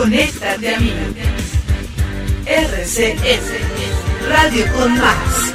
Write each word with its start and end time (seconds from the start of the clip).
Conéctate 0.00 0.74
a 0.74 0.80
mí. 0.80 0.94
RCS, 2.46 4.30
Radio 4.30 4.64
con 4.72 4.96
Más. 4.98 5.52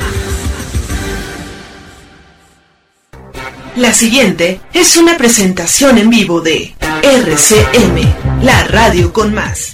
La 3.75 3.91
siguiente 3.91 4.61
es 4.71 4.97
una 4.97 5.17
presentación 5.17 5.97
en 5.97 6.11
vivo 6.11 6.41
de 6.41 6.75
RCM, 7.01 8.43
la 8.43 8.65
radio 8.65 9.11
con 9.11 9.33
más. 9.33 9.73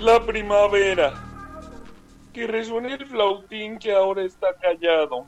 La 0.00 0.24
primavera. 0.24 1.12
Que 2.32 2.46
resuene 2.46 2.94
el 2.94 3.06
flautín 3.06 3.78
que 3.78 3.92
ahora 3.92 4.22
está 4.22 4.54
callado. 4.54 5.26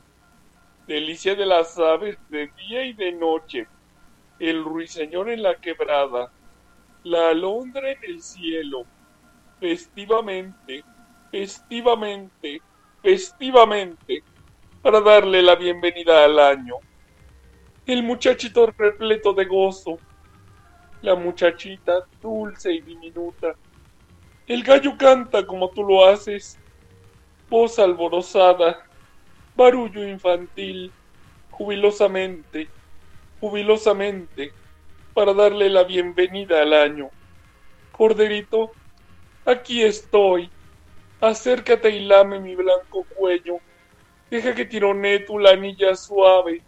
Delicia 0.87 1.35
de 1.35 1.46
las 1.46 1.79
aves 1.79 2.18
de 2.29 2.51
día 2.57 2.85
y 2.85 2.93
de 2.93 3.13
noche. 3.13 3.66
El 4.38 4.65
ruiseñor 4.65 5.30
en 5.30 5.43
la 5.43 5.57
quebrada 5.57 6.30
la 7.04 7.30
alondra 7.30 7.93
en 7.93 7.98
el 8.02 8.23
cielo, 8.23 8.85
festivamente, 9.59 10.85
festivamente, 11.30 12.60
festivamente, 13.02 14.23
para 14.82 15.01
darle 15.01 15.43
la 15.43 15.54
bienvenida 15.54 16.24
al 16.24 16.38
año. 16.38 16.74
El 17.87 18.02
muchachito 18.02 18.66
repleto 18.76 19.32
de 19.32 19.46
gozo, 19.46 19.98
la 21.01 21.15
muchachita 21.15 22.07
dulce 22.21 22.74
y 22.74 22.80
diminuta. 22.82 23.54
El 24.51 24.65
gallo 24.65 24.96
canta 24.98 25.46
como 25.46 25.70
tú 25.70 25.84
lo 25.84 26.04
haces, 26.06 26.59
voz 27.48 27.79
alborozada, 27.79 28.84
barullo 29.54 30.02
infantil, 30.04 30.92
jubilosamente, 31.51 32.68
jubilosamente 33.38 34.51
para 35.12 35.34
darle 35.34 35.70
la 35.70 35.84
bienvenida 35.84 36.62
al 36.62 36.73
año. 36.73 37.10
Corderito, 37.92 38.74
aquí 39.45 39.84
estoy. 39.84 40.51
Acércate 41.20 41.90
y 41.90 42.01
lame 42.01 42.40
mi 42.40 42.57
blanco 42.57 43.04
cuello. 43.04 43.59
Deja 44.30 44.52
que 44.52 44.64
tironee 44.64 45.20
tu 45.20 45.38
lanilla 45.38 45.95
suave. 45.95 46.64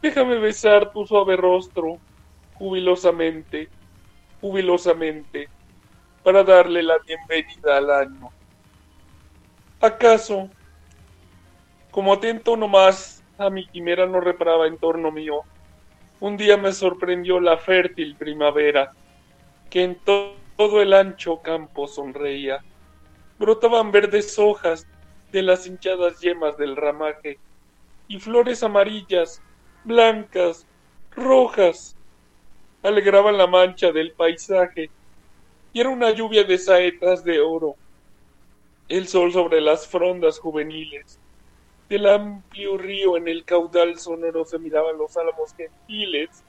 Déjame 0.00 0.38
besar 0.38 0.90
tu 0.90 1.04
suave 1.04 1.36
rostro, 1.36 2.00
jubilosamente, 2.54 3.68
jubilosamente, 4.40 5.50
para 6.24 6.42
darle 6.42 6.82
la 6.82 6.96
bienvenida 7.06 7.76
al 7.76 7.90
año. 7.90 8.30
¿Acaso, 9.80 10.48
como 11.90 12.14
atento 12.14 12.56
nomás 12.56 13.22
a 13.36 13.50
mi 13.50 13.66
quimera 13.66 14.06
no 14.06 14.20
reparaba 14.20 14.66
en 14.66 14.78
torno 14.78 15.12
mío, 15.12 15.42
un 16.20 16.38
día 16.38 16.56
me 16.56 16.72
sorprendió 16.72 17.38
la 17.40 17.58
fértil 17.58 18.16
primavera, 18.16 18.92
que 19.68 19.84
en 19.84 19.98
todo 20.04 20.80
el 20.80 20.94
ancho 20.94 21.42
campo 21.42 21.86
sonreía. 21.86 22.64
Brotaban 23.38 23.92
verdes 23.92 24.38
hojas 24.38 24.86
de 25.30 25.42
las 25.42 25.66
hinchadas 25.66 26.20
yemas 26.20 26.56
del 26.56 26.76
ramaje, 26.76 27.38
y 28.08 28.18
flores 28.18 28.62
amarillas, 28.62 29.42
blancas, 29.84 30.66
rojas, 31.10 31.96
alegraban 32.82 33.36
la 33.36 33.46
mancha 33.46 33.92
del 33.92 34.12
paisaje, 34.12 34.90
y 35.74 35.80
era 35.80 35.90
una 35.90 36.12
lluvia 36.12 36.44
de 36.44 36.56
saetas 36.56 37.24
de 37.24 37.40
oro. 37.40 37.74
El 38.88 39.08
sol 39.08 39.32
sobre 39.32 39.60
las 39.60 39.88
frondas 39.88 40.38
juveniles, 40.38 41.18
del 41.88 42.06
amplio 42.06 42.78
río 42.78 43.16
en 43.16 43.28
el 43.28 43.44
caudal 43.44 43.98
sonoro 43.98 44.44
se 44.44 44.58
miraban 44.58 44.96
los 44.96 45.16
álamos 45.16 45.52
gentiles. 45.54 46.44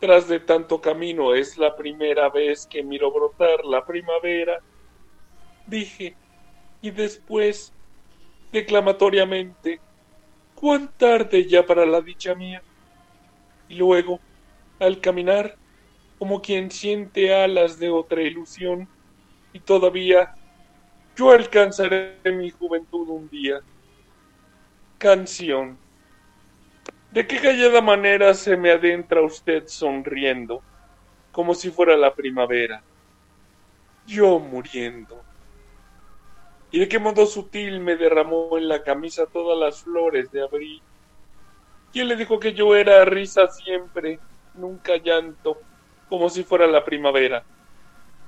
Tras 0.00 0.28
de 0.28 0.40
tanto 0.40 0.80
camino 0.80 1.34
es 1.34 1.56
la 1.56 1.76
primera 1.76 2.28
vez 2.28 2.66
que 2.66 2.82
miro 2.82 3.10
brotar 3.12 3.64
la 3.64 3.86
primavera. 3.86 4.60
Dije, 5.66 6.16
y 6.82 6.90
después, 6.90 7.72
declamatoriamente, 8.52 9.80
cuán 10.56 10.90
tarde 10.98 11.46
ya 11.46 11.64
para 11.64 11.86
la 11.86 12.00
dicha 12.00 12.34
mía. 12.34 12.62
Y 13.68 13.76
luego, 13.76 14.18
al 14.80 15.00
caminar, 15.00 15.56
como 16.18 16.40
quien 16.40 16.70
siente 16.70 17.34
alas 17.34 17.78
de 17.78 17.90
otra 17.90 18.22
ilusión, 18.22 18.88
y 19.52 19.60
todavía 19.60 20.34
yo 21.16 21.30
alcanzaré 21.30 22.20
mi 22.24 22.50
juventud 22.50 23.08
un 23.08 23.28
día 23.28 23.60
canción. 24.98 25.78
¿De 27.12 27.26
qué 27.26 27.38
callada 27.38 27.80
manera 27.80 28.32
se 28.32 28.56
me 28.56 28.72
adentra 28.72 29.22
usted 29.22 29.64
sonriendo, 29.66 30.62
como 31.30 31.54
si 31.54 31.70
fuera 31.70 31.96
la 31.96 32.14
primavera? 32.14 32.82
Yo 34.06 34.38
muriendo. 34.38 35.22
¿Y 36.70 36.80
de 36.80 36.88
qué 36.88 36.98
modo 36.98 37.26
sutil 37.26 37.80
me 37.80 37.96
derramó 37.96 38.56
en 38.56 38.66
la 38.66 38.82
camisa 38.82 39.26
todas 39.26 39.58
las 39.58 39.82
flores 39.82 40.30
de 40.32 40.42
abril? 40.42 40.82
¿Quién 41.92 42.08
le 42.08 42.16
dijo 42.16 42.40
que 42.40 42.54
yo 42.54 42.74
era 42.74 43.04
risa 43.04 43.46
siempre, 43.46 44.18
nunca 44.54 44.96
llanto, 44.96 45.58
como 46.14 46.30
si 46.30 46.44
fuera 46.44 46.68
la 46.68 46.84
primavera? 46.84 47.42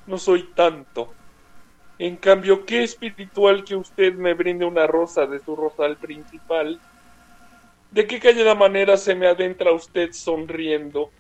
No 0.09 0.19
soy 0.19 0.43
tanto. 0.57 1.15
En 2.01 2.17
cambio, 2.17 2.67
qué 2.67 2.83
espiritual 2.83 3.63
que 3.63 3.77
usted 3.77 4.13
me 4.15 4.35
brinde 4.35 4.65
una 4.65 4.89
rosa 4.89 5.25
de 5.27 5.39
su 5.39 5.55
rosal 5.55 5.97
principal. 5.97 6.81
De 7.93 8.09
qué 8.09 8.19
callada 8.19 8.57
manera 8.57 8.97
se 8.97 9.15
me 9.15 9.29
adentra 9.29 9.71
usted 9.71 10.11
sonriendo, 10.11 11.13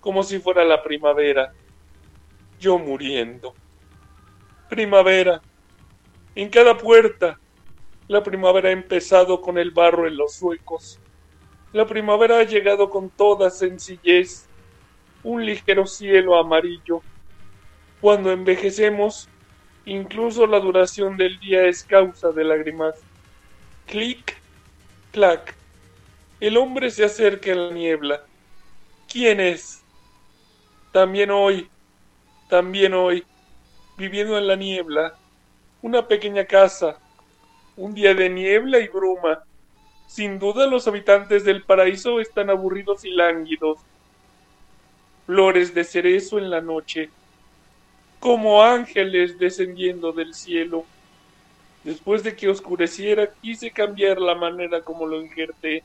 como 0.00 0.24
si 0.24 0.40
fuera 0.40 0.64
la 0.64 0.82
primavera, 0.82 1.52
yo 2.58 2.80
muriendo. 2.80 3.54
Primavera. 4.68 5.40
En 6.34 6.48
cada 6.48 6.76
puerta. 6.76 7.38
La 8.08 8.24
primavera 8.24 8.70
ha 8.70 8.72
empezado 8.72 9.40
con 9.40 9.56
el 9.56 9.70
barro 9.70 10.08
en 10.08 10.16
los 10.16 10.42
huecos. 10.42 10.98
La 11.72 11.86
primavera 11.86 12.40
ha 12.40 12.42
llegado 12.42 12.90
con 12.90 13.08
toda 13.08 13.50
sencillez, 13.50 14.47
un 15.22 15.44
ligero 15.44 15.86
cielo 15.86 16.38
amarillo. 16.38 17.02
Cuando 18.00 18.30
envejecemos, 18.30 19.28
Incluso 19.88 20.46
la 20.46 20.60
duración 20.60 21.16
del 21.16 21.40
día 21.40 21.64
es 21.64 21.82
causa 21.82 22.30
de 22.30 22.44
lágrimas. 22.44 22.94
Clic, 23.86 24.36
clac. 25.12 25.54
El 26.40 26.58
hombre 26.58 26.90
se 26.90 27.06
acerca 27.06 27.52
en 27.52 27.68
la 27.68 27.72
niebla. 27.72 28.20
¿Quién 29.10 29.40
es? 29.40 29.82
También 30.92 31.30
hoy, 31.30 31.70
también 32.50 32.92
hoy, 32.92 33.24
viviendo 33.96 34.36
en 34.36 34.46
la 34.46 34.56
niebla, 34.56 35.14
una 35.80 36.06
pequeña 36.06 36.44
casa, 36.44 36.98
un 37.74 37.94
día 37.94 38.12
de 38.12 38.28
niebla 38.28 38.80
y 38.80 38.88
bruma. 38.88 39.42
Sin 40.06 40.38
duda 40.38 40.66
los 40.66 40.86
habitantes 40.86 41.44
del 41.44 41.62
paraíso 41.62 42.20
están 42.20 42.50
aburridos 42.50 43.06
y 43.06 43.10
lánguidos. 43.10 43.78
Flores 45.28 45.74
de 45.74 45.84
cerezo 45.84 46.38
en 46.38 46.48
la 46.48 46.62
noche, 46.62 47.10
como 48.18 48.62
ángeles 48.62 49.38
descendiendo 49.38 50.10
del 50.10 50.32
cielo. 50.32 50.86
Después 51.84 52.22
de 52.22 52.34
que 52.34 52.48
oscureciera, 52.48 53.30
quise 53.42 53.70
cambiar 53.70 54.22
la 54.22 54.34
manera 54.34 54.80
como 54.80 55.04
lo 55.04 55.20
injerté. 55.20 55.82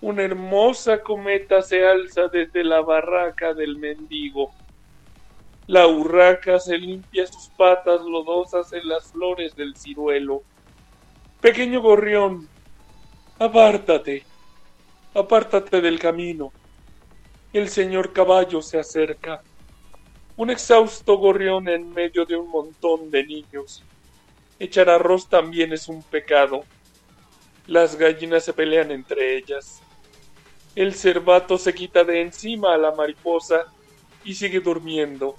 Una 0.00 0.22
hermosa 0.22 1.02
cometa 1.02 1.60
se 1.60 1.84
alza 1.84 2.28
desde 2.28 2.62
la 2.62 2.82
barraca 2.82 3.52
del 3.52 3.76
mendigo. 3.78 4.52
La 5.66 5.88
urraca 5.88 6.60
se 6.60 6.78
limpia 6.78 7.26
sus 7.26 7.48
patas 7.56 8.00
lodosas 8.00 8.72
en 8.72 8.86
las 8.86 9.10
flores 9.10 9.56
del 9.56 9.74
ciruelo. 9.74 10.44
Pequeño 11.40 11.80
gorrión, 11.80 12.48
apártate, 13.40 14.22
apártate 15.14 15.80
del 15.80 15.98
camino. 15.98 16.52
El 17.52 17.68
señor 17.68 18.12
caballo 18.12 18.62
se 18.62 18.78
acerca 18.78 19.42
un 20.36 20.50
exhausto 20.50 21.18
gorrión 21.18 21.68
en 21.68 21.92
medio 21.92 22.24
de 22.24 22.36
un 22.36 22.48
montón 22.48 23.10
de 23.10 23.24
niños. 23.24 23.82
Echar 24.60 24.88
arroz 24.88 25.28
también 25.28 25.72
es 25.72 25.88
un 25.88 26.00
pecado. 26.00 26.62
Las 27.66 27.96
gallinas 27.96 28.44
se 28.44 28.52
pelean 28.52 28.92
entre 28.92 29.36
ellas. 29.36 29.82
El 30.76 30.94
cervato 30.94 31.58
se 31.58 31.74
quita 31.74 32.04
de 32.04 32.20
encima 32.20 32.72
a 32.72 32.78
la 32.78 32.92
mariposa 32.92 33.66
y 34.24 34.34
sigue 34.34 34.60
durmiendo. 34.60 35.34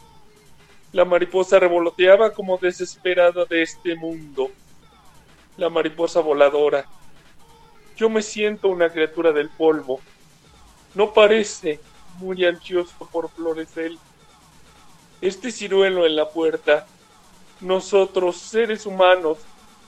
La 0.92 1.06
mariposa 1.06 1.60
revoloteaba 1.60 2.34
como 2.34 2.58
desesperada 2.58 3.46
de 3.46 3.62
este 3.62 3.96
mundo. 3.96 4.52
La 5.56 5.69
mariposa 5.69 6.19
voladora. 6.19 6.86
Yo 7.96 8.10
me 8.10 8.22
siento 8.22 8.68
una 8.68 8.90
criatura 8.90 9.31
del 9.31 9.50
polvo. 9.50 10.02
No 10.94 11.13
parece 11.13 11.80
muy 12.18 12.46
ansioso 12.46 13.08
por 13.12 13.30
florecer. 13.30 13.94
Este 15.22 15.52
ciruelo 15.52 16.06
en 16.06 16.16
la 16.16 16.30
puerta. 16.30 16.86
Nosotros, 17.60 18.38
seres 18.38 18.86
humanos, 18.86 19.40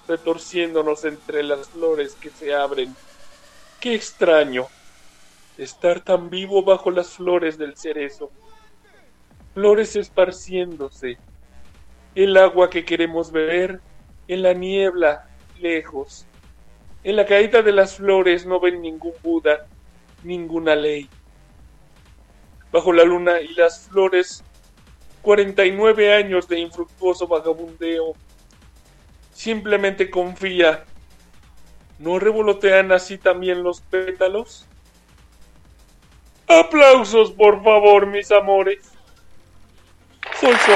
retorciéndonos 0.08 1.06
entre 1.06 1.44
las 1.44 1.70
flores 1.70 2.16
que 2.16 2.30
se 2.30 2.54
abren. 2.54 2.96
Qué 3.80 3.96
extraño 3.96 4.68
estar 5.58 6.02
tan 6.02 6.30
vivo 6.30 6.64
bajo 6.64 6.92
las 6.92 7.10
flores 7.10 7.58
del 7.58 7.76
cerezo 7.78 8.32
flores 9.54 9.96
esparciéndose, 9.96 11.18
el 12.16 12.38
agua 12.38 12.70
que 12.70 12.86
queremos 12.86 13.32
beber 13.32 13.82
en 14.28 14.42
la 14.42 14.54
niebla 14.54 15.28
lejos. 15.60 16.26
En 17.04 17.16
la 17.16 17.26
caída 17.26 17.62
de 17.62 17.72
las 17.72 17.98
flores 17.98 18.46
no 18.46 18.60
ven 18.60 18.82
ningún 18.82 19.14
Buda, 19.22 19.68
ninguna 20.24 20.76
ley. 20.76 21.10
Bajo 22.74 22.92
la 22.92 23.06
luna 23.06 23.40
y 23.40 23.54
las 23.54 23.88
flores, 23.88 24.44
49 25.22 26.16
años 26.16 26.48
de 26.48 26.60
infructuoso 26.60 27.28
vagabundeo. 27.28 28.14
Simplemente 29.32 30.10
confía. 30.10 30.84
¿No 32.00 32.18
revolotean 32.18 32.92
así 32.92 33.18
también 33.18 33.64
los 33.64 33.80
pétalos? 33.80 34.66
Aplausos, 36.48 37.32
por 37.32 37.64
favor, 37.64 38.08
mis 38.08 38.32
amores. 38.32 38.92
Soy 40.42 40.56
su 40.56 40.72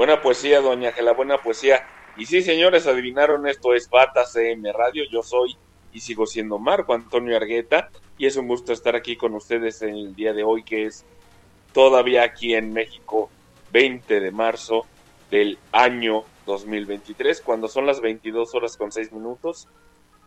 Buena 0.00 0.22
poesía, 0.22 0.62
doña 0.62 0.88
Ángela, 0.88 1.12
buena 1.12 1.36
poesía. 1.36 1.86
Y 2.16 2.24
sí, 2.24 2.40
señores, 2.40 2.86
adivinaron 2.86 3.46
esto 3.46 3.74
es 3.74 3.90
Bata 3.90 4.24
CM 4.24 4.72
Radio. 4.72 5.04
Yo 5.12 5.22
soy 5.22 5.58
y 5.92 6.00
sigo 6.00 6.24
siendo 6.24 6.58
Marco 6.58 6.94
Antonio 6.94 7.36
Argueta 7.36 7.90
y 8.16 8.24
es 8.24 8.36
un 8.36 8.48
gusto 8.48 8.72
estar 8.72 8.96
aquí 8.96 9.16
con 9.16 9.34
ustedes 9.34 9.82
en 9.82 9.90
el 9.90 10.14
día 10.14 10.32
de 10.32 10.42
hoy 10.42 10.62
que 10.62 10.86
es 10.86 11.04
todavía 11.74 12.22
aquí 12.22 12.54
en 12.54 12.72
México 12.72 13.28
20 13.72 14.20
de 14.20 14.30
marzo 14.30 14.86
del 15.30 15.58
año 15.70 16.24
2023, 16.46 17.42
cuando 17.42 17.68
son 17.68 17.84
las 17.84 18.00
22 18.00 18.54
horas 18.54 18.78
con 18.78 18.92
6 18.92 19.12
minutos. 19.12 19.68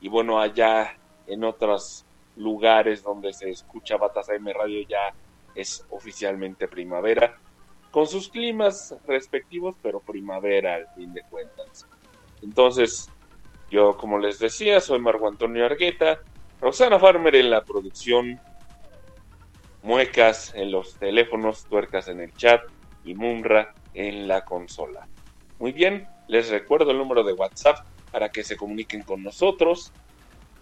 Y 0.01 0.07
bueno, 0.07 0.39
allá 0.39 0.99
en 1.25 1.43
otros 1.43 2.05
lugares 2.35 3.01
donde 3.01 3.33
se 3.33 3.49
escucha 3.49 3.97
Batas 3.97 4.29
AM 4.29 4.49
Radio 4.53 4.85
ya 4.87 5.15
es 5.55 5.83
oficialmente 5.89 6.67
primavera, 6.67 7.39
con 7.93 8.07
sus 8.07 8.27
climas 8.27 8.95
respectivos, 9.05 9.75
pero 9.83 9.99
primavera 9.99 10.73
al 10.73 10.87
fin 10.95 11.13
de 11.13 11.21
cuentas. 11.29 11.85
Entonces, 12.41 13.07
yo 13.69 13.95
como 13.97 14.17
les 14.17 14.39
decía, 14.39 14.81
soy 14.81 14.97
Marco 14.97 15.27
Antonio 15.27 15.63
Argueta, 15.63 16.19
Rosana 16.59 16.97
Farmer 16.97 17.35
en 17.35 17.51
la 17.51 17.63
producción, 17.63 18.39
muecas 19.83 20.55
en 20.55 20.71
los 20.71 20.95
teléfonos, 20.95 21.65
tuercas 21.65 22.07
en 22.07 22.21
el 22.21 22.33
chat 22.33 22.63
y 23.05 23.13
Mumra 23.13 23.75
en 23.93 24.27
la 24.27 24.43
consola. 24.43 25.07
Muy 25.59 25.71
bien, 25.71 26.07
les 26.27 26.49
recuerdo 26.49 26.89
el 26.89 26.97
número 26.97 27.23
de 27.23 27.33
WhatsApp 27.33 27.85
para 28.11 28.29
que 28.29 28.43
se 28.43 28.57
comuniquen 28.57 29.03
con 29.03 29.21
nosotros. 29.21 29.93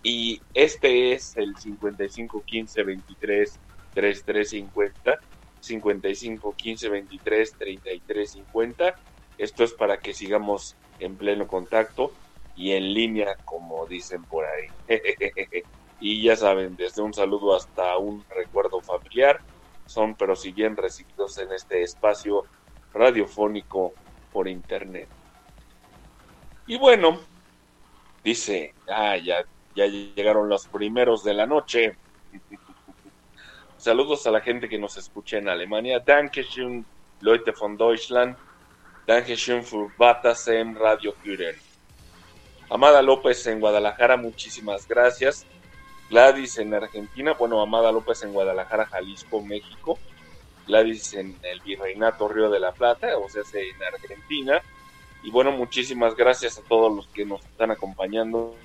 Y 0.04 0.42
este 0.54 1.13
es 1.13 1.38
el 1.38 1.56
55 1.56 2.44
15 2.44 2.83
23 2.83 3.60
33 3.94 4.50
50. 4.50 5.19
55 5.61 6.55
15 6.55 6.89
23 6.89 7.57
33 7.57 8.31
50. 8.31 8.95
Esto 9.37 9.63
es 9.63 9.73
para 9.73 9.99
que 9.99 10.13
sigamos 10.13 10.77
en 10.99 11.17
pleno 11.17 11.47
contacto 11.47 12.11
y 12.53 12.71
en 12.71 12.93
línea, 12.93 13.35
como 13.45 13.87
dicen 13.87 14.25
por 14.25 14.45
ahí. 14.45 14.67
y 15.99 16.23
ya 16.23 16.35
saben, 16.35 16.75
desde 16.75 17.01
un 17.01 17.13
saludo 17.13 17.55
hasta 17.55 17.97
un 17.97 18.25
recuerdo 18.29 18.81
familiar, 18.81 19.39
son 19.85 20.15
pero 20.15 20.35
si 20.35 20.51
bien 20.51 20.75
recibidos 20.75 21.37
en 21.37 21.51
este 21.51 21.81
espacio 21.83 22.45
radiofónico 22.91 23.93
por 24.31 24.47
internet. 24.47 25.09
Y 26.65 26.77
bueno, 26.77 27.19
dice, 28.23 28.75
ah, 28.87 29.17
ya, 29.17 29.43
ya 29.75 29.87
llegaron 29.87 30.49
los 30.49 30.67
primeros 30.67 31.23
de 31.23 31.33
la 31.33 31.45
noche. 31.45 31.97
Saludos 33.81 34.28
a 34.28 34.31
la 34.31 34.42
gente 34.42 34.69
que 34.69 34.78
nos 34.78 34.95
escucha 34.98 35.39
en 35.39 35.50
Alemania. 35.50 36.00
Dankeschön, 36.00 36.86
Leute 37.19 37.51
von 37.51 37.75
Deutschland. 37.78 38.38
Dankeschön 39.07 39.63
für 39.63 39.89
en 40.54 40.75
Radio 40.75 41.13
Führer. 41.13 41.56
Amada 42.69 43.01
López 43.01 43.48
en 43.48 43.60
Guadalajara, 43.60 44.18
muchísimas 44.18 44.88
gracias. 44.88 45.48
Gladys 46.12 46.60
en 46.60 46.75
Argentina, 46.75 47.33
bueno, 47.33 47.60
Amada 47.60 47.92
López 47.92 48.22
en 48.22 48.33
Guadalajara, 48.33 48.86
Jalisco, 48.86 49.42
México. 49.42 49.98
Gladys 50.68 51.16
en 51.16 51.36
el 51.42 51.60
Virreinato 51.62 52.28
Río 52.28 52.51
de 52.51 52.60
la 52.60 52.74
Plata, 52.74 53.18
o 53.18 53.28
sea, 53.30 53.42
en 53.51 53.83
Argentina. 53.83 54.62
Y 55.24 55.31
bueno, 55.31 55.54
muchísimas 55.54 56.16
gracias 56.16 56.60
a 56.60 56.62
todos 56.62 56.95
los 56.95 57.07
que 57.07 57.25
nos 57.25 57.44
están 57.44 57.72
acompañando 57.72 58.56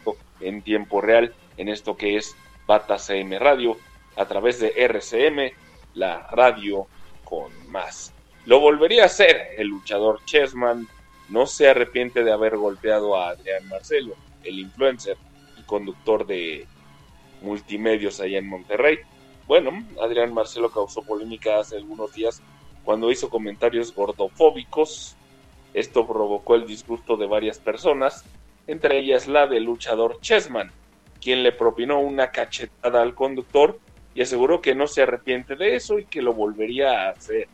en 0.41 0.61
tiempo 0.61 1.01
real 1.01 1.35
en 1.57 1.71
esto 1.71 1.97
que 1.97 2.19
es 2.19 2.37
Bata 2.67 2.99
CM 2.99 3.39
Radio 3.39 3.79
a 4.17 4.27
través 4.27 4.61
de 4.61 4.73
RCM, 4.77 5.53
la 5.95 6.27
radio 6.29 6.87
con 7.25 7.51
más. 7.71 8.13
Lo 8.45 8.61
volvería 8.61 9.03
a 9.03 9.07
hacer 9.07 9.55
el 9.57 9.69
luchador 9.69 10.25
Chessman. 10.25 10.89
No 11.29 11.47
se 11.47 11.69
arrepiente 11.69 12.23
de 12.23 12.33
haber 12.33 12.57
golpeado 12.57 13.17
a 13.17 13.31
Adrián 13.31 13.69
Marcelo, 13.69 14.15
el 14.45 14.61
influencer 14.61 15.17
y 15.59 15.63
conductor 15.63 16.27
de 16.27 16.67
multimedios 17.43 18.21
allá 18.21 18.39
en 18.39 18.49
Monterrey. 18.49 18.99
Bueno, 19.47 19.85
Adrián 20.01 20.33
Marcelo 20.33 20.71
causó 20.71 21.03
polémica 21.03 21.59
hace 21.59 21.77
algunos 21.77 22.13
días 22.15 22.43
cuando 22.85 23.11
hizo 23.11 23.29
comentarios 23.29 23.95
gordofóbicos 23.95 25.17
esto 25.77 26.07
provocó 26.07 26.55
el 26.55 26.67
disgusto 26.67 27.19
de 27.19 27.27
varias 27.27 27.59
personas, 27.59 28.25
entre 28.67 28.99
ellas 28.99 29.29
la 29.29 29.47
del 29.47 29.65
luchador 29.65 30.23
Chessman, 30.23 30.73
quien 31.21 31.43
le 31.43 31.53
propinó 31.53 32.01
una 32.01 32.31
cachetada 32.31 33.03
al 33.03 33.15
conductor 33.15 33.79
y 34.17 34.23
aseguró 34.23 34.63
que 34.63 34.75
no 34.75 34.87
se 34.87 35.03
arrepiente 35.03 35.57
de 35.57 35.77
eso 35.77 35.99
y 35.99 36.07
que 36.07 36.23
lo 36.23 36.33
volvería 36.33 37.03
a 37.03 37.11
hacer. 37.11 37.49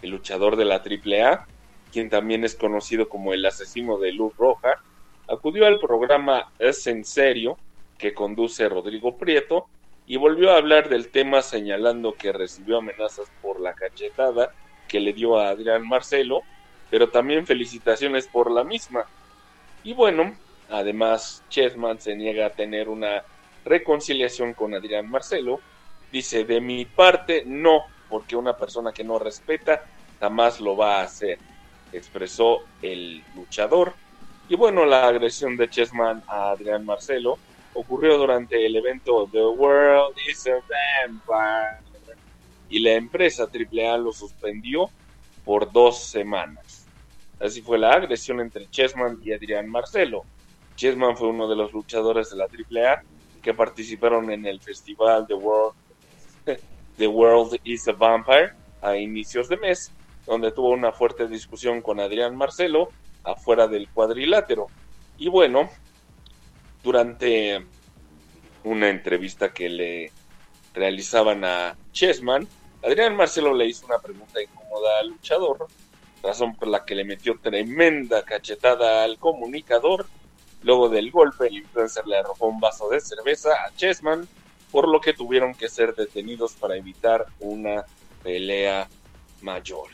El 0.00 0.10
luchador 0.10 0.56
de 0.56 0.64
la 0.64 0.76
AAA, 0.76 1.46
quien 1.92 2.08
también 2.08 2.44
es 2.44 2.56
conocido 2.56 3.10
como 3.10 3.34
el 3.34 3.44
asesino 3.44 3.98
de 3.98 4.12
luz 4.12 4.34
roja, 4.38 4.82
acudió 5.28 5.66
al 5.66 5.78
programa 5.78 6.50
Es 6.58 6.86
en 6.86 7.04
serio 7.04 7.58
que 7.98 8.14
conduce 8.14 8.68
Rodrigo 8.70 9.18
Prieto 9.18 9.66
y 10.06 10.16
volvió 10.16 10.50
a 10.50 10.56
hablar 10.56 10.88
del 10.88 11.08
tema 11.08 11.42
señalando 11.42 12.14
que 12.14 12.32
recibió 12.32 12.78
amenazas 12.78 13.30
por 13.42 13.60
la 13.60 13.74
cachetada 13.74 14.54
que 14.88 14.98
le 14.98 15.12
dio 15.12 15.38
a 15.38 15.50
Adrián 15.50 15.86
Marcelo 15.86 16.42
pero 16.92 17.08
también 17.08 17.46
felicitaciones 17.46 18.28
por 18.28 18.50
la 18.50 18.64
misma. 18.64 19.06
Y 19.82 19.94
bueno, 19.94 20.36
además 20.68 21.42
Chessman 21.48 21.98
se 21.98 22.14
niega 22.14 22.44
a 22.44 22.50
tener 22.50 22.90
una 22.90 23.24
reconciliación 23.64 24.54
con 24.54 24.74
Adrián 24.74 25.10
Marcelo. 25.10 25.60
Dice, 26.10 26.44
de 26.44 26.60
mi 26.60 26.84
parte, 26.84 27.44
no, 27.46 27.84
porque 28.08 28.36
una 28.36 28.56
persona 28.56 28.92
que 28.92 29.04
no 29.04 29.18
respeta 29.18 29.84
jamás 30.20 30.60
lo 30.60 30.76
va 30.76 31.00
a 31.00 31.04
hacer, 31.04 31.38
expresó 31.92 32.60
el 32.82 33.22
luchador. 33.34 33.94
Y 34.48 34.56
bueno, 34.56 34.84
la 34.84 35.08
agresión 35.08 35.56
de 35.56 35.68
Chessman 35.68 36.22
a 36.26 36.50
Adrián 36.50 36.84
Marcelo 36.84 37.38
ocurrió 37.74 38.18
durante 38.18 38.66
el 38.66 38.76
evento 38.76 39.28
The 39.32 39.44
World 39.44 40.16
is 40.28 40.46
a 40.46 40.60
Vampire 41.08 41.82
y 42.68 42.78
la 42.80 42.92
empresa 42.92 43.44
AAA 43.44 43.98
lo 43.98 44.12
suspendió 44.12 44.90
por 45.44 45.72
dos 45.72 46.04
semanas. 46.04 46.86
Así 47.40 47.60
fue 47.60 47.78
la 47.78 47.92
agresión 47.92 48.40
entre 48.40 48.70
Chessman 48.70 49.18
y 49.22 49.32
Adrián 49.32 49.68
Marcelo. 49.68 50.24
Chessman 50.76 51.16
fue 51.16 51.28
uno 51.28 51.48
de 51.48 51.56
los 51.56 51.72
luchadores 51.72 52.30
de 52.30 52.36
la 52.36 52.44
AAA 52.44 53.02
que 53.42 53.54
participaron 53.54 54.30
en 54.30 54.46
el 54.46 54.60
festival 54.60 55.26
The 55.26 55.34
World, 55.34 55.74
The 56.96 57.06
World 57.06 57.58
is 57.64 57.86
a 57.88 57.92
Vampire 57.92 58.52
a 58.80 58.96
inicios 58.96 59.48
de 59.48 59.56
mes, 59.56 59.92
donde 60.26 60.52
tuvo 60.52 60.70
una 60.70 60.92
fuerte 60.92 61.28
discusión 61.28 61.82
con 61.82 62.00
Adrián 62.00 62.36
Marcelo 62.36 62.90
afuera 63.24 63.68
del 63.68 63.88
cuadrilátero. 63.88 64.66
Y 65.18 65.28
bueno, 65.28 65.70
durante 66.82 67.64
una 68.64 68.88
entrevista 68.88 69.52
que 69.52 69.68
le 69.68 70.12
realizaban 70.74 71.44
a 71.44 71.76
Chessman, 71.92 72.46
Adrián 72.82 73.16
Marcelo 73.16 73.54
le 73.54 73.66
hizo 73.66 73.86
una 73.86 73.98
pregunta 73.98 74.42
incómoda 74.42 74.98
al 75.00 75.10
luchador, 75.10 75.68
razón 76.22 76.56
por 76.56 76.68
la 76.68 76.84
que 76.84 76.94
le 76.94 77.04
metió 77.04 77.38
tremenda 77.40 78.24
cachetada 78.24 79.04
al 79.04 79.18
comunicador. 79.18 80.06
Luego 80.62 80.88
del 80.88 81.10
golpe, 81.10 81.48
el 81.48 81.58
influencer 81.58 82.06
le 82.06 82.18
arrojó 82.18 82.46
un 82.46 82.60
vaso 82.60 82.88
de 82.88 83.00
cerveza 83.00 83.50
a 83.66 83.74
Chessman, 83.74 84.28
por 84.70 84.88
lo 84.88 85.00
que 85.00 85.12
tuvieron 85.12 85.54
que 85.54 85.68
ser 85.68 85.94
detenidos 85.94 86.54
para 86.54 86.76
evitar 86.76 87.26
una 87.40 87.84
pelea 88.22 88.88
mayor. 89.42 89.88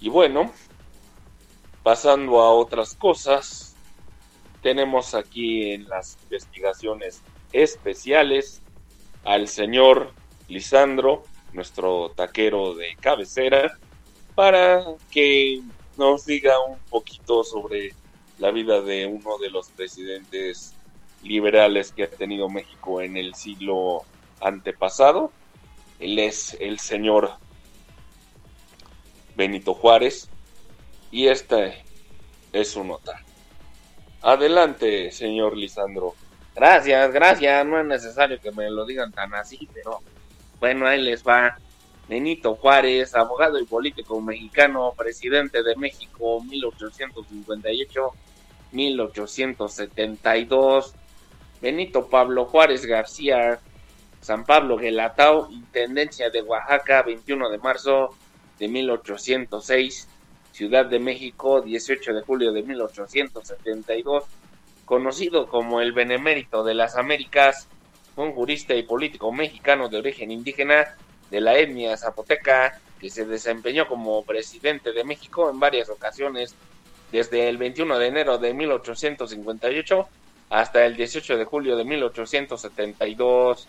Y 0.00 0.08
bueno, 0.08 0.52
pasando 1.82 2.40
a 2.40 2.50
otras 2.52 2.94
cosas, 2.94 3.76
tenemos 4.62 5.14
aquí 5.14 5.72
en 5.72 5.88
las 5.88 6.18
investigaciones 6.24 7.22
especiales 7.52 8.62
al 9.24 9.48
señor 9.48 10.12
Lisandro, 10.48 11.22
nuestro 11.52 12.10
taquero 12.10 12.74
de 12.74 12.96
cabecera, 13.00 13.78
para 14.34 14.84
que 15.10 15.62
nos 15.96 16.26
diga 16.26 16.58
un 16.60 16.78
poquito 16.90 17.42
sobre 17.42 17.94
la 18.38 18.50
vida 18.50 18.80
de 18.82 19.06
uno 19.06 19.38
de 19.38 19.50
los 19.50 19.70
presidentes 19.70 20.74
liberales 21.22 21.92
que 21.92 22.04
ha 22.04 22.10
tenido 22.10 22.48
México 22.48 23.00
en 23.00 23.16
el 23.16 23.34
siglo 23.34 24.04
antepasado. 24.40 25.32
Él 25.98 26.18
es 26.18 26.56
el 26.60 26.78
señor 26.78 27.32
Benito 29.34 29.74
Juárez 29.74 30.28
y 31.10 31.28
esta 31.28 31.72
es 32.52 32.70
su 32.70 32.84
nota. 32.84 33.22
Adelante, 34.22 35.10
señor 35.12 35.56
Lisandro. 35.56 36.14
Gracias, 36.54 37.12
gracias. 37.12 37.66
No 37.66 37.78
es 37.80 37.86
necesario 37.86 38.40
que 38.40 38.50
me 38.50 38.70
lo 38.70 38.84
digan 38.84 39.12
tan 39.12 39.34
así, 39.34 39.68
pero 39.72 40.00
bueno, 40.58 40.86
ahí 40.86 41.00
les 41.00 41.22
va. 41.22 41.56
Benito 42.08 42.54
Juárez, 42.54 43.16
abogado 43.16 43.58
y 43.58 43.64
político 43.64 44.20
mexicano, 44.20 44.94
presidente 44.96 45.64
de 45.64 45.74
México 45.74 46.40
1858-1872. 48.72 50.92
Benito 51.60 52.08
Pablo 52.08 52.44
Juárez 52.44 52.86
García, 52.86 53.58
San 54.20 54.44
Pablo 54.44 54.78
Gelatao, 54.78 55.50
Intendencia 55.50 56.30
de 56.30 56.42
Oaxaca, 56.42 57.02
21 57.02 57.50
de 57.50 57.58
marzo 57.58 58.10
de 58.58 58.68
1806. 58.68 60.08
Ciudad 60.52 60.86
de 60.86 60.98
México, 60.98 61.60
18 61.60 62.14
de 62.14 62.22
julio 62.22 62.50
de 62.52 62.62
1872 62.62 64.24
conocido 64.86 65.48
como 65.48 65.82
el 65.82 65.92
Benemérito 65.92 66.64
de 66.64 66.74
las 66.74 66.96
Américas, 66.96 67.68
un 68.14 68.32
jurista 68.32 68.74
y 68.74 68.84
político 68.84 69.30
mexicano 69.32 69.90
de 69.90 69.98
origen 69.98 70.30
indígena 70.30 70.96
de 71.30 71.40
la 71.42 71.58
etnia 71.58 71.96
zapoteca, 71.98 72.80
que 72.98 73.10
se 73.10 73.26
desempeñó 73.26 73.86
como 73.88 74.24
presidente 74.24 74.92
de 74.92 75.04
México 75.04 75.50
en 75.50 75.60
varias 75.60 75.90
ocasiones, 75.90 76.54
desde 77.16 77.48
el 77.48 77.56
21 77.56 77.98
de 77.98 78.08
enero 78.08 78.36
de 78.36 78.52
1858 78.52 80.06
hasta 80.50 80.84
el 80.84 80.96
18 80.96 81.38
de 81.38 81.46
julio 81.46 81.74
de 81.74 81.84
1872. 81.84 83.66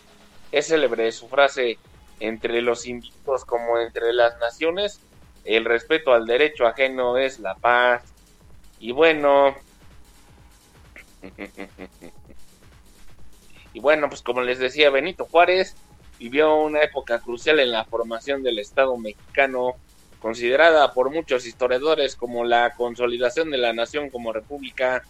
Es 0.52 0.66
célebre 0.66 1.10
su 1.12 1.28
frase 1.28 1.78
entre 2.20 2.60
los 2.60 2.86
individuos 2.86 3.46
como 3.46 3.78
entre 3.78 4.12
las 4.12 4.38
naciones, 4.38 5.00
el 5.46 5.64
respeto 5.64 6.12
al 6.12 6.26
derecho 6.26 6.66
ajeno 6.66 7.16
es 7.16 7.40
la 7.40 7.54
paz. 7.54 8.02
Y 8.80 8.92
bueno, 8.92 9.56
y 13.72 13.80
bueno, 13.80 14.10
pues 14.10 14.20
como 14.20 14.42
les 14.42 14.58
decía, 14.58 14.90
Benito 14.90 15.24
Juárez 15.24 15.74
vivió 16.18 16.54
una 16.56 16.80
época 16.80 17.18
crucial 17.20 17.60
en 17.60 17.72
la 17.72 17.86
formación 17.86 18.42
del 18.42 18.58
Estado 18.58 18.94
mexicano, 18.98 19.76
considerada 20.20 20.92
por 20.92 21.10
muchos 21.10 21.46
historiadores 21.46 22.16
como 22.16 22.44
la 22.44 22.74
consolidación 22.74 23.50
de 23.50 23.58
la 23.58 23.72
nación 23.72 24.10
como 24.10 24.32
república. 24.32 25.02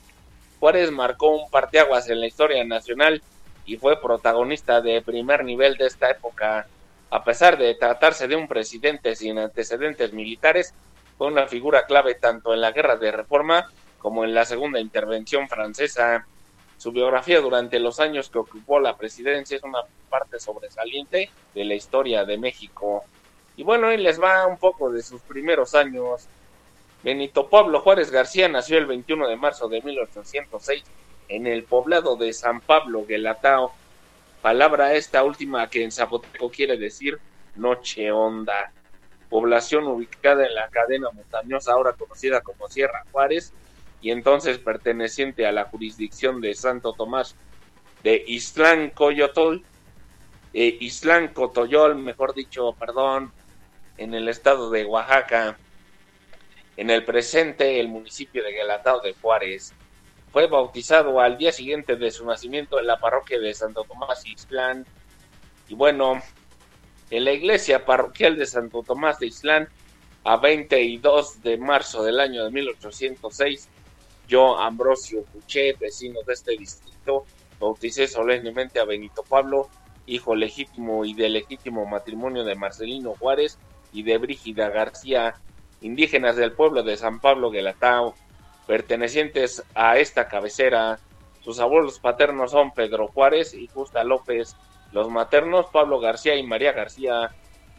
Juárez 0.61 0.91
marcó 0.91 1.29
un 1.29 1.51
parteaguas 1.51 2.09
en 2.09 2.21
la 2.21 2.27
historia 2.27 2.65
nacional 2.65 3.23
y 3.65 3.77
fue 3.77 4.01
protagonista 4.01 4.81
de 4.81 5.03
primer 5.03 5.45
nivel 5.45 5.77
de 5.77 5.87
esta 5.87 6.11
época. 6.11 6.67
A 7.11 7.25
pesar 7.25 7.57
de 7.57 7.75
tratarse 7.75 8.29
de 8.29 8.37
un 8.37 8.49
presidente 8.49 9.15
sin 9.15 9.39
antecedentes 9.39 10.13
militares, 10.13 10.75
fue 11.17 11.27
una 11.27 11.47
figura 11.47 11.87
clave 11.87 12.15
tanto 12.15 12.53
en 12.53 12.61
la 12.61 12.73
guerra 12.73 12.97
de 12.97 13.11
reforma 13.11 13.67
como 13.99 14.25
en 14.25 14.35
la 14.35 14.45
segunda 14.45 14.81
intervención 14.81 15.49
francesa. 15.49 16.27
Su 16.77 16.93
biografía 16.93 17.41
durante 17.41 17.81
los 17.81 17.99
años 17.99 18.31
que 18.31 18.39
ocupó 18.39 18.79
la 18.79 18.97
presidencia 18.97 19.57
es 19.57 19.63
una 19.65 19.81
parte 20.09 20.39
sobresaliente 20.39 21.31
de 21.55 21.65
la 21.65 21.75
historia 21.75 22.25
de 22.25 22.39
México. 22.39 23.05
Y 23.59 23.65
bueno, 23.65 23.89
ahí 23.89 23.97
les 23.97 24.23
va 24.23 24.47
un 24.47 24.57
poco 24.57 24.89
de 24.89 25.03
sus 25.03 25.21
primeros 25.23 25.75
años. 25.75 26.29
Benito 27.03 27.49
Pablo 27.49 27.81
Juárez 27.81 28.13
García 28.13 28.47
nació 28.47 28.79
el 28.79 28.87
21 28.87 29.27
de 29.27 29.35
marzo 29.35 29.69
de 29.69 29.83
1806 29.83 30.85
en 31.27 31.49
el 31.49 31.65
poblado 31.65 32.15
de 32.15 32.33
San 32.33 32.61
Pablo 32.61 33.05
Guelatao. 33.05 33.73
Palabra 34.43 34.95
esta 34.95 35.25
última 35.25 35.69
que 35.69 35.83
en 35.83 35.91
zapoteco 35.91 36.51
quiere 36.51 36.77
decir 36.77 37.19
noche 37.57 38.13
honda. 38.13 38.71
Población 39.29 39.89
ubicada 39.89 40.47
en 40.47 40.55
la 40.55 40.69
cadena 40.69 41.11
montañosa 41.11 41.73
ahora 41.73 41.95
conocida 41.95 42.41
como 42.43 42.69
Sierra 42.69 43.05
Juárez, 43.11 43.53
y 44.01 44.13
entonces 44.13 44.59
perteneciente 44.59 45.47
a 45.47 45.53
la 45.53 45.65
jurisdicción 45.65 46.41
de 46.41 46.55
Santo 46.55 46.93
Tomás 46.93 47.35
de 48.05 48.23
Islán 48.25 48.91
Coyotol, 48.91 49.65
eh, 50.55 50.77
Islán 50.79 51.35
Cotoyol, 51.35 51.97
mejor 51.97 52.35
dicho, 52.35 52.73
perdón, 52.79 53.33
en 53.99 54.15
el 54.15 54.29
estado 54.29 54.71
de 54.71 54.87
Oaxaca. 54.87 55.59
En 56.77 56.91
el 56.91 57.05
presente, 57.05 57.81
el 57.81 57.89
municipio 57.89 58.43
de 58.43 58.53
Guelatao 58.53 59.01
de 59.01 59.13
Juárez 59.15 59.75
fue 60.33 60.47
bautizado 60.47 61.21
al 61.21 61.37
día 61.37 61.53
siguiente 61.53 61.97
de 61.97 62.11
su 62.11 62.25
nacimiento 62.25 62.79
en 62.79 62.87
la 62.87 63.01
parroquia 63.01 63.39
de 63.41 63.53
Santo 63.53 63.85
Tomás 63.85 64.25
Islán. 64.27 64.87
Y 65.69 65.75
bueno, 65.75 66.23
en 67.11 67.25
la 67.25 67.33
iglesia 67.33 67.85
parroquial 67.85 68.37
de 68.37 68.47
Santo 68.47 68.83
Tomás 68.83 69.19
de 69.19 69.27
Islán, 69.27 69.69
a 70.25 70.37
22 70.37 71.43
de 71.43 71.57
marzo 71.57 72.03
del 72.05 72.21
año 72.21 72.45
de 72.45 72.51
1806, 72.51 73.69
yo, 74.29 74.59
Ambrosio 74.59 75.25
Puché, 75.25 75.73
vecino 75.73 76.21
de 76.27 76.35
este 76.35 76.53
distrito, 76.53 77.25
bauticé 77.59 78.07
solemnemente 78.07 78.79
a 78.79 78.85
Benito 78.85 79.23
Pablo, 79.23 79.69
hijo 80.07 80.35
legítimo 80.35 81.05
y 81.05 81.15
de 81.15 81.31
legítimo 81.31 81.87
matrimonio 81.87 82.45
de 82.45 82.55
Marcelino 82.55 83.15
Juárez 83.19 83.59
y 83.93 84.03
de 84.03 84.19
Brígida 84.19 84.69
García, 84.69 85.37
indígenas 85.81 86.37
del 86.37 86.53
pueblo 86.53 86.83
de 86.83 86.97
San 86.97 87.21
Pablo 87.21 87.51
Guelatao, 87.51 88.15
pertenecientes 88.67 89.63
a 89.75 89.99
esta 89.99 90.29
cabecera. 90.29 90.99
Sus 91.41 91.61
abuelos 91.61 91.99
paternos 91.99 92.51
son 92.51 92.73
Pedro 92.73 93.09
Juárez 93.09 93.55
y 93.55 93.69
Justa 93.69 94.05
López, 94.05 94.57
los 94.93 95.09
maternos 95.09 95.67
Pablo 95.67 96.01
García 96.01 96.37
y 96.37 96.43
María 96.43 96.73
García. 96.73 97.33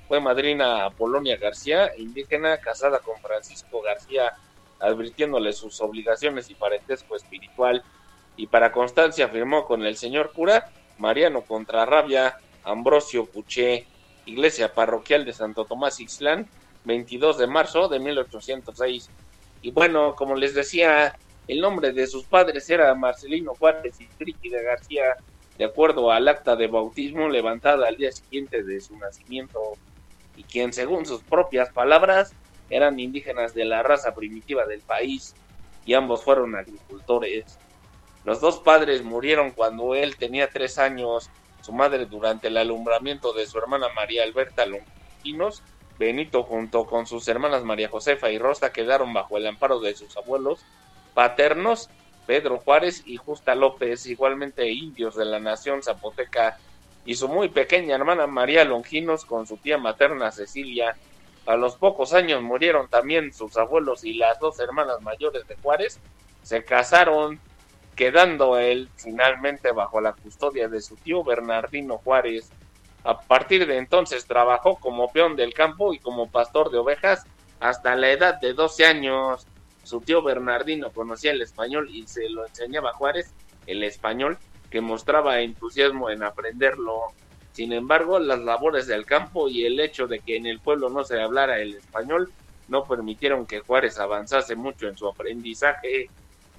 Fue 0.07 0.19
madrina 0.19 0.85
Apolonia 0.85 1.37
García, 1.37 1.91
indígena 1.97 2.57
casada 2.57 2.99
con 2.99 3.19
Francisco 3.19 3.81
García 3.81 4.33
advirtiéndole 4.79 5.53
sus 5.53 5.81
obligaciones 5.81 6.49
y 6.49 6.55
parentesco 6.55 7.15
espiritual, 7.15 7.83
y 8.37 8.47
para 8.47 8.71
constancia 8.71 9.27
firmó 9.27 9.65
con 9.65 9.85
el 9.85 9.97
señor 9.97 10.31
cura 10.31 10.71
Mariano 10.97 11.41
Contrarrabia, 11.41 12.37
Ambrosio 12.63 13.25
Puché, 13.25 13.85
iglesia 14.29 14.73
parroquial 14.73 15.25
de 15.25 15.33
Santo 15.33 15.65
Tomás 15.65 15.99
Ixlán, 15.99 16.47
22 16.85 17.37
de 17.37 17.47
marzo 17.47 17.87
de 17.87 17.99
1806. 17.99 19.09
Y 19.61 19.71
bueno, 19.71 20.15
como 20.15 20.35
les 20.35 20.53
decía, 20.53 21.17
el 21.47 21.61
nombre 21.61 21.91
de 21.91 22.07
sus 22.07 22.25
padres 22.25 22.69
era 22.69 22.93
Marcelino 22.95 23.53
Juárez 23.55 23.99
y 23.99 24.05
Tríquida 24.05 24.61
García, 24.61 25.17
de 25.57 25.65
acuerdo 25.65 26.11
al 26.11 26.27
acta 26.27 26.55
de 26.55 26.67
bautismo 26.67 27.27
levantada 27.27 27.87
al 27.87 27.97
día 27.97 28.11
siguiente 28.11 28.63
de 28.63 28.79
su 28.79 28.97
nacimiento, 28.97 29.59
y 30.37 30.43
quien 30.43 30.71
según 30.71 31.05
sus 31.05 31.21
propias 31.21 31.69
palabras 31.69 32.33
eran 32.69 32.99
indígenas 32.99 33.53
de 33.53 33.65
la 33.65 33.83
raza 33.83 34.13
primitiva 34.13 34.65
del 34.65 34.81
país 34.81 35.35
y 35.85 35.95
ambos 35.95 36.23
fueron 36.23 36.55
agricultores. 36.55 37.57
Los 38.23 38.39
dos 38.41 38.59
padres 38.59 39.03
murieron 39.03 39.51
cuando 39.51 39.95
él 39.95 40.17
tenía 40.17 40.49
tres 40.49 40.77
años, 40.77 41.29
madre 41.71 42.05
durante 42.05 42.47
el 42.47 42.57
alumbramiento 42.57 43.33
de 43.33 43.45
su 43.45 43.57
hermana 43.57 43.87
María 43.95 44.23
Alberta 44.23 44.65
Longinos, 44.65 45.61
Benito 45.97 46.43
junto 46.43 46.85
con 46.85 47.05
sus 47.07 47.27
hermanas 47.27 47.63
María 47.63 47.89
Josefa 47.89 48.31
y 48.31 48.37
Rosa 48.37 48.71
quedaron 48.71 49.13
bajo 49.13 49.37
el 49.37 49.47
amparo 49.47 49.79
de 49.79 49.95
sus 49.95 50.15
abuelos 50.15 50.63
paternos, 51.13 51.89
Pedro 52.25 52.59
Juárez 52.59 53.03
y 53.05 53.17
Justa 53.17 53.55
López, 53.55 54.05
igualmente 54.05 54.69
indios 54.69 55.15
de 55.15 55.25
la 55.25 55.39
nación 55.39 55.83
zapoteca, 55.83 56.57
y 57.05 57.15
su 57.15 57.27
muy 57.27 57.49
pequeña 57.49 57.95
hermana 57.95 58.27
María 58.27 58.63
Longinos 58.63 59.25
con 59.25 59.47
su 59.47 59.57
tía 59.57 59.77
materna 59.77 60.31
Cecilia, 60.31 60.95
a 61.45 61.55
los 61.55 61.75
pocos 61.75 62.13
años 62.13 62.41
murieron 62.41 62.87
también 62.87 63.33
sus 63.33 63.57
abuelos 63.57 64.03
y 64.03 64.13
las 64.13 64.39
dos 64.39 64.59
hermanas 64.59 65.01
mayores 65.01 65.47
de 65.47 65.55
Juárez. 65.55 65.99
Se 66.43 66.63
casaron 66.63 67.39
quedando 67.99 68.57
él 68.57 68.87
finalmente 68.95 69.73
bajo 69.73 69.99
la 69.99 70.13
custodia 70.13 70.69
de 70.69 70.79
su 70.79 70.95
tío 70.95 71.21
Bernardino 71.21 71.97
Juárez. 71.97 72.49
A 73.03 73.19
partir 73.19 73.67
de 73.67 73.77
entonces 73.77 74.25
trabajó 74.25 74.77
como 74.77 75.11
peón 75.11 75.35
del 75.35 75.53
campo 75.53 75.93
y 75.93 75.99
como 75.99 76.31
pastor 76.31 76.71
de 76.71 76.77
ovejas 76.77 77.25
hasta 77.59 77.97
la 77.97 78.09
edad 78.09 78.39
de 78.39 78.53
12 78.53 78.85
años. 78.85 79.45
Su 79.83 79.99
tío 79.99 80.23
Bernardino 80.23 80.91
conocía 80.91 81.31
el 81.31 81.41
español 81.41 81.89
y 81.91 82.07
se 82.07 82.29
lo 82.29 82.47
enseñaba 82.47 82.93
Juárez, 82.93 83.33
el 83.67 83.83
español, 83.83 84.37
que 84.69 84.79
mostraba 84.79 85.41
entusiasmo 85.41 86.09
en 86.09 86.23
aprenderlo. 86.23 87.01
Sin 87.51 87.73
embargo, 87.73 88.17
las 88.17 88.39
labores 88.39 88.87
del 88.87 89.05
campo 89.05 89.49
y 89.49 89.65
el 89.65 89.77
hecho 89.77 90.07
de 90.07 90.21
que 90.21 90.37
en 90.37 90.45
el 90.45 90.61
pueblo 90.61 90.89
no 90.89 91.03
se 91.03 91.21
hablara 91.21 91.59
el 91.59 91.75
español 91.75 92.31
no 92.69 92.85
permitieron 92.85 93.45
que 93.45 93.59
Juárez 93.59 93.99
avanzase 93.99 94.55
mucho 94.55 94.87
en 94.87 94.97
su 94.97 95.05
aprendizaje. 95.05 96.09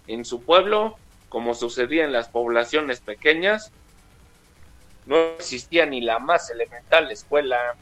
En 0.07 0.27
su 0.27 0.43
pueblo, 0.43 0.99
como 1.31 1.55
sucedía 1.55 2.05
en 2.05 2.13
las 2.13 2.29
poblaciones 2.29 3.01
pequeñas, 3.01 3.73
no 5.07 5.17
existía 5.39 5.87
ni 5.87 6.03
la 6.03 6.19
más 6.19 6.51
elemental 6.51 7.11
escuela. 7.11 7.77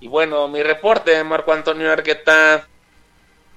Y 0.00 0.08
bueno, 0.08 0.48
mi 0.48 0.62
reporte, 0.62 1.22
Marco 1.22 1.52
Antonio 1.52 1.92
Argueta. 1.92 2.66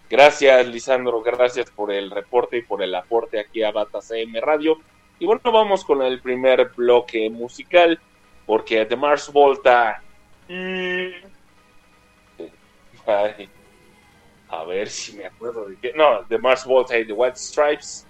Gracias, 0.10 0.68
Lisandro, 0.68 1.22
gracias 1.22 1.72
por 1.72 1.92
el 1.92 2.12
reporte 2.12 2.58
y 2.58 2.62
por 2.62 2.84
el 2.84 2.94
aporte 2.94 3.40
aquí 3.40 3.64
a 3.64 3.72
Bata 3.72 4.02
CM 4.02 4.40
Radio. 4.40 4.78
Y 5.20 5.26
bueno, 5.26 5.42
vamos 5.52 5.84
con 5.84 6.02
el 6.02 6.22
primer 6.22 6.70
bloque 6.76 7.30
musical, 7.30 8.00
porque 8.46 8.86
The 8.86 8.96
Mars 8.96 9.32
Volta. 9.32 10.02
a 14.50 14.64
ver 14.66 14.90
si 14.90 15.18
me 15.18 15.26
acuerdo 15.26 15.66
de 15.66 15.78
qué. 15.78 15.94
No, 15.94 16.26
The 16.28 16.38
Mars 16.38 16.66
Volta 16.66 16.98
y 16.98 17.06
The 17.06 17.14
White 17.14 17.38
Stripes 17.38 18.07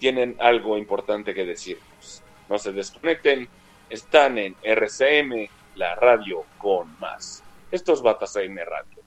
tienen 0.00 0.34
algo 0.40 0.78
importante 0.78 1.34
que 1.34 1.44
decirnos. 1.44 2.22
No 2.48 2.58
se 2.58 2.72
desconecten, 2.72 3.48
están 3.90 4.38
en 4.38 4.56
RCM, 4.62 5.48
la 5.76 5.94
radio 5.94 6.44
con 6.58 6.98
más. 6.98 7.44
Esto 7.70 7.92
es 7.92 8.02
Bata 8.02 8.26
CM 8.26 8.64
Radio. 8.64 8.98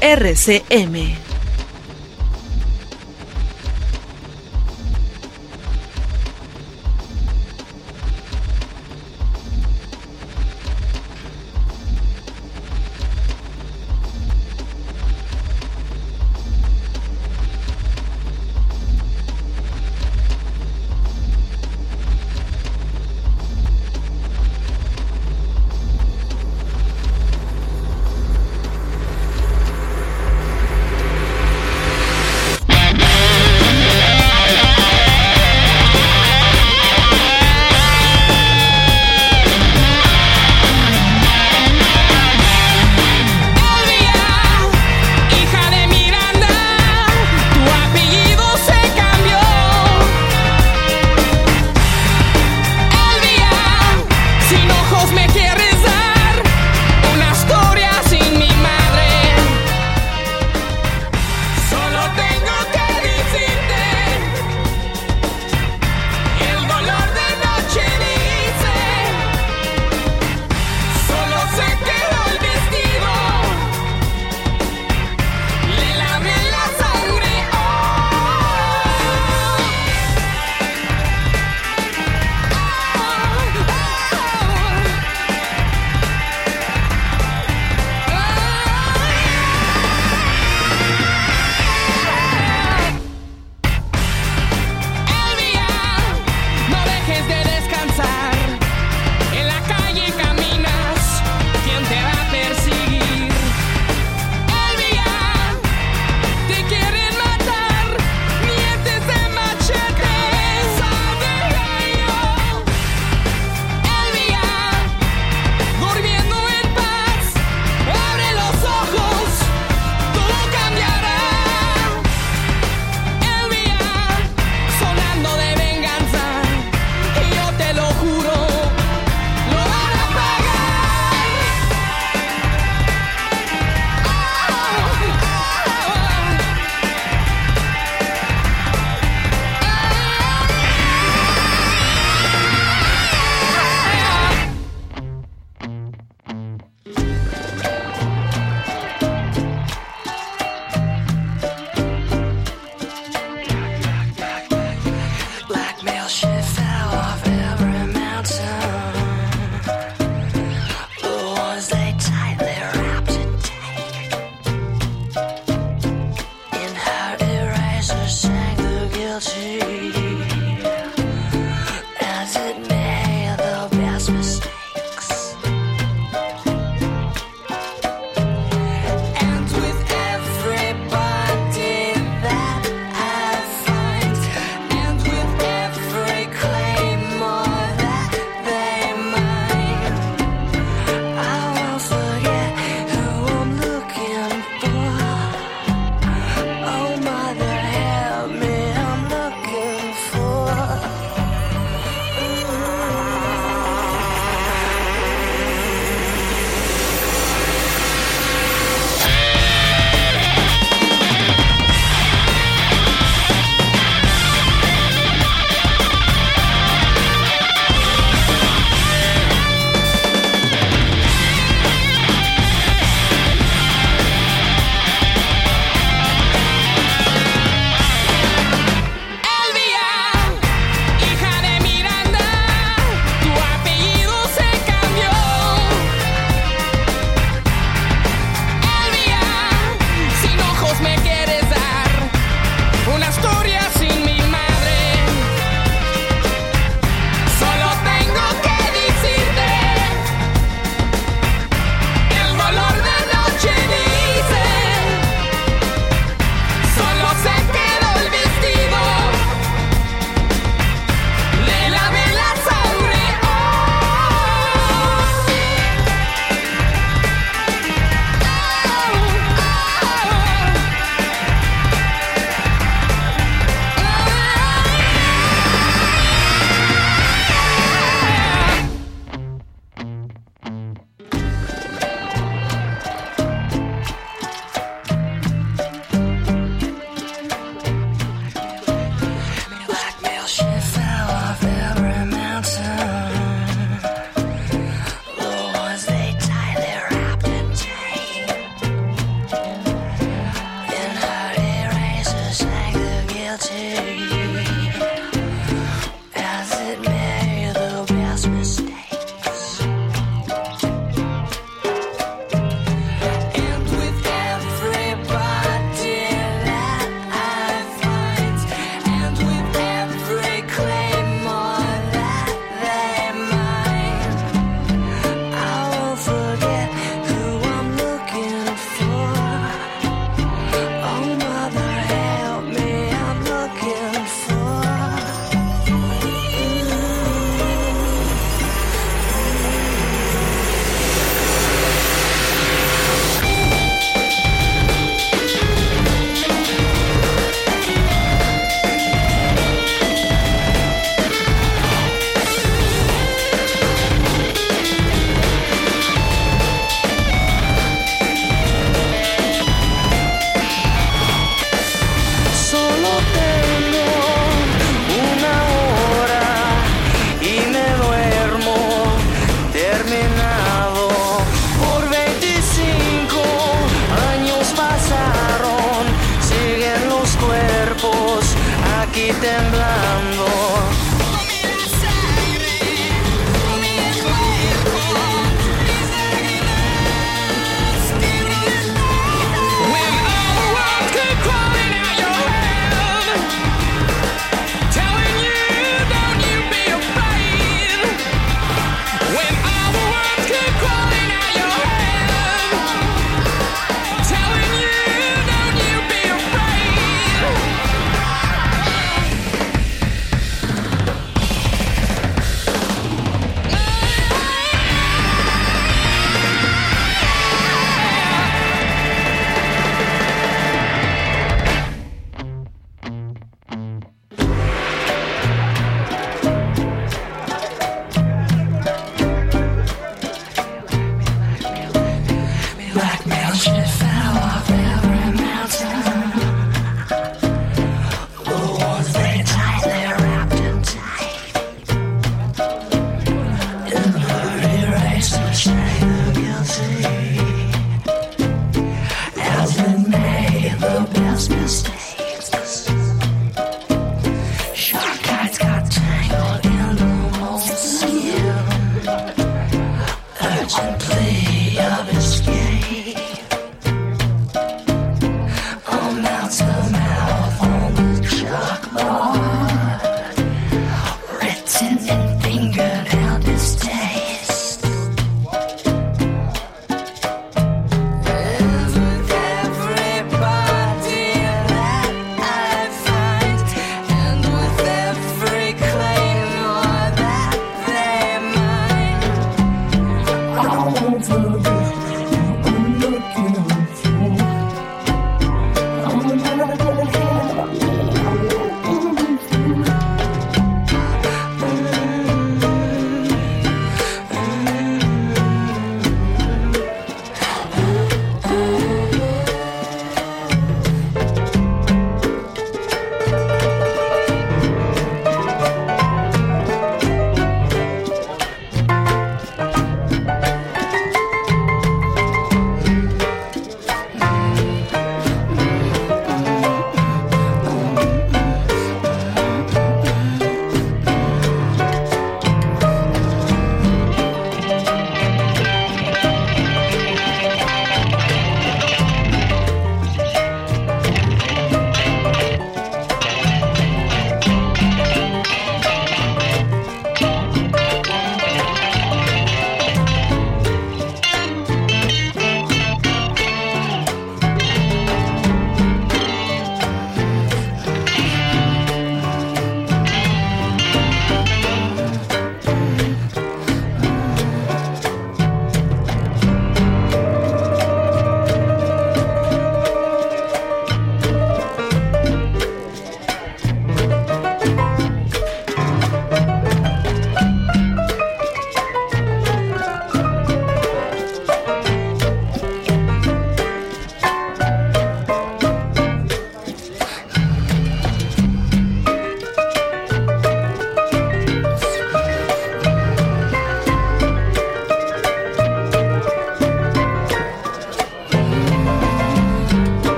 RCM. 0.00 1.33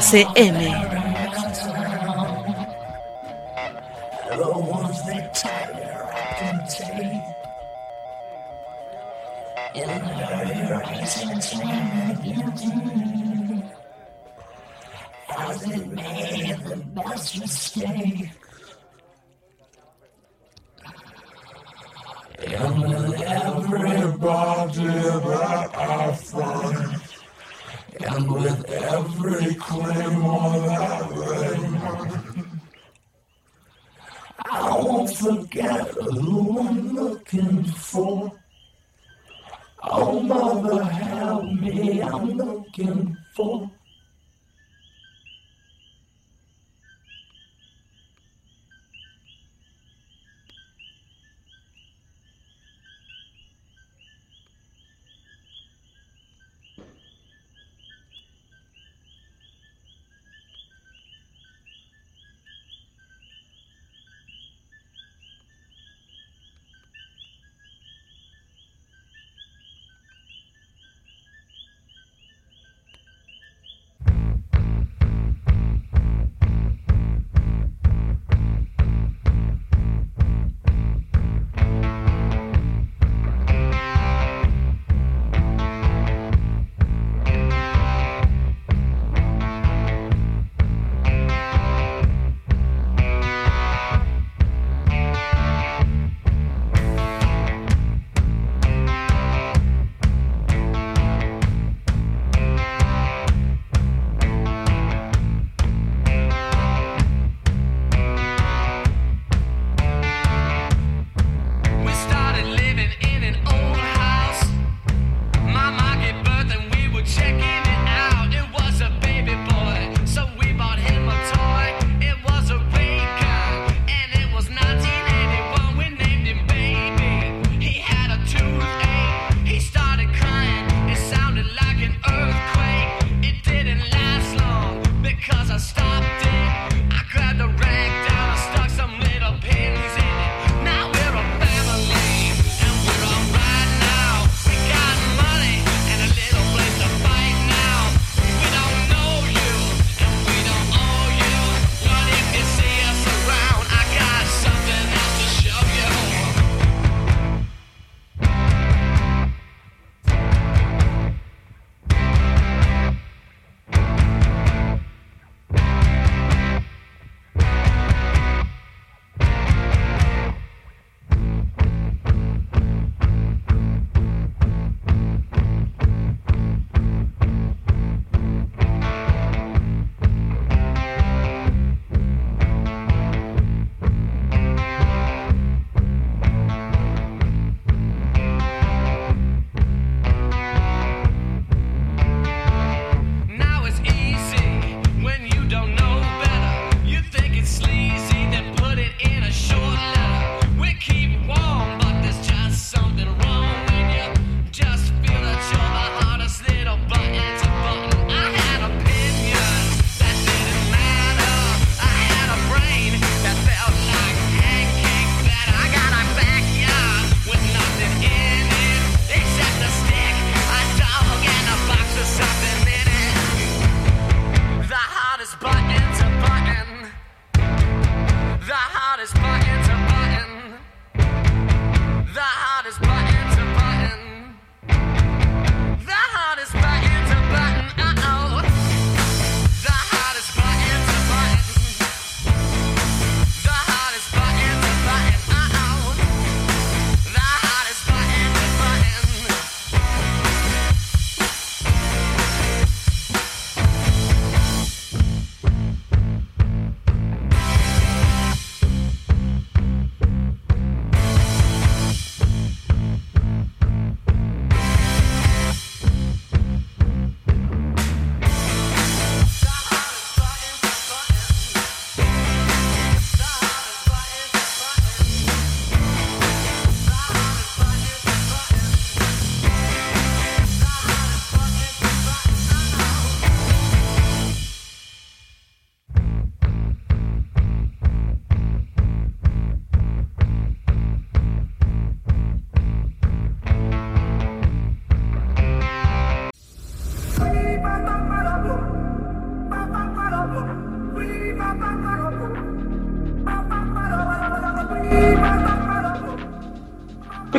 RCM. 0.00 0.79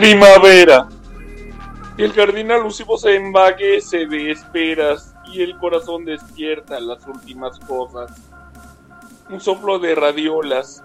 Primavera. 0.01 0.89
El 1.95 2.11
jardín 2.13 2.51
alusivo 2.51 2.97
se 2.97 3.15
embaguece 3.15 4.07
de 4.07 4.31
esperas 4.31 5.13
y 5.31 5.43
el 5.43 5.55
corazón 5.59 6.05
despierta 6.05 6.79
las 6.79 7.05
últimas 7.05 7.59
cosas. 7.59 8.11
Un 9.29 9.39
soplo 9.39 9.77
de 9.77 9.93
radiolas 9.93 10.83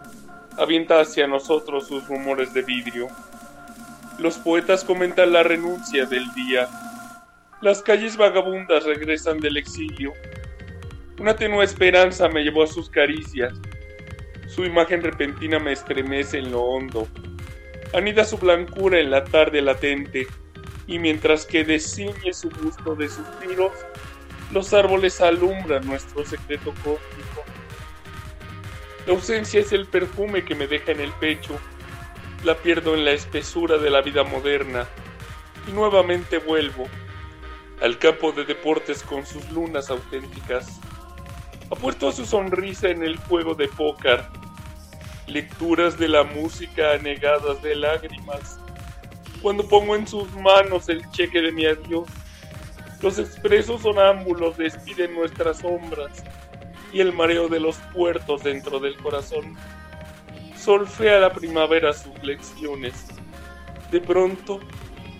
avienta 0.58 1.00
hacia 1.00 1.26
nosotros 1.26 1.86
sus 1.86 2.06
rumores 2.06 2.52
de 2.52 2.60
vidrio. 2.60 3.08
Los 4.18 4.36
poetas 4.36 4.84
comentan 4.84 5.32
la 5.32 5.42
renuncia 5.42 6.04
del 6.04 6.30
día. 6.34 6.68
Las 7.62 7.80
calles 7.80 8.18
vagabundas 8.18 8.84
regresan 8.84 9.40
del 9.40 9.56
exilio. 9.56 10.12
Una 11.18 11.34
tenue 11.34 11.64
esperanza 11.64 12.28
me 12.28 12.42
llevó 12.42 12.64
a 12.64 12.66
sus 12.66 12.90
caricias. 12.90 13.54
Su 14.46 14.66
imagen 14.66 15.02
repentina 15.02 15.58
me 15.58 15.72
estremece 15.72 16.36
en 16.36 16.52
lo 16.52 16.60
hondo. 16.60 17.08
Anida 17.92 18.24
su 18.24 18.38
blancura 18.38 19.00
en 19.00 19.10
la 19.10 19.24
tarde 19.24 19.62
latente, 19.62 20.26
y 20.86 20.98
mientras 20.98 21.46
que 21.46 21.64
desciñe 21.64 22.32
su 22.32 22.48
busto 22.48 22.94
de 22.94 23.08
suspiros, 23.08 23.72
los 24.52 24.72
árboles 24.72 25.20
alumbran 25.20 25.86
nuestro 25.86 26.24
secreto 26.24 26.72
cósmico. 26.84 27.44
La 29.06 29.12
ausencia 29.12 29.60
es 29.60 29.72
el 29.72 29.86
perfume 29.86 30.44
que 30.44 30.54
me 30.54 30.66
deja 30.66 30.92
en 30.92 31.00
el 31.00 31.12
pecho. 31.12 31.58
La 32.44 32.56
pierdo 32.56 32.94
en 32.94 33.04
la 33.04 33.12
espesura 33.12 33.78
de 33.78 33.90
la 33.90 34.02
vida 34.02 34.24
moderna 34.24 34.86
y 35.68 35.72
nuevamente 35.72 36.38
vuelvo 36.38 36.88
al 37.80 37.98
campo 37.98 38.32
de 38.32 38.44
deportes 38.44 39.02
con 39.02 39.26
sus 39.26 39.48
lunas 39.50 39.90
auténticas. 39.90 40.80
Apuesto 41.70 42.08
a 42.08 42.12
su 42.12 42.24
sonrisa 42.24 42.88
en 42.88 43.02
el 43.02 43.16
juego 43.16 43.54
de 43.54 43.68
póker, 43.68 44.24
lecturas 45.26 45.98
de 45.98 46.08
la 46.08 46.24
música 46.24 46.92
anegadas 46.92 47.62
de 47.62 47.76
lágrimas. 47.76 48.58
Cuando 49.42 49.68
pongo 49.68 49.94
en 49.94 50.06
sus 50.06 50.30
manos 50.34 50.88
el 50.88 51.08
cheque 51.10 51.40
de 51.40 51.52
mi 51.52 51.66
adiós, 51.66 52.08
los 53.02 53.18
expresos 53.18 53.82
sonámbulos 53.82 54.56
despiden 54.56 55.14
nuestras 55.14 55.58
sombras 55.58 56.24
y 56.92 57.00
el 57.00 57.12
mareo 57.12 57.48
de 57.48 57.60
los 57.60 57.76
puertos 57.92 58.42
dentro 58.42 58.80
del 58.80 58.96
corazón. 58.96 59.56
Solfea 60.56 61.20
la 61.20 61.32
primavera 61.32 61.92
sus 61.92 62.20
lecciones. 62.22 63.06
De 63.90 64.00
pronto, 64.00 64.60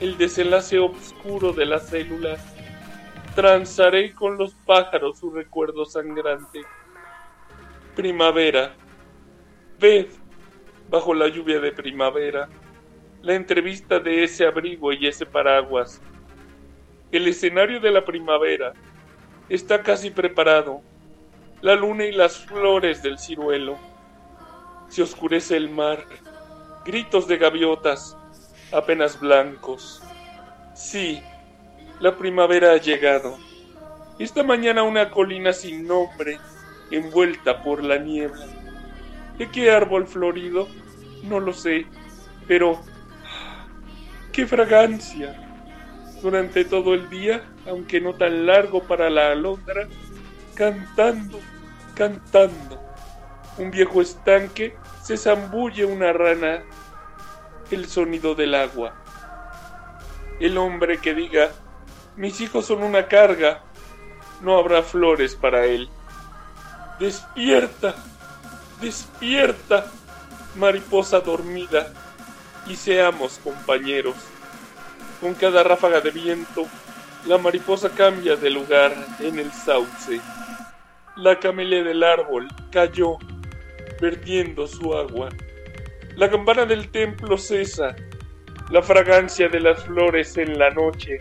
el 0.00 0.16
desenlace 0.16 0.78
oscuro 0.78 1.52
de 1.52 1.66
la 1.66 1.78
célula. 1.78 2.36
Transaré 3.34 4.14
con 4.14 4.38
los 4.38 4.54
pájaros 4.54 5.18
su 5.18 5.30
recuerdo 5.30 5.84
sangrante. 5.84 6.62
Primavera. 7.94 8.74
Ved, 9.78 10.06
bajo 10.88 11.12
la 11.12 11.28
lluvia 11.28 11.60
de 11.60 11.72
primavera, 11.72 12.48
la 13.22 13.34
entrevista 13.34 13.98
de 13.98 14.24
ese 14.24 14.46
abrigo 14.46 14.92
y 14.92 15.06
ese 15.06 15.26
paraguas. 15.26 16.00
El 17.12 17.28
escenario 17.28 17.80
de 17.80 17.90
la 17.90 18.04
primavera 18.04 18.72
está 19.48 19.82
casi 19.82 20.10
preparado. 20.10 20.80
La 21.60 21.74
luna 21.74 22.04
y 22.04 22.12
las 22.12 22.38
flores 22.38 23.02
del 23.02 23.18
ciruelo. 23.18 23.78
Se 24.88 25.02
oscurece 25.02 25.56
el 25.56 25.68
mar. 25.68 26.04
Gritos 26.84 27.26
de 27.26 27.36
gaviotas, 27.36 28.16
apenas 28.72 29.18
blancos. 29.20 30.02
Sí, 30.74 31.20
la 32.00 32.16
primavera 32.16 32.72
ha 32.72 32.76
llegado. 32.76 33.36
Esta 34.18 34.42
mañana 34.42 34.82
una 34.82 35.10
colina 35.10 35.52
sin 35.52 35.86
nombre, 35.86 36.38
envuelta 36.90 37.62
por 37.62 37.82
la 37.82 37.98
niebla. 37.98 38.46
¿De 39.38 39.50
qué 39.50 39.70
árbol 39.70 40.06
florido? 40.06 40.66
No 41.22 41.40
lo 41.40 41.52
sé, 41.52 41.86
pero 42.48 42.80
¡qué 44.32 44.46
fragancia! 44.46 45.42
Durante 46.22 46.64
todo 46.64 46.94
el 46.94 47.10
día, 47.10 47.44
aunque 47.66 48.00
no 48.00 48.14
tan 48.14 48.46
largo 48.46 48.82
para 48.84 49.10
la 49.10 49.32
alondra, 49.32 49.86
cantando, 50.54 51.38
cantando. 51.94 52.82
Un 53.58 53.70
viejo 53.70 54.00
estanque 54.00 54.76
se 55.02 55.16
zambulle 55.16 55.84
una 55.84 56.12
rana, 56.12 56.62
el 57.70 57.86
sonido 57.86 58.34
del 58.34 58.54
agua. 58.54 58.94
El 60.40 60.56
hombre 60.58 60.98
que 60.98 61.14
diga, 61.14 61.50
mis 62.16 62.40
hijos 62.40 62.66
son 62.66 62.82
una 62.82 63.08
carga, 63.08 63.62
no 64.42 64.58
habrá 64.58 64.82
flores 64.82 65.34
para 65.34 65.66
él. 65.66 65.88
Despierta, 66.98 67.94
despierta, 68.80 69.90
mariposa 70.56 71.20
dormida, 71.20 71.92
y 72.66 72.76
seamos 72.76 73.38
compañeros. 73.42 74.16
Con 75.20 75.34
cada 75.34 75.62
ráfaga 75.62 76.00
de 76.00 76.10
viento, 76.10 76.66
la 77.26 77.38
mariposa 77.38 77.90
cambia 77.90 78.36
de 78.36 78.50
lugar 78.50 78.94
en 79.20 79.38
el 79.38 79.50
sauce. 79.52 80.20
La 81.16 81.38
camelia 81.38 81.82
del 81.82 82.02
árbol 82.02 82.48
cayó, 82.70 83.16
vertiendo 84.00 84.66
su 84.66 84.94
agua. 84.94 85.30
La 86.16 86.30
campana 86.30 86.66
del 86.66 86.90
templo 86.90 87.38
cesa. 87.38 87.96
La 88.70 88.82
fragancia 88.82 89.48
de 89.48 89.60
las 89.60 89.84
flores 89.84 90.36
en 90.36 90.58
la 90.58 90.70
noche 90.70 91.18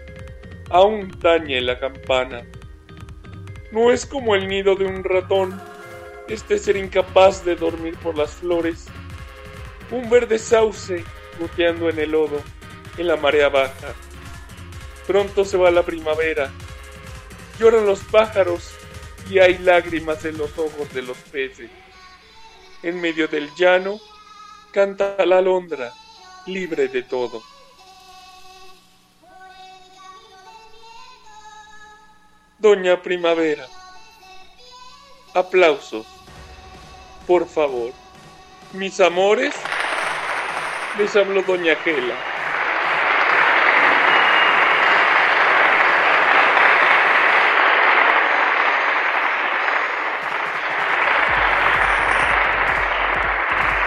aún 0.69 1.11
tañe 1.19 1.61
la 1.61 1.79
campana. 1.79 2.43
No 3.71 3.91
es 3.91 4.05
como 4.05 4.35
el 4.35 4.47
nido 4.47 4.75
de 4.75 4.85
un 4.85 5.03
ratón, 5.03 5.59
este 6.27 6.57
ser 6.57 6.77
incapaz 6.77 7.43
de 7.45 7.55
dormir 7.55 7.97
por 7.97 8.17
las 8.17 8.31
flores. 8.31 8.85
Un 9.91 10.09
verde 10.09 10.39
sauce 10.39 11.03
goteando 11.39 11.89
en 11.89 11.99
el 11.99 12.11
lodo, 12.11 12.41
en 12.97 13.07
la 13.07 13.17
marea 13.17 13.49
baja. 13.49 13.93
Pronto 15.05 15.45
se 15.45 15.57
va 15.57 15.69
la 15.71 15.83
primavera. 15.83 16.51
Lloran 17.59 17.85
los 17.85 17.99
pájaros 17.99 18.71
y 19.29 19.39
hay 19.39 19.57
lágrimas 19.59 20.25
en 20.25 20.37
los 20.37 20.57
ojos 20.57 20.91
de 20.93 21.01
los 21.01 21.17
peces. 21.17 21.69
En 22.83 22.99
medio 22.99 23.27
del 23.27 23.49
llano 23.55 23.99
canta 24.71 25.25
la 25.25 25.37
alondra, 25.37 25.93
libre 26.47 26.87
de 26.87 27.03
todo. 27.03 27.41
Doña 32.57 33.01
Primavera. 33.01 33.67
Aplausos. 35.33 36.14
Por 37.27 37.47
favor. 37.47 37.91
Mis 38.73 38.99
amores. 38.99 39.53
Les 40.97 41.15
habló 41.15 41.41
Doña 41.41 41.75
Gela. 41.77 42.15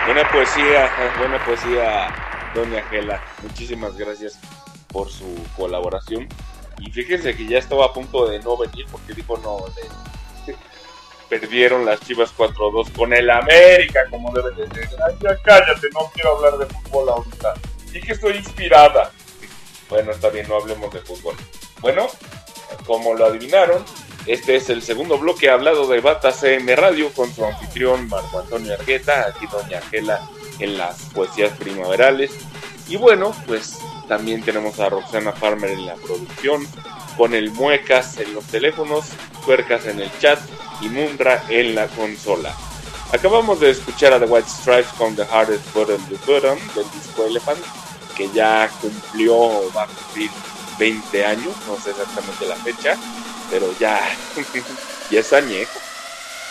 Buena 0.07 0.27
poesía, 0.31 0.91
buena 1.19 1.39
poesía, 1.45 2.09
doña 2.55 2.83
Gela. 2.89 3.21
Muchísimas 3.43 3.97
gracias 3.97 4.39
por 4.89 5.11
su 5.11 5.37
colaboración. 5.57 6.27
Y 6.79 6.91
fíjense 6.91 7.37
que 7.37 7.47
ya 7.47 7.59
estaba 7.59 7.87
a 7.87 7.93
punto 7.93 8.27
de 8.27 8.39
no 8.41 8.57
venir 8.57 8.87
porque 8.91 9.13
dijo 9.13 9.37
no, 9.39 9.59
de- 9.75 10.18
perdieron 11.29 11.85
las 11.85 12.01
Chivas 12.01 12.35
4-2 12.37 12.93
con 12.93 13.13
el 13.13 13.31
América, 13.31 14.07
como 14.11 14.33
debe 14.33 14.51
de 14.53 14.67
ser. 14.75 14.89
Ay, 15.07 15.15
ya 15.21 15.37
cállate, 15.43 15.89
no 15.93 16.11
quiero 16.15 16.37
hablar 16.37 16.59
de 16.59 16.67
fútbol 16.67 17.09
ahorita. 17.11 17.55
Y 17.93 18.01
que 18.01 18.13
estoy 18.13 18.37
inspirada. 18.37 19.13
Bueno, 19.89 20.13
está 20.13 20.29
bien, 20.29 20.49
no 20.49 20.57
hablemos 20.57 20.93
de 20.93 21.01
fútbol. 21.01 21.35
Bueno, 21.81 22.09
como 22.87 23.15
lo 23.15 23.27
adivinaron, 23.27 23.85
este 24.27 24.57
es 24.57 24.69
el 24.69 24.83
segundo 24.83 25.19
bloque 25.19 25.51
hablado 25.51 25.87
de 25.87 26.01
Bata 26.01 26.33
CM 26.33 26.77
Radio 26.77 27.11
con 27.13 27.33
su 27.33 27.45
anfitrión 27.45 28.09
Marco 28.09 28.41
Antonio 28.41 28.75
Argueta, 28.75 29.27
aquí 29.29 29.47
Doña 29.51 29.79
Angela 29.79 30.29
en 30.59 30.77
las 30.77 31.05
poesías 31.15 31.57
primaverales. 31.59 32.33
Y 32.89 32.97
bueno, 32.97 33.35
pues 33.47 33.79
también 34.07 34.43
tenemos 34.43 34.81
a 34.81 34.89
Roxana 34.89 35.33
Farmer 35.33 35.71
en 35.71 35.87
la 35.87 35.95
producción, 35.95 36.67
con 37.17 37.35
el 37.35 37.51
Muecas 37.51 38.19
en 38.19 38.35
los 38.35 38.45
teléfonos, 38.45 39.07
Tuercas 39.45 39.87
en 39.87 40.01
el 40.01 40.11
chat 40.19 40.39
y 40.81 40.89
Mundra 40.89 41.43
en 41.49 41.75
la 41.75 41.87
consola. 41.89 42.55
Acabamos 43.13 43.61
de 43.61 43.71
escuchar 43.71 44.13
a 44.13 44.19
The 44.19 44.27
White 44.27 44.49
Stripes 44.49 44.93
con 44.99 45.17
The 45.17 45.25
Hardest 45.31 45.73
Button 45.73 46.01
the 46.09 46.17
Button 46.27 46.59
del 46.75 46.91
disco 46.93 47.25
Elephant, 47.25 47.65
que 48.17 48.29
ya 48.31 48.71
cumplió, 48.81 49.73
va 49.75 49.85
a 49.85 49.87
cumplir 49.87 50.31
20 50.79 51.25
años, 51.25 51.55
no 51.67 51.77
sé 51.77 51.91
exactamente 51.91 52.47
la 52.47 52.57
fecha, 52.57 52.97
pero 53.51 53.67
ya, 53.79 54.01
ya 55.11 55.21
es 55.21 55.33
añejo. 55.33 55.79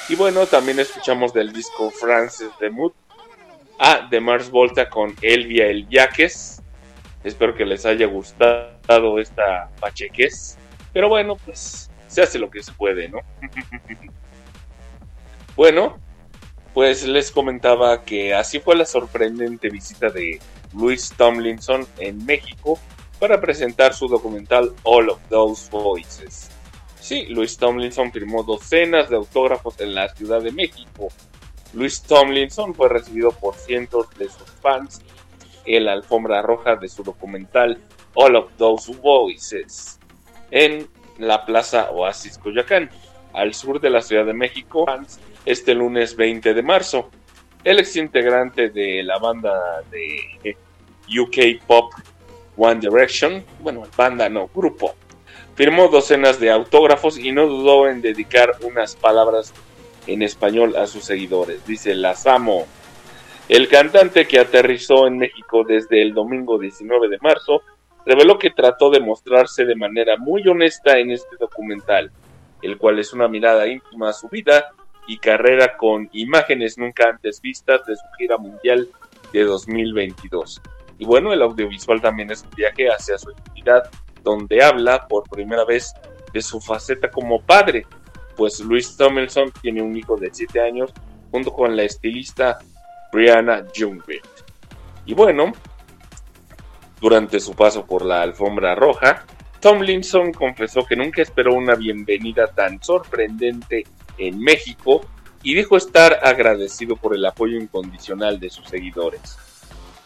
Y 0.10 0.16
bueno, 0.16 0.46
también 0.48 0.80
escuchamos 0.80 1.34
del 1.34 1.52
disco 1.52 1.92
Francis 1.92 2.50
de 2.60 2.70
Mood 2.70 2.94
a 3.80 4.08
The 4.10 4.20
Mars 4.20 4.50
Volta 4.50 4.90
con 4.90 5.16
Elvia 5.22 5.68
El 5.68 5.88
Yaques. 5.90 6.62
Espero 7.24 7.54
que 7.56 7.66
les 7.66 7.86
haya 7.86 8.08
gustado 8.08 9.20
esta 9.20 9.70
pacheques. 9.80 10.58
Pero 10.94 11.10
bueno, 11.10 11.36
pues 11.36 11.87
se 12.08 12.22
hace 12.22 12.40
lo 12.40 12.50
que 12.50 12.64
se 12.64 12.72
puede, 12.72 13.10
¿no? 13.10 13.20
bueno, 15.56 16.00
pues 16.74 17.08
les 17.08 17.32
comentaba 17.32 18.04
que 18.04 18.34
así 18.34 18.60
fue 18.60 18.76
la 18.76 18.86
sorprendente 18.86 19.70
visita 19.70 20.10
de 20.10 20.40
Luis 20.74 21.14
Tomlinson 21.16 21.88
en 21.98 22.26
México 22.26 22.80
para 23.20 23.42
presentar 23.42 23.94
su 23.94 24.08
documental 24.08 24.74
All 24.84 25.10
of 25.10 25.20
Those 25.30 25.70
Voices. 25.72 26.50
Sí, 27.00 27.26
Luis 27.28 27.58
Tomlinson 27.58 28.12
firmó 28.12 28.44
docenas 28.44 29.10
de 29.10 29.16
autógrafos 29.16 29.80
en 29.80 29.96
la 29.96 30.10
Ciudad 30.10 30.42
de 30.42 30.52
México. 30.52 31.08
Luis 31.74 32.02
Tomlinson 32.02 32.76
fue 32.76 32.90
recibido 32.90 33.32
por 33.32 33.56
cientos 33.56 34.10
de 34.18 34.26
sus 34.26 34.50
fans 34.62 35.02
el 35.66 35.88
alfombra 35.88 36.42
roja 36.42 36.76
de 36.76 36.88
su 36.88 37.04
documental 37.04 37.82
All 38.14 38.36
of 38.36 38.52
Those 38.58 38.94
Voices 38.96 40.00
en 40.52 40.88
la 41.20 41.46
Plaza 41.46 41.92
Oasis 41.92 42.38
Coyoacán, 42.38 42.90
al 43.34 43.54
sur 43.54 43.80
de 43.80 43.90
la 43.90 44.02
Ciudad 44.02 44.26
de 44.26 44.34
México, 44.34 44.86
este 45.46 45.74
lunes 45.74 46.16
20 46.16 46.54
de 46.54 46.64
marzo. 46.64 47.10
El 47.64 47.80
ex 47.80 47.96
integrante 47.96 48.70
de 48.70 49.04
la 49.04 49.18
banda 49.20 49.82
de 49.92 50.56
UK 51.08 51.64
Pop 51.66 51.94
One 52.56 52.80
Direction, 52.80 53.44
bueno, 53.60 53.84
banda 53.96 54.30
no, 54.30 54.50
grupo, 54.54 54.96
firmó 55.56 55.88
docenas 55.88 56.40
de 56.40 56.50
autógrafos 56.50 57.18
y 57.18 57.32
no 57.32 57.48
dudó 57.48 57.88
en 57.88 58.02
dedicar 58.02 58.56
unas 58.62 58.96
palabras 58.96 59.54
en 60.08 60.22
español 60.22 60.76
a 60.76 60.88
sus 60.88 61.04
seguidores. 61.04 61.66
Dice, 61.66 61.94
las 61.94 62.26
amo. 62.26 62.66
El 63.50 63.68
cantante 63.68 64.28
que 64.28 64.40
aterrizó 64.40 65.08
en 65.08 65.20
México 65.20 65.64
desde 65.64 66.02
el 66.02 66.14
domingo 66.14 66.58
19 66.58 67.08
de 67.10 67.18
marzo 67.22 67.62
reveló 68.08 68.40
que 68.40 68.52
trató 68.52 68.90
de 68.90 69.02
mostrarse 69.02 69.66
de 69.66 69.76
manera 69.76 70.16
muy 70.18 70.48
honesta 70.48 70.98
en 70.98 71.12
este 71.12 71.36
documental, 71.38 72.10
el 72.62 72.78
cual 72.78 73.00
es 73.00 73.12
una 73.12 73.28
mirada 73.28 73.68
íntima 73.68 74.10
a 74.10 74.14
su 74.14 74.30
vida 74.30 74.72
y 75.08 75.18
carrera 75.18 75.76
con 75.76 76.10
imágenes 76.14 76.78
nunca 76.78 77.10
antes 77.10 77.42
vistas 77.42 77.86
de 77.86 77.98
su 77.98 78.06
gira 78.18 78.38
mundial 78.38 78.88
de 79.34 79.44
2022. 79.44 80.62
Y 81.00 81.06
bueno, 81.06 81.34
el 81.34 81.42
audiovisual 81.42 82.02
también 82.02 82.32
es 82.32 82.44
un 82.44 82.52
viaje 82.52 82.88
hacia 82.88 83.18
su 83.18 83.32
intimidad, 83.32 83.90
donde 84.24 84.64
habla 84.64 85.06
por 85.08 85.30
primera 85.30 85.66
vez 85.66 85.94
de 86.34 86.42
su 86.42 86.62
faceta 86.62 87.12
como 87.12 87.42
padre, 87.42 87.86
pues 88.38 88.62
Luis 88.62 88.96
Tomlinson 88.96 89.52
tiene 89.62 89.82
un 89.82 89.98
hijo 89.98 90.16
de 90.16 90.30
7 90.32 90.62
años 90.62 90.94
junto 91.30 91.52
con 91.52 91.76
la 91.76 91.84
estilista 91.84 92.60
Brianna 93.12 93.66
Jungwirth. 93.76 94.46
Y 95.06 95.14
bueno, 95.14 95.52
durante 97.00 97.40
su 97.40 97.54
paso 97.54 97.86
por 97.86 98.06
la 98.06 98.22
alfombra 98.22 98.76
roja, 98.76 99.26
Tomlinson 99.60 100.34
confesó 100.34 100.86
que 100.86 100.96
nunca 100.96 101.22
esperó 101.22 101.54
una 101.54 101.76
bienvenida 101.76 102.48
tan 102.48 102.82
sorprendente 102.82 103.86
en 104.18 104.40
México 104.40 105.02
y 105.44 105.56
dijo 105.56 105.78
estar 105.78 106.20
agradecido 106.24 106.96
por 106.96 107.16
el 107.16 107.26
apoyo 107.26 107.58
incondicional 107.58 108.40
de 108.40 108.50
sus 108.50 108.68
seguidores. 108.68 109.38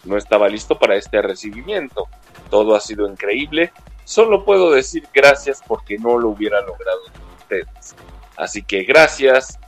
No 0.04 0.18
estaba 0.18 0.50
listo 0.50 0.80
para 0.80 0.96
este 0.96 1.22
recibimiento. 1.22 2.08
Todo 2.50 2.76
ha 2.76 2.80
sido 2.80 3.08
increíble. 3.08 3.72
Solo 4.04 4.44
puedo 4.44 4.72
decir 4.72 5.08
gracias 5.14 5.62
porque 5.66 5.98
no 5.98 6.18
lo 6.18 6.30
hubiera 6.30 6.62
logrado 6.62 7.02
con 7.14 7.36
ustedes. 7.38 7.96
Así 8.36 8.64
que 8.64 8.84
gracias, 8.84 9.60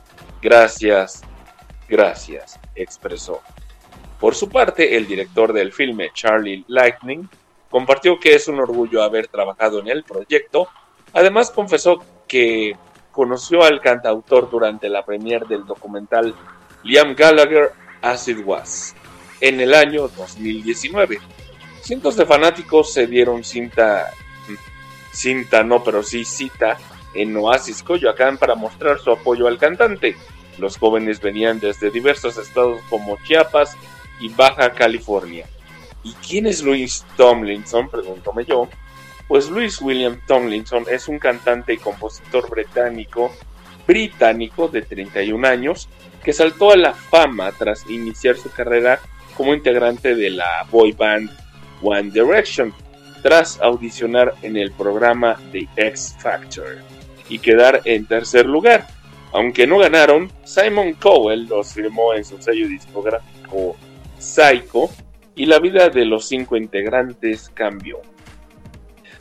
gracias, 0.42 1.22
gracias, 1.88 2.58
expresó. 2.74 3.40
Por 4.24 4.34
su 4.34 4.48
parte, 4.48 4.96
el 4.96 5.06
director 5.06 5.52
del 5.52 5.70
filme, 5.70 6.08
Charlie 6.14 6.64
Lightning, 6.68 7.28
compartió 7.68 8.18
que 8.18 8.34
es 8.34 8.48
un 8.48 8.58
orgullo 8.58 9.02
haber 9.02 9.26
trabajado 9.26 9.80
en 9.80 9.88
el 9.88 10.02
proyecto. 10.02 10.66
Además, 11.12 11.50
confesó 11.50 12.02
que 12.26 12.74
conoció 13.12 13.62
al 13.64 13.82
cantautor 13.82 14.48
durante 14.48 14.88
la 14.88 15.04
premiere 15.04 15.44
del 15.46 15.66
documental 15.66 16.34
Liam 16.84 17.14
Gallagher 17.14 17.72
As 18.00 18.26
It 18.26 18.38
Was 18.46 18.94
en 19.42 19.60
el 19.60 19.74
año 19.74 20.08
2019. 20.08 21.18
Cientos 21.82 22.16
de 22.16 22.24
fanáticos 22.24 22.94
se 22.94 23.06
dieron 23.06 23.44
cinta, 23.44 24.10
cinta 25.12 25.62
no, 25.62 25.84
pero 25.84 26.02
sí 26.02 26.24
cita 26.24 26.78
en 27.12 27.36
Oasis 27.36 27.82
Coyoacán 27.82 28.38
para 28.38 28.54
mostrar 28.54 28.98
su 29.00 29.10
apoyo 29.10 29.46
al 29.46 29.58
cantante. 29.58 30.16
Los 30.56 30.78
jóvenes 30.78 31.20
venían 31.20 31.60
desde 31.60 31.90
diversos 31.90 32.38
estados 32.38 32.80
como 32.88 33.18
Chiapas 33.22 33.76
y 34.24 34.30
Baja 34.30 34.70
California. 34.70 35.46
¿Y 36.02 36.14
quién 36.14 36.46
es 36.46 36.62
Luis 36.62 37.04
Tomlinson? 37.14 37.90
Pregúntame 37.90 38.46
yo. 38.46 38.70
Pues 39.28 39.50
Luis 39.50 39.82
William 39.82 40.18
Tomlinson 40.26 40.86
es 40.90 41.08
un 41.08 41.18
cantante 41.18 41.74
y 41.74 41.76
compositor 41.76 42.48
británico, 42.48 43.30
británico 43.86 44.68
de 44.68 44.80
31 44.80 45.46
años 45.46 45.90
que 46.22 46.32
saltó 46.32 46.70
a 46.70 46.76
la 46.76 46.94
fama 46.94 47.52
tras 47.52 47.88
iniciar 47.90 48.38
su 48.38 48.50
carrera 48.50 48.98
como 49.36 49.52
integrante 49.52 50.14
de 50.14 50.30
la 50.30 50.66
boy 50.70 50.92
band 50.92 51.30
One 51.82 52.10
Direction, 52.10 52.72
tras 53.22 53.60
audicionar 53.60 54.34
en 54.40 54.56
el 54.56 54.72
programa 54.72 55.38
The 55.52 55.68
X 55.76 56.16
Factor 56.18 56.78
y 57.28 57.40
quedar 57.40 57.82
en 57.84 58.06
tercer 58.06 58.46
lugar. 58.46 58.86
Aunque 59.32 59.66
no 59.66 59.76
ganaron, 59.78 60.32
Simon 60.44 60.94
Cowell 60.94 61.46
los 61.46 61.74
firmó 61.74 62.14
en 62.14 62.24
su 62.24 62.40
sello 62.40 62.68
discográfico 62.68 63.76
Psycho 64.24 64.90
y 65.36 65.46
la 65.46 65.58
vida 65.58 65.90
de 65.90 66.04
los 66.04 66.26
cinco 66.26 66.56
integrantes 66.56 67.50
cambió. 67.52 68.00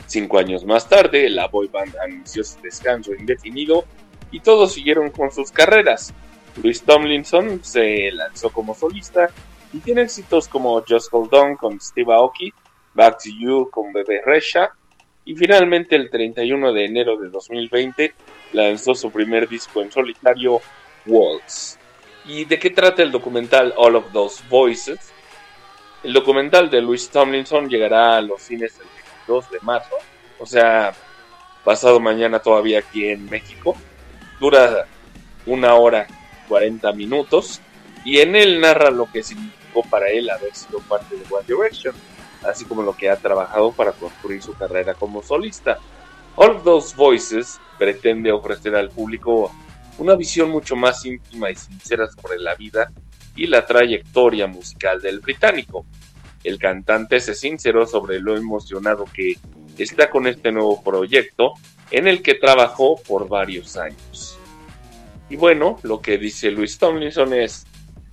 Cinco 0.05 0.37
años 0.37 0.65
más 0.65 0.87
tarde, 0.87 1.29
la 1.29 1.47
boy 1.47 1.67
band 1.67 1.95
anunció 1.97 2.43
su 2.43 2.61
descanso 2.61 3.13
indefinido 3.13 3.85
y 4.31 4.39
todos 4.39 4.73
siguieron 4.73 5.11
con 5.11 5.31
sus 5.31 5.51
carreras. 5.51 6.13
Luis 6.61 6.83
Tomlinson 6.83 7.63
se 7.63 8.11
lanzó 8.11 8.51
como 8.51 8.75
solista 8.75 9.29
y 9.73 9.79
tiene 9.79 10.03
éxitos 10.03 10.47
como 10.47 10.83
Just 10.87 11.09
Hold 11.11 11.33
On 11.33 11.55
con 11.55 11.79
Steve 11.79 12.13
Aoki, 12.13 12.53
Back 12.93 13.23
to 13.23 13.29
You 13.39 13.69
con 13.71 13.91
Bebe 13.91 14.21
Resha 14.23 14.71
y 15.25 15.35
finalmente 15.35 15.95
el 15.95 16.09
31 16.09 16.73
de 16.73 16.85
enero 16.85 17.17
de 17.17 17.29
2020 17.29 18.13
lanzó 18.53 18.93
su 18.93 19.11
primer 19.11 19.47
disco 19.49 19.81
en 19.81 19.91
solitario, 19.91 20.61
Waltz. 21.05 21.79
¿Y 22.25 22.45
de 22.45 22.57
qué 22.57 22.69
trata 22.69 23.03
el 23.03 23.11
documental 23.11 23.73
All 23.75 23.97
of 23.97 24.11
Those 24.13 24.43
Voices? 24.49 25.11
El 26.03 26.13
documental 26.13 26.69
de 26.69 26.81
Luis 26.81 27.09
Tomlinson 27.09 27.69
llegará 27.69 28.17
a 28.17 28.21
los 28.21 28.41
cines 28.41 28.73
el 28.79 28.87
22 29.27 29.51
de 29.51 29.59
marzo, 29.61 29.95
o 30.39 30.45
sea, 30.45 30.93
pasado 31.63 31.99
mañana 31.99 32.39
todavía 32.39 32.79
aquí 32.79 33.09
en 33.09 33.29
México. 33.29 33.75
Dura 34.39 34.87
una 35.45 35.75
hora 35.75 36.07
40 36.47 36.93
minutos 36.93 37.61
y 38.05 38.19
en 38.19 38.35
él 38.35 38.61
narra 38.61 38.89
lo 38.89 39.11
que 39.11 39.23
significó 39.23 39.83
para 39.83 40.09
él 40.09 40.29
haber 40.29 40.55
sido 40.55 40.79
parte 40.79 41.15
de 41.17 41.25
One 41.29 41.45
Direction, 41.45 41.93
así 42.43 42.63
como 42.63 42.83
lo 42.83 42.95
que 42.95 43.09
ha 43.09 43.17
trabajado 43.17 43.73
para 43.73 43.91
construir 43.91 44.41
su 44.41 44.53
carrera 44.53 44.93
como 44.93 45.23
solista. 45.23 45.77
All 46.35 46.51
of 46.51 46.63
Those 46.63 46.95
Voices 46.95 47.59
pretende 47.77 48.31
ofrecer 48.31 48.75
al 48.75 48.89
público 48.89 49.51
una 49.97 50.15
visión 50.15 50.49
mucho 50.49 50.75
más 50.75 51.05
íntima 51.05 51.51
y 51.51 51.55
sincera 51.55 52.07
sobre 52.07 52.39
la 52.39 52.55
vida 52.55 52.91
y 53.35 53.47
la 53.47 53.65
trayectoria 53.65 54.47
musical 54.47 55.01
del 55.01 55.19
británico. 55.19 55.85
El 56.43 56.59
cantante 56.59 57.19
se 57.19 57.33
sinceró 57.33 57.85
sobre 57.85 58.19
lo 58.19 58.35
emocionado 58.35 59.05
que 59.05 59.37
está 59.77 60.09
con 60.09 60.27
este 60.27 60.51
nuevo 60.51 60.83
proyecto 60.83 61.53
en 61.89 62.07
el 62.07 62.21
que 62.21 62.35
trabajó 62.35 63.01
por 63.07 63.27
varios 63.27 63.77
años. 63.77 64.37
Y 65.29 65.35
bueno, 65.35 65.79
lo 65.83 66.01
que 66.01 66.17
dice 66.17 66.51
Luis 66.51 66.77
Tomlinson 66.77 67.33
es, 67.33 67.65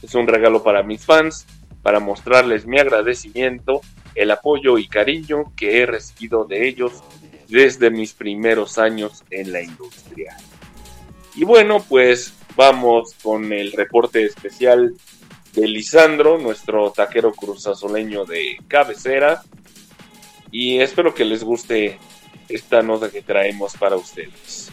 es 0.03 0.15
un 0.15 0.27
regalo 0.27 0.63
para 0.63 0.83
mis 0.83 1.05
fans, 1.05 1.47
para 1.83 1.99
mostrarles 1.99 2.67
mi 2.67 2.79
agradecimiento, 2.79 3.81
el 4.15 4.31
apoyo 4.31 4.79
y 4.79 4.87
cariño 4.87 5.53
que 5.57 5.81
he 5.81 5.87
recibido 5.87 6.45
de 6.45 6.69
ellos 6.69 7.03
desde 7.49 7.91
mis 7.91 8.13
primeros 8.13 8.79
años 8.79 9.25
en 9.31 9.53
la 9.53 9.61
industria. 9.61 10.37
Y 11.35 11.45
bueno, 11.45 11.85
pues 11.89 12.35
vamos 12.57 13.15
con 13.23 13.53
el 13.53 13.73
reporte 13.73 14.25
especial 14.25 14.95
de 15.53 15.69
Lisandro, 15.69 16.39
nuestro 16.39 16.91
taquero 16.91 17.33
cruzazoleño 17.33 18.25
de 18.25 18.59
cabecera. 18.69 19.43
Y 20.51 20.81
espero 20.81 21.15
que 21.15 21.25
les 21.25 21.45
guste 21.45 21.99
esta 22.49 22.83
nota 22.83 23.11
que 23.11 23.23
traemos 23.23 23.77
para 23.77 23.97
ustedes. 23.97 24.71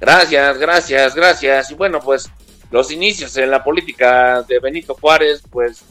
Gracias, 0.00 0.58
gracias, 0.58 1.14
gracias. 1.14 1.70
Y 1.70 1.74
bueno, 1.74 2.00
pues 2.00 2.30
los 2.70 2.90
inicios 2.90 3.36
en 3.36 3.50
la 3.50 3.62
política 3.62 4.42
de 4.42 4.58
Benito 4.58 4.94
Juárez, 4.94 5.42
pues 5.50 5.84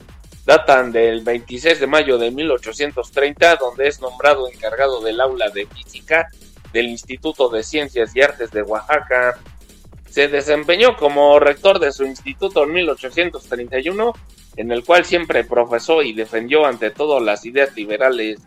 datan 0.46 0.92
del 0.92 1.24
26 1.24 1.80
de 1.80 1.88
mayo 1.88 2.18
de 2.18 2.32
1830, 2.32 3.56
donde 3.58 3.88
es 3.88 4.02
nombrado 4.02 4.50
encargado 4.50 5.00
del 5.02 5.22
aula 5.22 5.50
de 5.50 5.68
física 5.68 6.28
del 6.74 6.88
Instituto 6.88 7.50
de 7.50 7.64
Ciencias 7.64 8.16
y 8.16 8.22
Artes 8.22 8.52
de 8.52 8.64
Oaxaca. 8.64 9.38
Se 10.10 10.28
desempeñó 10.28 10.96
como 10.98 11.40
rector 11.40 11.80
de 11.80 11.92
su 11.92 12.06
instituto 12.06 12.64
en 12.64 12.74
1831, 12.74 14.14
en 14.58 14.72
el 14.72 14.84
cual 14.84 15.06
siempre 15.06 15.44
profesó 15.44 16.02
y 16.02 16.14
defendió 16.14 16.66
ante 16.66 16.92
todo 16.92 17.20
las 17.20 17.46
ideas 17.46 17.76
liberales. 17.76 18.40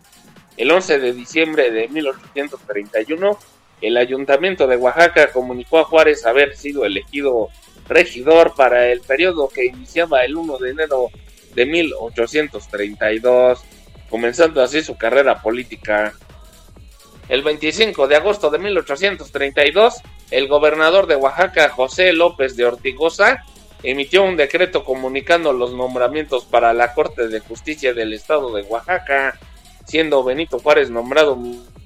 El 0.56 0.70
11 0.70 0.98
de 0.98 1.12
diciembre 1.12 1.70
de 1.70 1.88
1831, 1.88 3.38
el 3.80 3.96
ayuntamiento 3.96 4.66
de 4.66 4.76
Oaxaca 4.76 5.32
comunicó 5.32 5.78
a 5.78 5.84
Juárez 5.84 6.24
haber 6.26 6.56
sido 6.56 6.84
elegido 6.84 7.48
regidor 7.88 8.54
para 8.54 8.86
el 8.86 9.00
periodo 9.00 9.48
que 9.48 9.66
iniciaba 9.66 10.24
el 10.24 10.36
1 10.36 10.58
de 10.58 10.70
enero 10.70 11.10
de 11.54 11.66
1832, 11.66 13.64
comenzando 14.08 14.62
así 14.62 14.82
su 14.82 14.96
carrera 14.96 15.40
política. 15.42 16.14
El 17.28 17.42
25 17.42 18.06
de 18.06 18.16
agosto 18.16 18.50
de 18.50 18.58
1832, 18.58 20.02
el 20.30 20.48
gobernador 20.48 21.06
de 21.06 21.16
Oaxaca, 21.16 21.70
José 21.70 22.12
López 22.12 22.56
de 22.56 22.66
Ortigoza, 22.66 23.44
emitió 23.82 24.24
un 24.24 24.36
decreto 24.36 24.84
comunicando 24.84 25.52
los 25.52 25.72
nombramientos 25.72 26.44
para 26.44 26.72
la 26.72 26.94
Corte 26.94 27.28
de 27.28 27.40
Justicia 27.40 27.94
del 27.94 28.12
Estado 28.12 28.52
de 28.52 28.62
Oaxaca, 28.62 29.38
siendo 29.86 30.24
Benito 30.24 30.58
Juárez 30.58 30.90
nombrado 30.90 31.38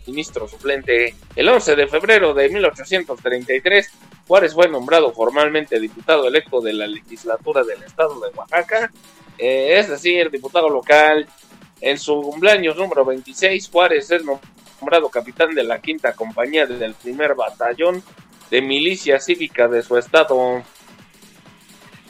ministro 0.06 0.48
suplente. 0.48 1.14
El 1.36 1.48
11 1.48 1.76
de 1.76 1.86
febrero 1.86 2.34
de 2.34 2.48
1833, 2.48 3.90
Juárez 4.26 4.54
fue 4.54 4.68
nombrado 4.68 5.12
formalmente 5.12 5.78
diputado 5.78 6.26
electo 6.26 6.60
de 6.60 6.72
la 6.72 6.86
legislatura 6.86 7.62
del 7.62 7.82
Estado 7.82 8.18
de 8.20 8.36
Oaxaca, 8.36 8.90
eh, 9.38 9.78
es 9.78 9.88
decir, 9.88 10.30
diputado 10.30 10.68
local. 10.68 11.28
En 11.80 11.96
su 11.96 12.20
cumpleaños 12.22 12.76
número 12.76 13.04
26, 13.04 13.68
Juárez 13.70 14.10
es 14.10 14.24
nombrado 14.24 14.57
capitán 15.10 15.54
de 15.54 15.64
la 15.64 15.80
quinta 15.80 16.14
compañía 16.14 16.66
del 16.66 16.94
primer 16.94 17.34
batallón 17.34 18.02
de 18.50 18.62
milicia 18.62 19.20
cívica 19.20 19.68
de 19.68 19.82
su 19.82 19.96
estado. 19.96 20.62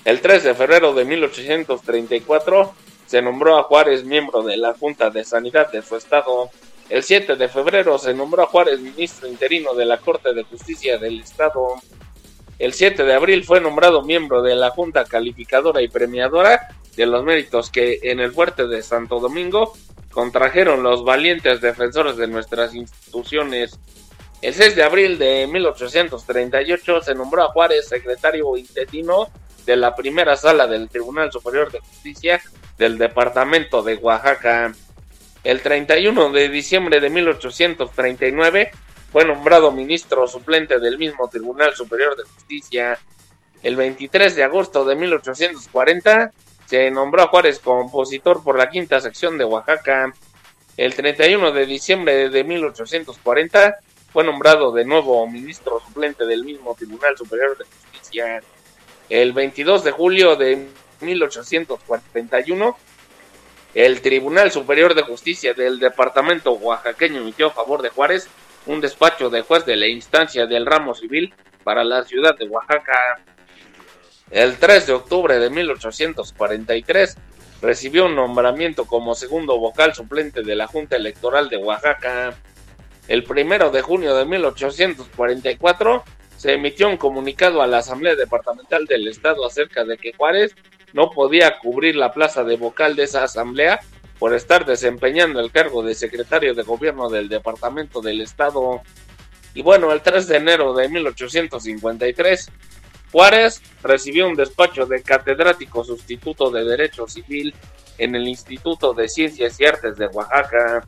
El 0.04 0.20
3 0.20 0.44
de 0.44 0.54
febrero 0.54 0.94
de 0.94 1.04
1834 1.04 2.74
se 3.06 3.22
nombró 3.22 3.58
a 3.58 3.64
Juárez 3.64 4.04
miembro 4.04 4.42
de 4.42 4.56
la 4.56 4.74
Junta 4.74 5.10
de 5.10 5.24
Sanidad 5.24 5.70
de 5.72 5.82
su 5.82 5.96
estado. 5.96 6.50
El 6.88 7.02
7 7.02 7.36
de 7.36 7.48
febrero 7.48 7.98
se 7.98 8.14
nombró 8.14 8.44
a 8.44 8.46
Juárez 8.46 8.80
ministro 8.80 9.28
interino 9.28 9.74
de 9.74 9.84
la 9.84 9.98
Corte 9.98 10.32
de 10.32 10.44
Justicia 10.44 10.98
del 10.98 11.20
Estado. 11.20 11.74
El 12.58 12.72
7 12.72 13.04
de 13.04 13.14
abril 13.14 13.44
fue 13.44 13.60
nombrado 13.60 14.02
miembro 14.02 14.42
de 14.42 14.54
la 14.54 14.70
Junta 14.70 15.04
Calificadora 15.04 15.82
y 15.82 15.88
Premiadora 15.88 16.68
de 16.96 17.06
los 17.06 17.22
méritos 17.24 17.70
que 17.70 18.00
en 18.02 18.20
el 18.20 18.32
fuerte 18.32 18.66
de 18.66 18.82
Santo 18.82 19.20
Domingo 19.20 19.74
contrajeron 20.18 20.82
los 20.82 21.04
valientes 21.04 21.60
defensores 21.60 22.16
de 22.16 22.26
nuestras 22.26 22.74
instituciones. 22.74 23.78
El 24.42 24.52
6 24.52 24.74
de 24.74 24.82
abril 24.82 25.16
de 25.16 25.46
1838 25.46 27.02
se 27.02 27.14
nombró 27.14 27.44
a 27.44 27.52
Juárez 27.52 27.86
secretario 27.86 28.56
interino 28.56 29.28
de 29.64 29.76
la 29.76 29.94
primera 29.94 30.36
sala 30.36 30.66
del 30.66 30.88
Tribunal 30.88 31.30
Superior 31.30 31.70
de 31.70 31.78
Justicia 31.78 32.42
del 32.76 32.98
Departamento 32.98 33.80
de 33.84 33.94
Oaxaca. 33.94 34.74
El 35.44 35.60
31 35.60 36.32
de 36.32 36.48
diciembre 36.48 36.98
de 36.98 37.10
1839 37.10 38.72
fue 39.12 39.24
nombrado 39.24 39.70
ministro 39.70 40.26
suplente 40.26 40.80
del 40.80 40.98
mismo 40.98 41.28
Tribunal 41.28 41.76
Superior 41.76 42.16
de 42.16 42.24
Justicia. 42.24 42.98
El 43.62 43.76
23 43.76 44.34
de 44.34 44.42
agosto 44.42 44.84
de 44.84 44.96
1840 44.96 46.32
se 46.68 46.90
nombró 46.90 47.22
a 47.22 47.28
Juárez 47.28 47.60
compositor 47.60 48.44
por 48.44 48.58
la 48.58 48.68
quinta 48.68 49.00
sección 49.00 49.38
de 49.38 49.44
Oaxaca. 49.44 50.12
El 50.76 50.94
31 50.94 51.50
de 51.52 51.64
diciembre 51.64 52.28
de 52.28 52.44
1840 52.44 53.78
fue 54.12 54.22
nombrado 54.22 54.70
de 54.72 54.84
nuevo 54.84 55.26
ministro 55.26 55.80
suplente 55.80 56.26
del 56.26 56.44
mismo 56.44 56.74
Tribunal 56.74 57.16
Superior 57.16 57.56
de 57.56 57.64
Justicia. 57.64 58.42
El 59.08 59.32
22 59.32 59.82
de 59.82 59.90
julio 59.92 60.36
de 60.36 60.68
1841, 61.00 62.76
el 63.74 64.02
Tribunal 64.02 64.52
Superior 64.52 64.94
de 64.94 65.04
Justicia 65.04 65.54
del 65.54 65.78
Departamento 65.78 66.52
Oaxaqueño 66.52 67.22
emitió 67.22 67.46
a 67.46 67.52
favor 67.52 67.80
de 67.80 67.88
Juárez 67.88 68.28
un 68.66 68.82
despacho 68.82 69.30
de 69.30 69.40
juez 69.40 69.64
de 69.64 69.76
la 69.76 69.86
instancia 69.86 70.44
del 70.44 70.66
ramo 70.66 70.94
civil 70.94 71.32
para 71.64 71.82
la 71.82 72.04
ciudad 72.04 72.36
de 72.36 72.46
Oaxaca. 72.46 73.22
El 74.30 74.58
3 74.58 74.86
de 74.86 74.92
octubre 74.92 75.38
de 75.38 75.48
1843 75.48 77.16
recibió 77.62 78.06
un 78.06 78.14
nombramiento 78.14 78.86
como 78.86 79.14
segundo 79.14 79.58
vocal 79.58 79.94
suplente 79.94 80.42
de 80.42 80.54
la 80.54 80.66
Junta 80.66 80.96
Electoral 80.96 81.48
de 81.48 81.56
Oaxaca. 81.56 82.36
El 83.08 83.24
1 83.28 83.70
de 83.70 83.82
junio 83.82 84.14
de 84.14 84.26
1844 84.26 86.04
se 86.36 86.52
emitió 86.52 86.88
un 86.88 86.98
comunicado 86.98 87.62
a 87.62 87.66
la 87.66 87.78
Asamblea 87.78 88.14
Departamental 88.14 88.84
del 88.84 89.08
Estado 89.08 89.46
acerca 89.46 89.84
de 89.84 89.96
que 89.96 90.12
Juárez 90.12 90.54
no 90.92 91.10
podía 91.10 91.58
cubrir 91.58 91.96
la 91.96 92.12
plaza 92.12 92.44
de 92.44 92.56
vocal 92.56 92.96
de 92.96 93.04
esa 93.04 93.24
asamblea 93.24 93.80
por 94.18 94.34
estar 94.34 94.66
desempeñando 94.66 95.40
el 95.40 95.50
cargo 95.50 95.82
de 95.82 95.94
secretario 95.94 96.54
de 96.54 96.62
gobierno 96.62 97.08
del 97.08 97.28
Departamento 97.28 98.00
del 98.00 98.20
Estado. 98.20 98.82
Y 99.54 99.62
bueno, 99.62 99.92
el 99.92 100.02
3 100.02 100.28
de 100.28 100.36
enero 100.36 100.74
de 100.74 100.88
1853, 100.88 102.50
Juárez 103.12 103.62
recibió 103.82 104.28
un 104.28 104.34
despacho 104.34 104.86
de 104.86 105.02
catedrático 105.02 105.84
sustituto 105.84 106.50
de 106.50 106.64
Derecho 106.64 107.06
Civil 107.06 107.54
en 107.96 108.14
el 108.14 108.28
Instituto 108.28 108.92
de 108.94 109.08
Ciencias 109.08 109.58
y 109.60 109.64
Artes 109.64 109.96
de 109.96 110.06
Oaxaca. 110.06 110.86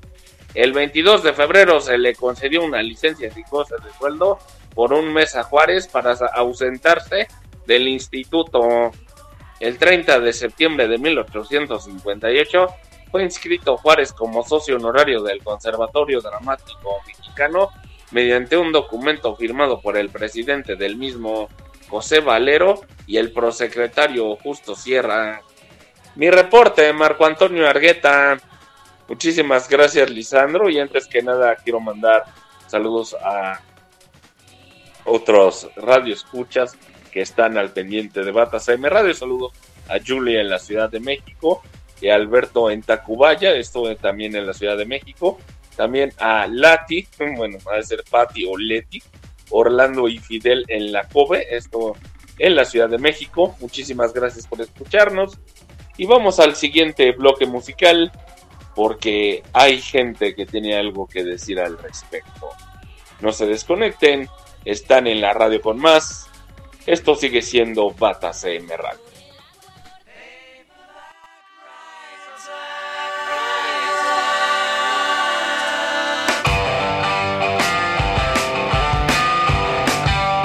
El 0.55 0.73
22 0.73 1.23
de 1.23 1.33
febrero 1.33 1.81
se 1.81 1.99
le 1.99 2.15
concedió 2.15 2.63
una 2.65 2.83
licencia 2.83 3.31
sin 3.33 3.45
goce 3.51 3.75
de 3.83 3.93
sueldo 3.99 4.39
por 4.75 4.93
un 4.93 5.13
mes 5.13 5.37
a 5.37 5.45
Juárez 5.45 5.89
para 5.89 6.13
ausentarse 6.35 7.29
del 7.67 7.89
instituto. 7.89 8.91
El 9.59 9.79
30 9.79 10.21
de 10.21 10.33
septiembre 10.33 10.89
de 10.89 10.99
1858 10.99 12.67
fue 13.11 13.25
inscrito 13.25 13.77
Juárez 13.77 14.13
como 14.13 14.45
socio 14.45 14.77
honorario 14.77 15.23
del 15.23 15.43
Conservatorio 15.43 16.21
Dramático 16.21 17.01
Mexicano 17.07 17.71
mediante 18.11 18.57
un 18.57 18.73
documento 18.73 19.37
firmado 19.37 19.81
por 19.81 19.97
el 19.97 20.11
presidente 20.11 20.77
del 20.77 20.97
mismo, 20.97 21.49
José 21.91 22.21
Valero, 22.21 22.81
y 23.11 23.17
el 23.17 23.33
prosecretario 23.33 24.37
Justo 24.37 24.77
Sierra. 24.77 25.43
Mi 26.15 26.31
reporte, 26.31 26.93
Marco 26.93 27.27
Antonio 27.27 27.69
Argueta. 27.69 28.39
Muchísimas 29.09 29.69
gracias, 29.69 30.09
Lisandro. 30.09 30.71
Y 30.71 30.79
antes 30.79 31.09
que 31.09 31.21
nada, 31.21 31.57
quiero 31.57 31.81
mandar 31.81 32.23
saludos 32.69 33.17
a 33.21 33.61
otros 35.05 35.69
radioescuchas 35.75 36.77
que 37.11 37.21
están 37.21 37.59
al 37.59 37.73
pendiente 37.73 38.23
de 38.23 38.31
Batas 38.31 38.69
AM 38.69 38.85
Radio. 38.85 39.13
Saludos 39.13 39.53
a 39.89 39.99
Julia 39.99 40.41
en 40.41 40.51
la 40.51 40.61
Ciudad 40.61 40.89
de 40.89 41.01
México 41.01 41.63
y 42.01 42.11
a 42.11 42.15
Alberto 42.15 42.71
en 42.71 42.83
Tacubaya, 42.83 43.57
esto 43.57 43.93
también 43.97 44.37
en 44.37 44.47
la 44.47 44.55
Ciudad 44.55 44.77
de 44.77 44.87
México. 44.87 45.41
También 45.77 46.13
a 46.19 46.47
Lati, 46.47 47.09
bueno, 47.37 47.59
va 47.67 47.79
a 47.79 47.83
ser 47.83 48.05
Patti 48.09 48.47
o 48.47 48.57
Leti, 48.57 49.03
Orlando 49.51 50.09
y 50.09 50.19
Fidel 50.19 50.65
en 50.69 50.93
la 50.93 51.05
Cove, 51.09 51.47
esto 51.51 51.97
en 52.39 52.57
la 52.57 52.65
Ciudad 52.65 52.89
de 52.89 52.99
México. 52.99 53.57
Muchísimas 53.61 54.13
gracias 54.13 54.47
por 54.47 54.61
escucharnos. 54.61 55.39
Y 55.97 56.07
vamos 56.07 56.41
al 56.41 56.57
siguiente 56.57 57.13
bloque 57.13 57.47
musical, 57.47 58.11
porque 58.75 59.43
hay 59.53 59.81
gente 59.81 60.35
que 60.35 60.47
tiene 60.47 60.77
algo 60.77 61.07
que 61.07 61.25
decir 61.25 61.61
al 61.61 61.77
respecto. 61.79 62.49
No 63.21 63.33
se 63.33 63.47
desconecten, 63.47 64.29
están 64.65 65.07
en 65.07 65.21
la 65.21 65.35
radio 65.35 65.61
con 65.61 65.79
más. 65.79 66.29
Esto 66.87 67.15
sigue 67.15 67.43
siendo 67.43 67.91
Bata 67.91 68.33
CM 68.33 68.75
Radio. 68.77 69.10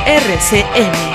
RCM. 0.06 1.15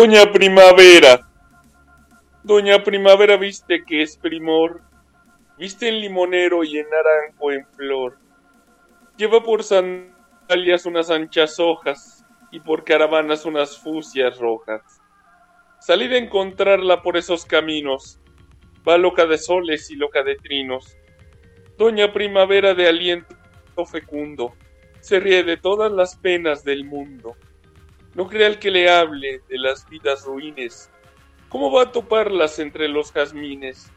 Doña 0.00 0.30
Primavera. 0.30 1.28
Doña 2.44 2.84
Primavera 2.84 3.36
viste 3.36 3.82
que 3.84 4.00
es 4.00 4.16
primor, 4.16 4.80
viste 5.58 5.88
en 5.88 6.00
limonero 6.00 6.62
y 6.62 6.78
en 6.78 6.86
naranjo 6.88 7.50
en 7.50 7.66
flor. 7.74 8.16
Lleva 9.16 9.42
por 9.42 9.64
sandalias 9.64 10.86
unas 10.86 11.10
anchas 11.10 11.58
hojas 11.58 12.24
y 12.52 12.60
por 12.60 12.84
caravanas 12.84 13.44
unas 13.44 13.76
fusias 13.76 14.38
rojas. 14.38 14.82
Salí 15.80 16.06
de 16.06 16.18
encontrarla 16.18 17.02
por 17.02 17.16
esos 17.16 17.44
caminos, 17.44 18.20
va 18.88 18.98
loca 18.98 19.26
de 19.26 19.36
soles 19.36 19.90
y 19.90 19.96
loca 19.96 20.22
de 20.22 20.36
trinos. 20.36 20.96
Doña 21.76 22.12
Primavera 22.12 22.72
de 22.72 22.86
aliento 22.86 23.84
fecundo, 23.84 24.54
se 25.00 25.18
ríe 25.18 25.42
de 25.42 25.56
todas 25.56 25.90
las 25.90 26.14
penas 26.14 26.62
del 26.62 26.84
mundo. 26.84 27.34
No 28.18 28.26
crea 28.26 28.48
el 28.48 28.58
que 28.58 28.72
le 28.72 28.90
hable 28.90 29.42
de 29.48 29.58
las 29.58 29.88
vidas 29.88 30.24
ruines. 30.24 30.90
¿Cómo 31.48 31.70
va 31.70 31.82
a 31.82 31.92
toparlas 31.92 32.58
entre 32.58 32.88
los 32.88 33.12
jazmines? 33.12 33.92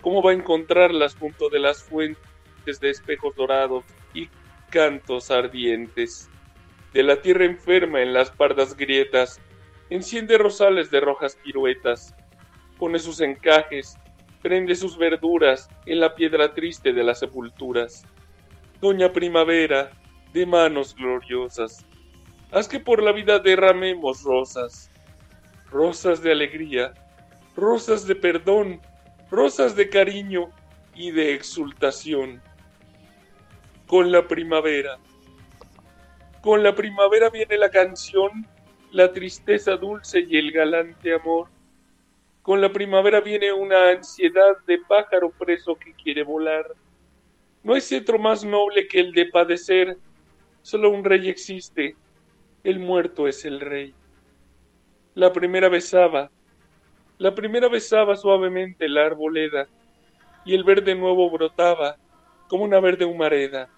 ¿Cómo 0.00 0.20
va 0.20 0.32
a 0.32 0.34
encontrarlas 0.34 1.14
junto 1.14 1.48
de 1.48 1.60
las 1.60 1.80
fuentes 1.80 2.80
de 2.80 2.90
espejos 2.90 3.36
dorados 3.36 3.84
y 4.14 4.28
cantos 4.68 5.30
ardientes? 5.30 6.28
De 6.92 7.04
la 7.04 7.22
tierra 7.22 7.44
enferma 7.44 8.02
en 8.02 8.12
las 8.12 8.32
pardas 8.32 8.76
grietas, 8.76 9.40
enciende 9.90 10.38
rosales 10.38 10.90
de 10.90 10.98
rojas 10.98 11.36
piruetas, 11.36 12.16
pone 12.80 12.98
sus 12.98 13.20
encajes, 13.20 13.96
prende 14.42 14.74
sus 14.74 14.98
verduras 14.98 15.68
en 15.86 16.00
la 16.00 16.16
piedra 16.16 16.52
triste 16.52 16.92
de 16.92 17.04
las 17.04 17.20
sepulturas. 17.20 18.04
Doña 18.80 19.12
Primavera, 19.12 19.92
de 20.32 20.46
manos 20.46 20.96
gloriosas, 20.96 21.86
haz 22.52 22.68
que 22.68 22.78
por 22.78 23.02
la 23.02 23.12
vida 23.12 23.38
derramemos 23.38 24.22
rosas, 24.22 24.90
rosas 25.70 26.22
de 26.22 26.32
alegría, 26.32 26.92
rosas 27.56 28.06
de 28.06 28.14
perdón, 28.14 28.80
rosas 29.30 29.74
de 29.74 29.88
cariño 29.88 30.50
y 30.94 31.10
de 31.10 31.34
exultación. 31.34 32.42
Con 33.86 34.12
la 34.12 34.28
primavera, 34.28 34.98
con 36.42 36.62
la 36.62 36.74
primavera 36.74 37.30
viene 37.30 37.56
la 37.56 37.70
canción, 37.70 38.46
la 38.90 39.12
tristeza 39.12 39.76
dulce 39.76 40.20
y 40.20 40.36
el 40.36 40.52
galante 40.52 41.14
amor. 41.14 41.48
Con 42.42 42.60
la 42.60 42.72
primavera 42.72 43.20
viene 43.20 43.52
una 43.52 43.90
ansiedad 43.90 44.58
de 44.66 44.78
pájaro 44.88 45.30
preso 45.30 45.76
que 45.76 45.94
quiere 45.94 46.22
volar. 46.22 46.66
No 47.62 47.74
hay 47.74 47.80
cetro 47.80 48.18
más 48.18 48.44
noble 48.44 48.88
que 48.88 49.00
el 49.00 49.12
de 49.12 49.26
padecer, 49.26 49.96
solo 50.62 50.90
un 50.90 51.04
rey 51.04 51.28
existe, 51.28 51.94
el 52.64 52.78
muerto 52.78 53.26
es 53.26 53.44
el 53.44 53.60
rey. 53.60 53.94
La 55.14 55.32
primera 55.32 55.68
besaba, 55.68 56.30
la 57.18 57.34
primera 57.34 57.68
besaba 57.68 58.16
suavemente 58.16 58.88
la 58.88 59.06
arboleda, 59.06 59.68
y 60.44 60.54
el 60.54 60.64
verde 60.64 60.94
nuevo 60.94 61.30
brotaba 61.30 61.96
como 62.48 62.64
una 62.64 62.80
verde 62.80 63.04
humareda. 63.04 63.68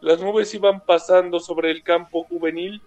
Las 0.00 0.20
nubes 0.20 0.54
iban 0.54 0.80
pasando 0.80 1.40
sobre 1.40 1.70
el 1.70 1.82
campo 1.82 2.24
juvenil, 2.24 2.82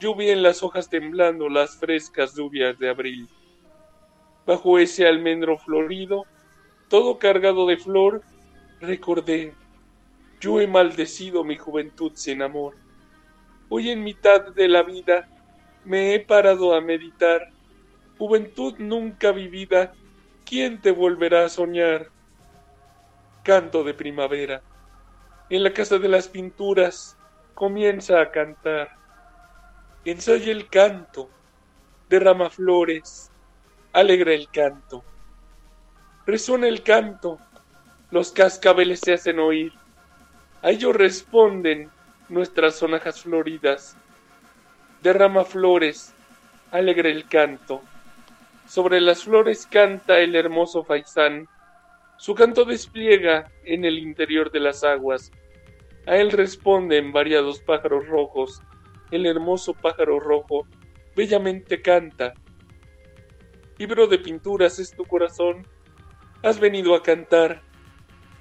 lluvia 0.00 0.32
en 0.32 0.42
las 0.42 0.62
hojas 0.62 0.88
temblando 0.88 1.48
las 1.48 1.76
frescas 1.76 2.34
lluvias 2.36 2.78
de 2.78 2.88
abril. 2.88 3.28
Bajo 4.46 4.78
ese 4.78 5.06
almendro 5.06 5.58
florido, 5.58 6.24
todo 6.88 7.18
cargado 7.18 7.66
de 7.66 7.76
flor, 7.76 8.22
recordé, 8.80 9.54
yo 10.40 10.60
he 10.60 10.66
maldecido 10.66 11.44
mi 11.44 11.56
juventud 11.56 12.12
sin 12.14 12.42
amor. 12.42 12.74
Hoy 13.70 13.90
en 13.90 14.02
mitad 14.02 14.46
de 14.54 14.66
la 14.66 14.82
vida 14.82 15.28
me 15.84 16.14
he 16.14 16.20
parado 16.20 16.74
a 16.74 16.80
meditar. 16.80 17.50
Juventud 18.16 18.74
nunca 18.78 19.30
vivida, 19.30 19.92
¿quién 20.46 20.80
te 20.80 20.90
volverá 20.90 21.44
a 21.44 21.48
soñar? 21.50 22.08
Canto 23.42 23.84
de 23.84 23.92
primavera. 23.92 24.62
En 25.50 25.62
la 25.62 25.72
casa 25.72 25.98
de 25.98 26.08
las 26.08 26.28
pinturas 26.28 27.18
comienza 27.54 28.20
a 28.22 28.30
cantar. 28.30 28.88
Ensaya 30.04 30.50
el 30.50 30.68
canto, 30.70 31.28
derrama 32.08 32.48
flores, 32.48 33.30
alegra 33.92 34.32
el 34.32 34.48
canto. 34.48 35.04
Resuena 36.24 36.68
el 36.68 36.82
canto, 36.82 37.38
los 38.10 38.32
cascabeles 38.32 39.00
se 39.00 39.12
hacen 39.12 39.38
oír. 39.38 39.74
A 40.62 40.70
ello 40.70 40.94
responden 40.94 41.90
nuestras 42.28 42.76
sonajas 42.76 43.22
floridas. 43.22 43.96
Derrama 45.02 45.44
flores, 45.44 46.14
alegre 46.70 47.10
el 47.10 47.28
canto. 47.28 47.82
Sobre 48.66 49.00
las 49.00 49.24
flores 49.24 49.66
canta 49.66 50.18
el 50.18 50.34
hermoso 50.34 50.84
faisán. 50.84 51.48
Su 52.16 52.34
canto 52.34 52.64
despliega 52.64 53.50
en 53.64 53.84
el 53.84 53.98
interior 53.98 54.50
de 54.50 54.60
las 54.60 54.84
aguas. 54.84 55.30
A 56.06 56.16
él 56.16 56.30
responden 56.30 57.12
variados 57.12 57.60
pájaros 57.60 58.06
rojos. 58.06 58.60
El 59.10 59.24
hermoso 59.24 59.72
pájaro 59.72 60.20
rojo 60.20 60.66
bellamente 61.14 61.80
canta. 61.80 62.34
Libro 63.78 64.06
de 64.06 64.18
pinturas 64.18 64.78
es 64.78 64.90
tu 64.90 65.04
corazón. 65.04 65.66
Has 66.42 66.58
venido 66.58 66.94
a 66.94 67.02
cantar. 67.02 67.62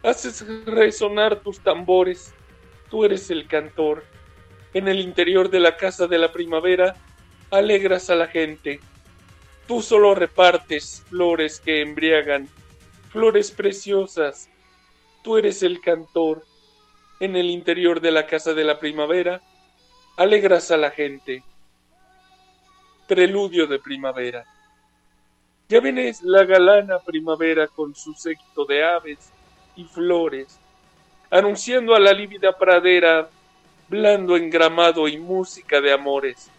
Haces 0.04 0.46
resonar 0.66 1.42
tus 1.42 1.60
tambores. 1.60 2.34
Tú 2.90 3.06
eres 3.06 3.30
el 3.30 3.48
cantor. 3.48 4.04
En 4.74 4.88
el 4.88 5.00
interior 5.00 5.50
de 5.50 5.60
la 5.60 5.78
casa 5.78 6.08
de 6.08 6.18
la 6.18 6.32
primavera, 6.32 6.96
alegras 7.52 8.10
a 8.10 8.16
la 8.16 8.28
gente. 8.28 8.80
Tú 9.68 9.82
solo 9.82 10.16
repartes 10.16 11.04
flores 11.10 11.60
que 11.60 11.82
embriagan, 11.82 12.48
flores 13.10 13.52
preciosas. 13.52 14.50
Tú 15.24 15.38
eres 15.38 15.64
el 15.64 15.82
cantor. 15.82 16.44
En 17.20 17.36
el 17.36 17.50
interior 17.50 18.00
de 18.00 18.12
la 18.12 18.28
casa 18.28 18.54
de 18.54 18.64
la 18.64 18.80
primavera, 18.80 19.42
alegras 20.18 20.72
a 20.72 20.78
la 20.78 20.92
gente. 20.92 21.44
Preludio 23.08 23.68
de 23.68 23.80
primavera. 23.80 24.46
Ya 25.70 25.82
viene 25.82 26.14
la 26.22 26.46
galana 26.46 27.00
primavera 27.00 27.68
con 27.68 27.94
su 27.94 28.14
séquito 28.14 28.66
de 28.66 28.86
aves 28.86 29.32
y 29.76 29.84
flores, 29.84 30.60
anunciando 31.30 31.96
a 31.96 32.00
la 32.00 32.14
lívida 32.14 32.58
pradera, 32.58 33.30
blando 33.90 34.36
engramado 34.36 35.08
y 35.08 35.18
música 35.18 35.82
de 35.82 35.94
amores. 35.94 36.50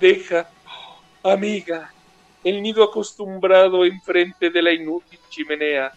Deja, 0.00 0.48
amiga, 1.22 1.92
el 2.44 2.62
nido 2.62 2.84
acostumbrado 2.84 3.84
enfrente 3.84 4.50
de 4.50 4.62
la 4.62 4.72
inútil 4.72 5.18
chimenea. 5.28 5.92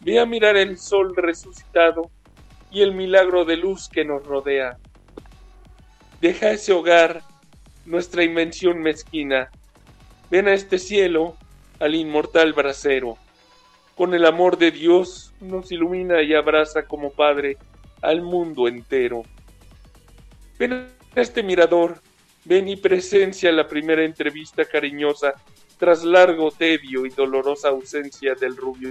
Ve 0.00 0.20
a 0.20 0.26
mirar 0.26 0.56
el 0.56 0.78
sol 0.78 1.14
resucitado 1.16 2.10
y 2.70 2.82
el 2.82 2.92
milagro 2.92 3.44
de 3.44 3.56
luz 3.56 3.88
que 3.88 4.04
nos 4.04 4.24
rodea. 4.24 4.76
Deja 6.20 6.50
ese 6.50 6.72
hogar, 6.72 7.22
nuestra 7.84 8.22
invención 8.22 8.80
mezquina. 8.80 9.50
Ven 10.30 10.48
a 10.48 10.54
este 10.54 10.78
cielo, 10.78 11.36
al 11.80 11.94
inmortal 11.94 12.52
brasero. 12.52 13.18
Con 13.96 14.14
el 14.14 14.26
amor 14.26 14.58
de 14.58 14.70
Dios 14.70 15.32
nos 15.40 15.70
ilumina 15.70 16.22
y 16.22 16.34
abraza 16.34 16.86
como 16.86 17.12
Padre 17.12 17.56
al 18.02 18.22
mundo 18.22 18.66
entero. 18.66 19.22
Ven 20.58 20.72
a 20.72 21.20
este 21.20 21.42
mirador, 21.42 22.00
ven 22.44 22.68
y 22.68 22.76
presencia 22.76 23.52
la 23.52 23.66
primera 23.66 24.04
entrevista 24.04 24.64
cariñosa 24.64 25.34
tras 25.78 26.04
largo 26.04 26.50
tedio 26.50 27.06
y 27.06 27.10
dolorosa 27.10 27.68
ausencia 27.68 28.34
del 28.34 28.56
rubio 28.56 28.90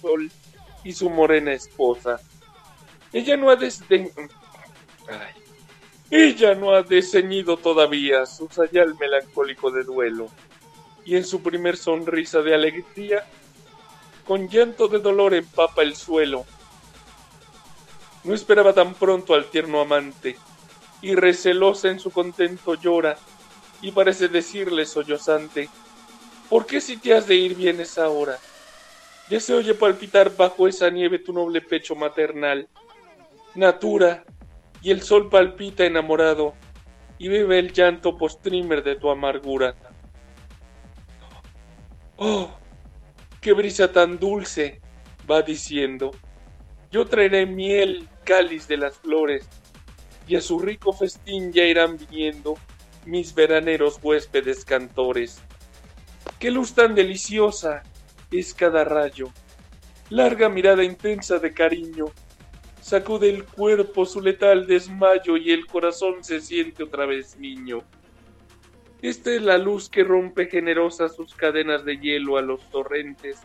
sol 0.00 0.30
y 0.84 0.92
su 0.92 1.10
morena 1.10 1.52
esposa. 1.52 2.20
Ella 3.12 3.36
no 3.36 3.50
ha 3.50 3.56
desde... 3.56 4.12
Ella 6.10 6.54
no 6.54 6.72
ha 6.72 6.84
todavía 7.56 8.26
su 8.26 8.48
sayal 8.48 8.94
melancólico 8.98 9.72
de 9.72 9.82
duelo, 9.82 10.28
y 11.04 11.16
en 11.16 11.24
su 11.24 11.42
primer 11.42 11.76
sonrisa 11.76 12.42
de 12.42 12.54
alegría, 12.54 13.24
con 14.26 14.48
llanto 14.48 14.88
de 14.88 14.98
dolor 14.98 15.34
empapa 15.34 15.82
el 15.82 15.94
suelo. 15.94 16.44
No 18.24 18.34
esperaba 18.34 18.72
tan 18.72 18.94
pronto 18.94 19.34
al 19.34 19.46
tierno 19.46 19.80
amante, 19.80 20.36
y 21.00 21.14
recelosa 21.14 21.88
en 21.88 22.00
su 22.00 22.10
contento 22.10 22.74
llora, 22.74 23.16
y 23.82 23.92
parece 23.92 24.28
decirle 24.28 24.84
sollozante, 24.84 25.68
¿por 26.48 26.66
qué 26.66 26.80
si 26.80 26.96
te 26.96 27.14
has 27.14 27.28
de 27.28 27.36
ir 27.36 27.54
vienes 27.54 27.98
ahora? 27.98 28.38
Ya 29.30 29.38
se 29.38 29.54
oye 29.54 29.74
palpitar 29.74 30.36
bajo 30.36 30.66
esa 30.66 30.90
nieve 30.90 31.18
tu 31.18 31.32
noble 31.32 31.60
pecho 31.60 31.94
maternal. 31.94 32.68
Natura, 33.54 34.24
y 34.82 34.90
el 34.90 35.02
sol 35.02 35.28
palpita 35.28 35.84
enamorado, 35.84 36.54
y 37.18 37.28
bebe 37.28 37.58
el 37.58 37.72
llanto 37.72 38.16
postrimer 38.16 38.82
de 38.82 38.96
tu 38.96 39.10
amargura. 39.10 39.74
Oh, 42.16 42.50
qué 43.46 43.52
brisa 43.52 43.92
tan 43.92 44.18
dulce, 44.18 44.80
va 45.30 45.40
diciendo. 45.40 46.10
Yo 46.90 47.06
traeré 47.06 47.46
miel, 47.46 48.08
cáliz 48.24 48.66
de 48.66 48.76
las 48.76 48.98
flores, 48.98 49.48
y 50.26 50.34
a 50.34 50.40
su 50.40 50.58
rico 50.58 50.92
festín 50.92 51.52
ya 51.52 51.62
irán 51.62 51.96
viniendo 51.96 52.56
mis 53.04 53.32
veraneros 53.36 54.00
huéspedes 54.02 54.64
cantores. 54.64 55.40
Qué 56.40 56.50
luz 56.50 56.74
tan 56.74 56.96
deliciosa 56.96 57.84
es 58.32 58.52
cada 58.52 58.82
rayo, 58.82 59.28
larga 60.10 60.48
mirada 60.48 60.82
intensa 60.82 61.38
de 61.38 61.54
cariño, 61.54 62.06
sacude 62.80 63.30
el 63.30 63.44
cuerpo 63.44 64.06
su 64.06 64.20
letal 64.20 64.66
desmayo 64.66 65.36
y 65.36 65.52
el 65.52 65.66
corazón 65.68 66.24
se 66.24 66.40
siente 66.40 66.82
otra 66.82 67.06
vez 67.06 67.36
niño. 67.36 67.84
Esta 69.06 69.32
es 69.32 69.40
la 69.40 69.56
luz 69.56 69.88
que 69.88 70.02
rompe 70.02 70.46
generosa 70.46 71.08
sus 71.08 71.32
cadenas 71.32 71.84
de 71.84 71.96
hielo 71.98 72.38
a 72.38 72.42
los 72.42 72.68
torrentes 72.70 73.38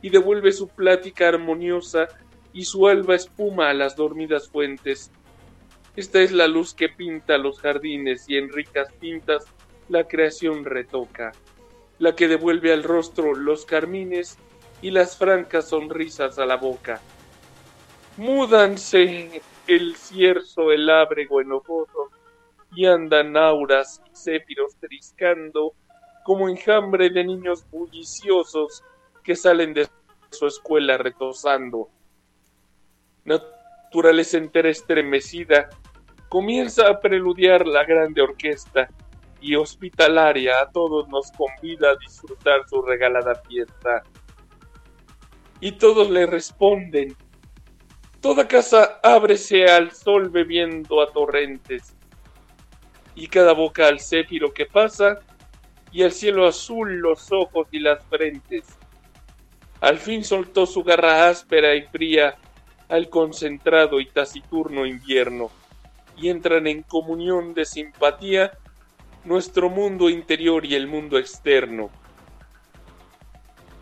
y 0.00 0.10
devuelve 0.10 0.52
su 0.52 0.68
plática 0.68 1.26
armoniosa 1.26 2.06
y 2.52 2.66
su 2.66 2.86
alba 2.86 3.16
espuma 3.16 3.68
a 3.68 3.74
las 3.74 3.96
dormidas 3.96 4.48
fuentes. 4.48 5.10
Esta 5.96 6.20
es 6.20 6.30
la 6.30 6.46
luz 6.46 6.72
que 6.72 6.88
pinta 6.88 7.36
los 7.36 7.58
jardines 7.58 8.28
y 8.28 8.36
en 8.36 8.52
ricas 8.52 8.94
tintas 9.00 9.44
la 9.88 10.06
creación 10.06 10.64
retoca, 10.64 11.32
la 11.98 12.14
que 12.14 12.28
devuelve 12.28 12.72
al 12.72 12.84
rostro 12.84 13.34
los 13.34 13.66
carmines 13.66 14.38
y 14.82 14.92
las 14.92 15.18
francas 15.18 15.70
sonrisas 15.70 16.38
a 16.38 16.46
la 16.46 16.58
boca. 16.58 17.00
Múdanse 18.18 19.42
el 19.66 19.96
cierzo, 19.96 20.70
el 20.70 20.88
ábrego 20.88 21.40
enojoso, 21.40 22.12
y 22.74 22.86
andan 22.86 23.36
auras 23.36 24.02
y 24.10 24.16
céfiros 24.16 24.76
triscando 24.76 25.74
como 26.24 26.48
enjambre 26.48 27.10
de 27.10 27.24
niños 27.24 27.68
bulliciosos 27.70 28.82
que 29.22 29.34
salen 29.34 29.74
de 29.74 29.88
su 30.30 30.46
escuela 30.46 30.96
retosando. 30.96 31.88
Naturaleza 33.24 34.38
entera 34.38 34.70
estremecida 34.70 35.68
comienza 36.28 36.88
a 36.88 37.00
preludiar 37.00 37.66
la 37.66 37.84
grande 37.84 38.22
orquesta 38.22 38.88
y 39.40 39.56
hospitalaria 39.56 40.60
a 40.62 40.70
todos 40.70 41.08
nos 41.08 41.30
convida 41.32 41.90
a 41.90 41.96
disfrutar 41.96 42.66
su 42.68 42.80
regalada 42.80 43.34
fiesta. 43.34 44.02
Y 45.60 45.72
todos 45.72 46.08
le 46.10 46.26
responden. 46.26 47.14
Toda 48.20 48.46
casa 48.46 49.00
ábrese 49.02 49.66
al 49.66 49.90
sol 49.90 50.30
bebiendo 50.30 51.02
a 51.02 51.12
torrentes, 51.12 51.96
y 53.14 53.26
cada 53.26 53.52
boca 53.52 53.88
al 53.88 54.00
céfiro 54.00 54.52
que 54.52 54.66
pasa, 54.66 55.20
y 55.90 56.02
al 56.02 56.12
cielo 56.12 56.46
azul 56.46 56.98
los 57.00 57.30
ojos 57.32 57.68
y 57.70 57.78
las 57.78 58.04
frentes. 58.06 58.64
Al 59.80 59.98
fin 59.98 60.24
soltó 60.24 60.64
su 60.64 60.82
garra 60.82 61.28
áspera 61.28 61.74
y 61.74 61.82
fría 61.82 62.36
al 62.88 63.08
concentrado 63.08 64.00
y 64.00 64.06
taciturno 64.06 64.86
invierno, 64.86 65.50
y 66.16 66.28
entran 66.28 66.66
en 66.66 66.82
comunión 66.82 67.54
de 67.54 67.64
simpatía 67.64 68.52
nuestro 69.24 69.68
mundo 69.68 70.08
interior 70.08 70.64
y 70.64 70.74
el 70.74 70.86
mundo 70.86 71.18
externo. 71.18 71.90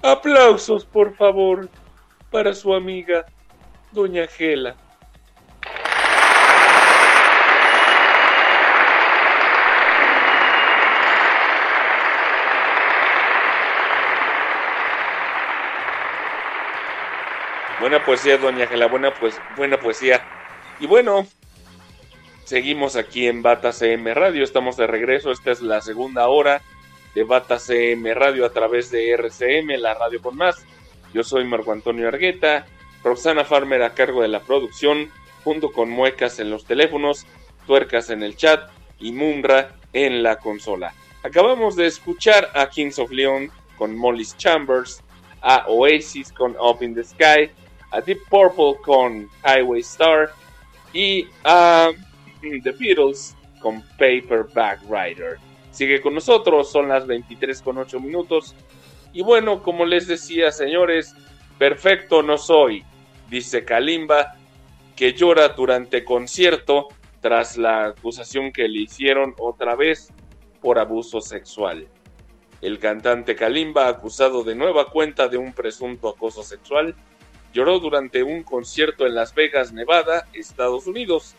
Aplausos, 0.03 0.85
por 0.85 1.14
favor, 1.14 1.68
para 2.31 2.55
su 2.55 2.72
amiga, 2.72 3.26
Doña 3.93 4.26
Gela. 4.26 4.76
Buena 17.91 18.07
poesía, 18.07 18.38
doña 18.38 18.68
Gela, 18.68 18.86
buena, 18.86 19.12
pues, 19.12 19.34
buena 19.57 19.76
poesía. 19.76 20.24
Y 20.78 20.86
bueno, 20.86 21.26
seguimos 22.45 22.95
aquí 22.95 23.26
en 23.26 23.43
Bata 23.43 23.72
CM 23.72 24.14
Radio, 24.14 24.45
estamos 24.45 24.76
de 24.76 24.86
regreso, 24.86 25.32
esta 25.32 25.51
es 25.51 25.61
la 25.61 25.80
segunda 25.80 26.28
hora 26.28 26.62
de 27.16 27.24
Bata 27.24 27.59
CM 27.59 28.14
Radio 28.14 28.47
a 28.47 28.53
través 28.53 28.93
de 28.93 29.11
RCM, 29.11 29.70
la 29.80 29.95
radio 29.95 30.22
con 30.22 30.36
más. 30.36 30.64
Yo 31.12 31.24
soy 31.24 31.43
Marco 31.43 31.72
Antonio 31.72 32.07
Argueta, 32.07 32.64
Roxana 33.03 33.45
Farmer 33.45 33.82
a 33.82 33.93
cargo 33.93 34.22
de 34.22 34.28
la 34.28 34.38
producción, 34.38 35.11
junto 35.43 35.72
con 35.72 35.91
muecas 35.91 36.38
en 36.38 36.49
los 36.49 36.66
teléfonos, 36.66 37.26
tuercas 37.66 38.09
en 38.11 38.22
el 38.22 38.36
chat 38.36 38.70
y 39.01 39.11
Munra 39.11 39.74
en 39.93 40.22
la 40.22 40.36
consola. 40.36 40.95
Acabamos 41.24 41.74
de 41.74 41.88
escuchar 41.88 42.53
a 42.55 42.68
Kings 42.68 43.01
of 43.01 43.11
Leon 43.11 43.51
con 43.76 43.97
Molly's 43.97 44.36
Chambers, 44.36 45.03
a 45.43 45.64
Oasis 45.66 46.31
con 46.32 46.55
Up 46.60 46.85
in 46.85 46.94
the 46.94 47.02
Sky, 47.02 47.51
a 47.90 48.00
Deep 48.00 48.20
Purple 48.28 48.80
con 48.82 49.28
Highway 49.44 49.80
Star 49.80 50.30
y 50.92 51.26
a 51.44 51.90
The 52.40 52.72
Beatles 52.72 53.36
con 53.60 53.82
Paperback 53.98 54.80
Rider. 54.88 55.38
Sigue 55.70 56.00
con 56.00 56.14
nosotros, 56.14 56.70
son 56.70 56.88
las 56.88 57.06
23 57.06 57.62
con 57.62 57.78
8 57.78 58.00
minutos. 58.00 58.54
Y 59.12 59.22
bueno, 59.22 59.62
como 59.62 59.84
les 59.84 60.06
decía, 60.06 60.50
señores, 60.50 61.14
perfecto 61.58 62.22
no 62.22 62.38
soy, 62.38 62.84
dice 63.28 63.64
Kalimba, 63.64 64.34
que 64.96 65.12
llora 65.12 65.48
durante 65.48 66.04
concierto 66.04 66.88
tras 67.20 67.56
la 67.56 67.86
acusación 67.86 68.52
que 68.52 68.68
le 68.68 68.82
hicieron 68.82 69.34
otra 69.38 69.76
vez 69.76 70.12
por 70.60 70.78
abuso 70.78 71.20
sexual. 71.20 71.86
El 72.60 72.78
cantante 72.78 73.36
Kalimba, 73.36 73.88
acusado 73.88 74.42
de 74.42 74.54
nueva 74.54 74.90
cuenta 74.90 75.28
de 75.28 75.38
un 75.38 75.52
presunto 75.52 76.08
acoso 76.08 76.42
sexual, 76.42 76.94
lloró 77.52 77.78
durante 77.78 78.22
un 78.22 78.43
concierto 78.43 79.06
en 79.06 79.14
Las 79.14 79.35
Vegas, 79.35 79.72
Nevada, 79.72 80.27
Estados 80.32 80.86
Unidos. 80.86 81.35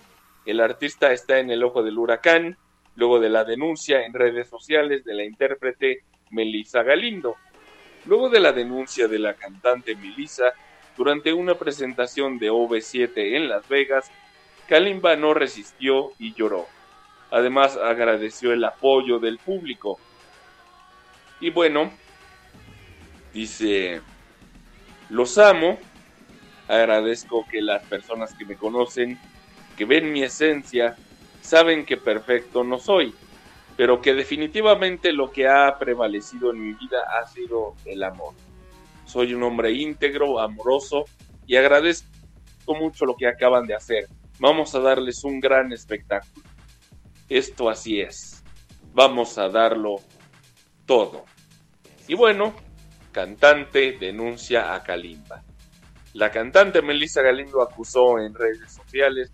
El 0.45 0.59
artista 0.59 1.11
está 1.13 1.39
en 1.39 1.51
el 1.51 1.63
ojo 1.63 1.83
del 1.83 1.97
huracán 1.97 2.57
luego 2.95 3.19
de 3.19 3.29
la 3.29 3.43
denuncia 3.43 4.05
en 4.05 4.13
redes 4.13 4.49
sociales 4.49 5.03
de 5.05 5.13
la 5.13 5.23
intérprete 5.23 6.03
Melissa 6.29 6.83
Galindo. 6.83 7.35
Luego 8.05 8.29
de 8.29 8.39
la 8.39 8.51
denuncia 8.51 9.07
de 9.07 9.19
la 9.19 9.35
cantante 9.35 9.95
Melissa 9.95 10.53
durante 10.97 11.33
una 11.33 11.55
presentación 11.55 12.38
de 12.39 12.51
OV7 12.51 13.35
en 13.35 13.47
Las 13.47 13.67
Vegas, 13.69 14.11
Kalimba 14.67 15.15
no 15.15 15.33
resistió 15.33 16.11
y 16.19 16.33
lloró. 16.33 16.67
Además 17.29 17.77
agradeció 17.77 18.51
el 18.51 18.63
apoyo 18.63 19.19
del 19.19 19.38
público. 19.38 19.99
Y 21.39 21.49
bueno, 21.49 21.91
dice, 23.33 24.01
los 25.09 25.38
amo, 25.38 25.79
agradezco 26.72 27.45
que 27.52 27.61
las 27.61 27.84
personas 27.84 28.34
que 28.34 28.45
me 28.45 28.56
conocen, 28.56 29.19
que 29.77 29.85
ven 29.85 30.11
mi 30.11 30.23
esencia, 30.23 30.95
saben 31.41 31.85
que 31.85 31.98
perfecto 31.98 32.64
no 32.64 32.80
soy, 32.80 33.14
pero 33.76 34.02
que 34.02 34.14
definitivamente 34.14 35.11
lo 35.11 35.31
que 35.31 35.48
ha 35.48 35.77
prevalecido 35.77 36.52
en 36.52 36.61
mi 36.61 36.73
vida 36.73 36.99
ha 37.19 37.27
sido 37.27 37.76
el 37.85 38.03
amor. 38.03 38.34
Soy 39.06 39.34
un 39.34 39.43
hombre 39.43 39.73
íntegro, 39.73 40.39
amoroso 40.39 41.06
y 41.45 41.57
agradezco 41.57 42.07
mucho 42.80 43.06
lo 43.06 43.15
que 43.18 43.27
acaban 43.27 43.68
de 43.68 43.76
hacer. 43.76 44.07
Vamos 44.39 44.73
a 44.73 44.80
darles 44.80 45.23
un 45.26 45.39
gran 45.39 45.73
espectáculo. 45.73 46.45
Esto 47.27 47.69
así 47.69 47.99
es. 47.99 48.43
Vamos 48.93 49.38
a 49.38 49.49
darlo 49.49 49.98
todo. 50.85 51.26
Y 52.07 52.15
bueno, 52.15 52.53
cantante 53.11 53.98
denuncia 53.99 54.73
a 54.73 54.84
Kalimba. 54.84 55.43
La 56.13 56.29
cantante 56.29 56.81
Melissa 56.81 57.21
Galindo 57.21 57.61
acusó 57.61 58.19
en 58.19 58.33
redes 58.33 58.73
sociales 58.73 59.31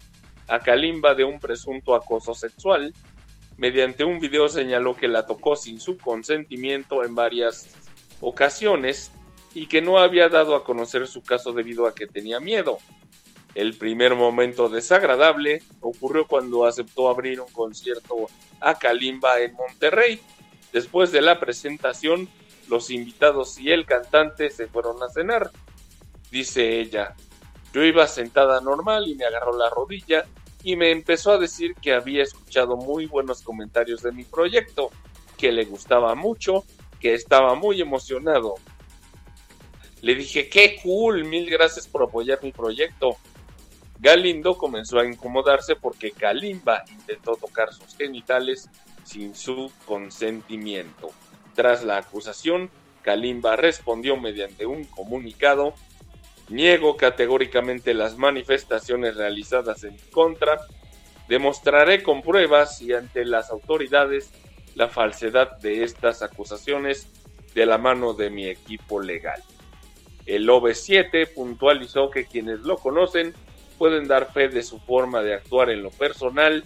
a 0.48 0.60
Kalimba 0.60 1.16
de 1.16 1.24
un 1.24 1.40
presunto 1.40 1.96
acoso 1.96 2.36
sexual. 2.36 2.94
Mediante 3.58 4.04
un 4.04 4.20
video 4.20 4.48
señaló 4.48 4.96
que 4.96 5.08
la 5.08 5.26
tocó 5.26 5.56
sin 5.56 5.80
su 5.80 5.98
consentimiento 5.98 7.04
en 7.04 7.16
varias 7.16 7.70
ocasiones 8.22 9.12
y 9.56 9.66
que 9.66 9.82
no 9.82 9.98
había 9.98 10.30
dado 10.30 10.56
a 10.56 10.64
conocer 10.64 11.08
su 11.08 11.24
caso 11.24 11.52
debido 11.52 11.88
a 11.88 11.96
que 11.96 12.06
tenía 12.06 12.40
miedo. 12.40 12.78
El 13.56 13.76
primer 13.76 14.14
momento 14.14 14.70
desagradable 14.70 15.64
ocurrió 15.82 16.28
cuando 16.28 16.66
aceptó 16.66 17.10
abrir 17.10 17.42
un 17.42 17.52
concierto 17.52 18.28
a 18.60 18.78
Kalimba 18.78 19.40
en 19.40 19.56
Monterrey. 19.56 20.22
Después 20.72 21.12
de 21.12 21.22
la 21.22 21.40
presentación, 21.40 22.30
los 22.70 22.92
invitados 22.92 23.58
y 23.58 23.72
el 23.72 23.88
cantante 23.88 24.52
se 24.52 24.68
fueron 24.68 25.02
a 25.02 25.10
cenar. 25.10 25.50
Dice 26.32 26.80
ella, 26.80 27.16
yo 27.74 27.84
iba 27.84 28.08
sentada 28.08 28.60
normal 28.62 29.08
y 29.08 29.16
me 29.16 29.26
agarró 29.26 29.58
la 29.58 29.70
rodilla 29.70 30.26
y 30.64 30.76
me 30.76 30.92
empezó 30.92 31.32
a 31.32 31.38
decir 31.38 31.76
que 31.76 31.94
había 31.94 32.24
escuchado 32.24 32.76
muy 32.76 33.06
buenos 33.06 33.42
comentarios 33.42 34.02
de 34.02 34.12
mi 34.12 34.24
proyecto, 34.24 34.90
que 35.38 35.52
le 35.52 35.66
gustaba 35.66 36.16
mucho, 36.16 36.64
que 37.00 37.14
estaba 37.14 37.56
muy 37.56 37.80
emocionado. 37.80 38.56
Le 40.02 40.16
dije, 40.16 40.50
qué 40.50 40.80
cool, 40.84 41.26
mil 41.26 41.50
gracias 41.50 41.88
por 41.88 42.04
apoyar 42.04 42.40
mi 42.44 42.52
proyecto. 42.52 43.18
Galindo 44.00 44.58
comenzó 44.58 45.00
a 45.00 45.06
incomodarse 45.06 45.76
porque 45.76 46.12
Kalimba 46.12 46.84
intentó 46.90 47.36
tocar 47.36 47.74
sus 47.74 47.96
genitales 47.96 48.70
sin 49.04 49.34
su 49.36 49.72
consentimiento. 49.86 51.10
Tras 51.56 51.84
la 51.84 51.98
acusación, 51.98 52.70
Kalimba 53.02 53.56
respondió 53.56 54.18
mediante 54.18 54.66
un 54.66 54.84
comunicado 54.84 55.74
Niego 56.50 56.96
categóricamente 56.96 57.94
las 57.94 58.18
manifestaciones 58.18 59.16
realizadas 59.16 59.84
en 59.84 59.98
contra. 60.12 60.60
Demostraré 61.28 62.04
con 62.04 62.22
pruebas 62.22 62.82
y 62.82 62.94
ante 62.94 63.26
las 63.26 63.50
autoridades 63.50 64.32
la 64.76 64.88
falsedad 64.88 65.58
de 65.58 65.84
estas 65.84 66.22
acusaciones 66.22 67.10
de 67.54 67.66
la 67.66 67.78
mano 67.78 68.14
de 68.14 68.30
mi 68.30 68.46
equipo 68.46 69.02
legal. 69.02 69.44
El 70.26 70.48
OV7 70.48 71.34
puntualizó 71.34 72.10
que 72.12 72.26
quienes 72.26 72.60
lo 72.60 72.78
conocen 72.78 73.34
pueden 73.78 74.08
dar 74.08 74.32
fe 74.32 74.50
de 74.50 74.64
su 74.64 74.80
forma 74.80 75.22
de 75.22 75.34
actuar 75.34 75.70
en 75.70 75.84
lo 75.84 75.90
personal 75.92 76.64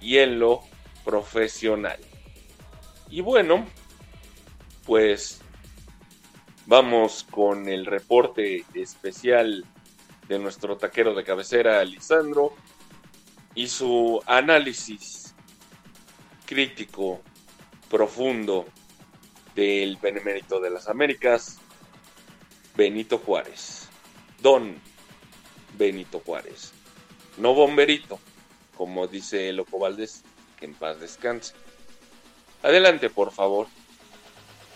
y 0.00 0.18
en 0.18 0.38
lo 0.38 0.62
profesional. 1.04 1.98
Y 3.08 3.20
bueno, 3.20 3.66
pues 4.84 5.40
Vamos 6.68 7.24
con 7.30 7.68
el 7.68 7.86
reporte 7.86 8.64
especial 8.74 9.64
de 10.26 10.38
nuestro 10.40 10.76
taquero 10.76 11.14
de 11.14 11.22
cabecera, 11.22 11.84
Lisandro, 11.84 12.54
y 13.54 13.68
su 13.68 14.20
análisis 14.26 15.32
crítico, 16.44 17.22
profundo 17.88 18.66
del 19.54 19.96
Benemérito 19.98 20.58
de 20.58 20.70
las 20.70 20.88
Américas, 20.88 21.58
Benito 22.74 23.18
Juárez. 23.18 23.88
Don 24.40 24.76
Benito 25.78 26.20
Juárez. 26.26 26.72
No 27.38 27.54
bomberito, 27.54 28.18
como 28.76 29.06
dice 29.06 29.52
Loco 29.52 29.78
Valdés, 29.78 30.24
que 30.58 30.64
en 30.64 30.74
paz 30.74 30.98
descanse. 30.98 31.54
Adelante, 32.64 33.08
por 33.08 33.30
favor. 33.30 33.68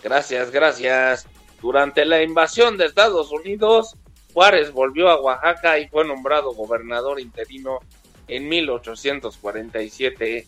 Gracias, 0.01 0.51
gracias. 0.51 1.27
Durante 1.61 2.05
la 2.05 2.23
invasión 2.23 2.75
de 2.75 2.85
Estados 2.85 3.31
Unidos, 3.31 3.95
Juárez 4.33 4.71
volvió 4.71 5.09
a 5.09 5.21
Oaxaca 5.21 5.77
y 5.77 5.87
fue 5.87 6.03
nombrado 6.05 6.53
gobernador 6.53 7.19
interino 7.19 7.79
en 8.27 8.49
1847. 8.49 10.47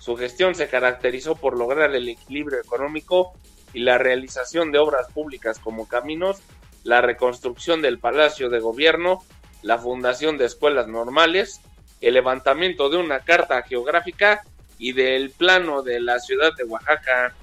Su 0.00 0.16
gestión 0.16 0.56
se 0.56 0.68
caracterizó 0.68 1.36
por 1.36 1.56
lograr 1.56 1.94
el 1.94 2.08
equilibrio 2.08 2.58
económico 2.60 3.34
y 3.72 3.80
la 3.80 3.98
realización 3.98 4.72
de 4.72 4.78
obras 4.78 5.12
públicas 5.12 5.60
como 5.60 5.86
caminos, 5.86 6.40
la 6.82 7.02
reconstrucción 7.02 7.80
del 7.80 8.00
Palacio 8.00 8.50
de 8.50 8.58
Gobierno, 8.58 9.22
la 9.62 9.78
fundación 9.78 10.38
de 10.38 10.46
escuelas 10.46 10.88
normales, 10.88 11.60
el 12.00 12.14
levantamiento 12.14 12.88
de 12.88 12.96
una 12.96 13.20
carta 13.20 13.62
geográfica 13.62 14.42
y 14.76 14.92
del 14.92 15.30
plano 15.30 15.82
de 15.82 16.00
la 16.00 16.18
ciudad 16.18 16.52
de 16.56 16.64
Oaxaca. 16.64 17.34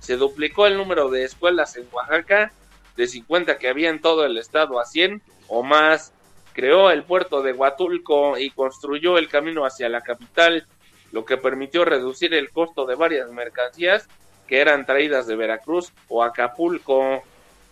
Se 0.00 0.16
duplicó 0.16 0.66
el 0.66 0.76
número 0.76 1.08
de 1.10 1.24
escuelas 1.24 1.76
en 1.76 1.86
Oaxaca 1.92 2.52
de 2.96 3.06
50 3.06 3.58
que 3.58 3.68
había 3.68 3.90
en 3.90 4.00
todo 4.00 4.24
el 4.24 4.38
estado 4.38 4.80
a 4.80 4.84
100 4.84 5.22
o 5.48 5.62
más. 5.62 6.12
Creó 6.52 6.90
el 6.90 7.02
puerto 7.02 7.42
de 7.42 7.52
Huatulco 7.52 8.38
y 8.38 8.50
construyó 8.50 9.18
el 9.18 9.28
camino 9.28 9.64
hacia 9.64 9.88
la 9.88 10.02
capital, 10.02 10.66
lo 11.10 11.24
que 11.24 11.36
permitió 11.36 11.84
reducir 11.84 12.32
el 12.34 12.50
costo 12.50 12.86
de 12.86 12.94
varias 12.94 13.30
mercancías 13.32 14.08
que 14.46 14.60
eran 14.60 14.86
traídas 14.86 15.26
de 15.26 15.36
Veracruz 15.36 15.92
o 16.08 16.22
Acapulco. 16.22 17.22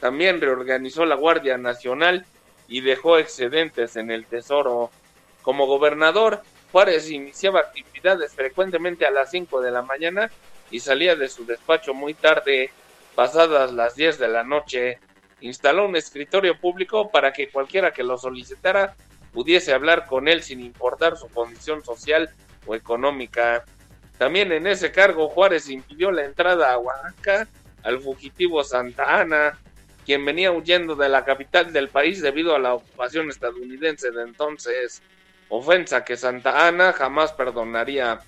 También 0.01 0.41
reorganizó 0.41 1.05
la 1.05 1.15
Guardia 1.15 1.59
Nacional 1.59 2.27
y 2.67 2.81
dejó 2.81 3.19
excedentes 3.19 3.97
en 3.97 4.11
el 4.11 4.27
Tesoro. 4.27 4.91
Como 5.43 5.67
gobernador, 5.67 6.43
Juárez 6.73 7.11
iniciaba 7.11 7.61
actividades 7.61 8.35
frecuentemente 8.35 9.07
a 9.07 9.11
las 9.11 9.31
5 9.31 9.61
de 9.61 9.71
la 9.71 9.83
mañana 9.83 10.31
y 10.71 10.81
salía 10.81 11.15
de 11.15 11.29
su 11.29 11.45
despacho 11.45 11.93
muy 11.93 12.15
tarde, 12.15 12.71
pasadas 13.15 13.73
las 13.73 13.95
10 13.95 14.19
de 14.19 14.29
la 14.29 14.43
noche 14.43 14.99
instaló 15.43 15.87
un 15.87 15.97
escritorio 15.97 16.59
público 16.59 17.11
para 17.11 17.33
que 17.33 17.51
cualquiera 17.51 17.93
que 17.93 18.03
lo 18.03 18.17
solicitara 18.17 18.97
pudiese 19.33 19.73
hablar 19.73 20.07
con 20.07 20.29
él 20.29 20.43
sin 20.43 20.61
importar 20.61 21.17
su 21.17 21.29
condición 21.29 21.85
social 21.85 22.31
o 22.67 22.75
económica. 22.75 23.65
También 24.19 24.53
en 24.53 24.67
ese 24.67 24.93
cargo 24.93 25.29
Juárez 25.29 25.69
impidió 25.69 26.11
la 26.11 26.25
entrada 26.25 26.73
a 26.73 26.79
Oaxaca 26.79 27.49
al 27.83 28.01
fugitivo 28.01 28.63
Santa 28.63 29.21
Ana, 29.21 29.59
quien 30.05 30.25
venía 30.25 30.53
huyendo 30.53 30.95
de 30.95 31.09
la 31.09 31.25
capital 31.25 31.73
del 31.73 31.89
país 31.89 32.23
debido 32.23 32.55
a 32.55 32.59
la 32.59 32.75
ocupación 32.75 33.29
estadounidense 33.29 34.11
de 34.11 34.23
entonces, 34.23 35.03
ofensa 35.49 36.05
que 36.05 36.17
Santa 36.17 36.67
Ana 36.67 36.93
jamás 36.93 37.33
perdonaría. 37.33 38.21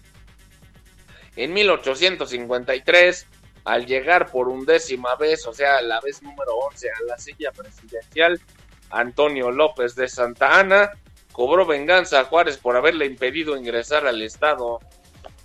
En 1.36 1.52
1853, 1.52 3.26
al 3.64 3.86
llegar 3.86 4.30
por 4.30 4.48
undécima 4.48 5.16
vez, 5.16 5.46
o 5.46 5.52
sea, 5.52 5.80
la 5.82 6.00
vez 6.00 6.22
número 6.22 6.54
11 6.70 6.90
a 6.90 7.04
la 7.06 7.18
silla 7.18 7.50
presidencial, 7.52 8.40
Antonio 8.90 9.50
López 9.50 9.94
de 9.94 10.08
Santa 10.08 10.58
Ana 10.58 10.92
cobró 11.32 11.66
venganza 11.66 12.20
a 12.20 12.24
Juárez 12.24 12.58
por 12.58 12.76
haberle 12.76 13.06
impedido 13.06 13.56
ingresar 13.56 14.06
al 14.06 14.22
Estado. 14.22 14.78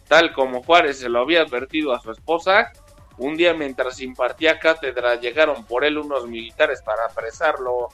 Tal 0.08 0.34
como 0.34 0.64
Juárez 0.64 1.00
se 1.00 1.10
lo 1.10 1.20
había 1.20 1.41
advertido 1.41 1.94
a 1.94 2.02
su 2.02 2.12
esposa, 2.12 2.72
un 3.18 3.36
día 3.36 3.54
mientras 3.54 4.00
impartía 4.02 4.60
cátedra 4.60 5.16
llegaron 5.16 5.66
por 5.66 5.84
él 5.84 5.98
unos 5.98 6.28
militares 6.28 6.82
para 6.82 7.06
apresarlo. 7.06 7.90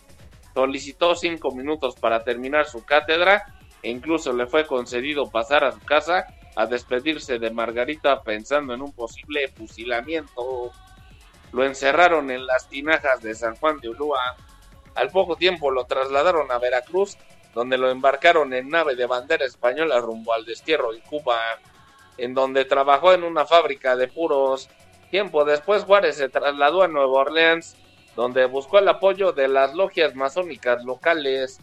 Solicitó 0.53 1.15
cinco 1.15 1.51
minutos 1.51 1.95
para 1.95 2.23
terminar 2.23 2.65
su 2.65 2.83
cátedra 2.83 3.43
e 3.85 3.89
incluso 3.91 4.33
le 4.33 4.47
fue 4.47 4.65
concedido 4.65 5.29
pasar 5.29 5.63
a 5.63 5.71
su 5.71 5.79
casa 5.81 6.25
a 6.55 6.65
despedirse 6.65 7.37
de 7.37 7.51
Margarita 7.51 8.23
pensando 8.23 8.73
en 8.73 8.81
un 8.81 8.91
posible 8.91 9.47
fusilamiento. 9.49 10.71
lo 11.51 11.63
encerraron 11.63 12.31
en 12.31 12.47
las 12.47 12.67
tinajas 12.67 13.21
de 13.21 13.35
San 13.35 13.55
Juan 13.57 13.79
de 13.79 13.89
Ulúa. 13.89 14.35
Al 14.95 15.11
poco 15.11 15.35
tiempo 15.35 15.69
lo 15.69 15.85
trasladaron 15.85 16.51
a 16.51 16.57
Veracruz, 16.57 17.15
donde 17.53 17.77
lo 17.77 17.91
embarcaron 17.91 18.53
en 18.53 18.69
nave 18.69 18.95
de 18.95 19.05
bandera 19.05 19.45
española 19.45 19.99
rumbo 19.99 20.33
al 20.33 20.45
destierro 20.45 20.91
en 20.91 21.01
Cuba, 21.01 21.39
en 22.17 22.33
donde 22.33 22.65
trabajó 22.65 23.13
en 23.13 23.23
una 23.23 23.45
fábrica 23.45 23.95
de 23.95 24.07
puros. 24.07 24.67
Tiempo 25.11 25.45
después 25.45 25.83
Juárez 25.83 26.17
se 26.17 26.27
trasladó 26.27 26.81
a 26.81 26.87
Nueva 26.87 27.19
Orleans, 27.19 27.77
donde 28.15 28.45
buscó 28.45 28.79
el 28.79 28.87
apoyo 28.87 29.31
de 29.31 29.47
las 29.47 29.75
logias 29.75 30.15
masónicas 30.15 30.83
locales. 30.83 31.59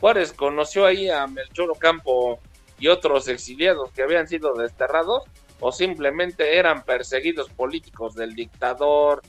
Juárez 0.00 0.32
conoció 0.32 0.86
ahí 0.86 1.08
a 1.08 1.26
Melchor 1.26 1.70
Ocampo 1.70 2.38
y 2.78 2.88
otros 2.88 3.28
exiliados 3.28 3.90
que 3.92 4.02
habían 4.02 4.28
sido 4.28 4.54
desterrados 4.54 5.24
o 5.60 5.72
simplemente 5.72 6.58
eran 6.58 6.84
perseguidos 6.84 7.48
políticos 7.50 8.14
del 8.14 8.34
dictador. 8.34 9.22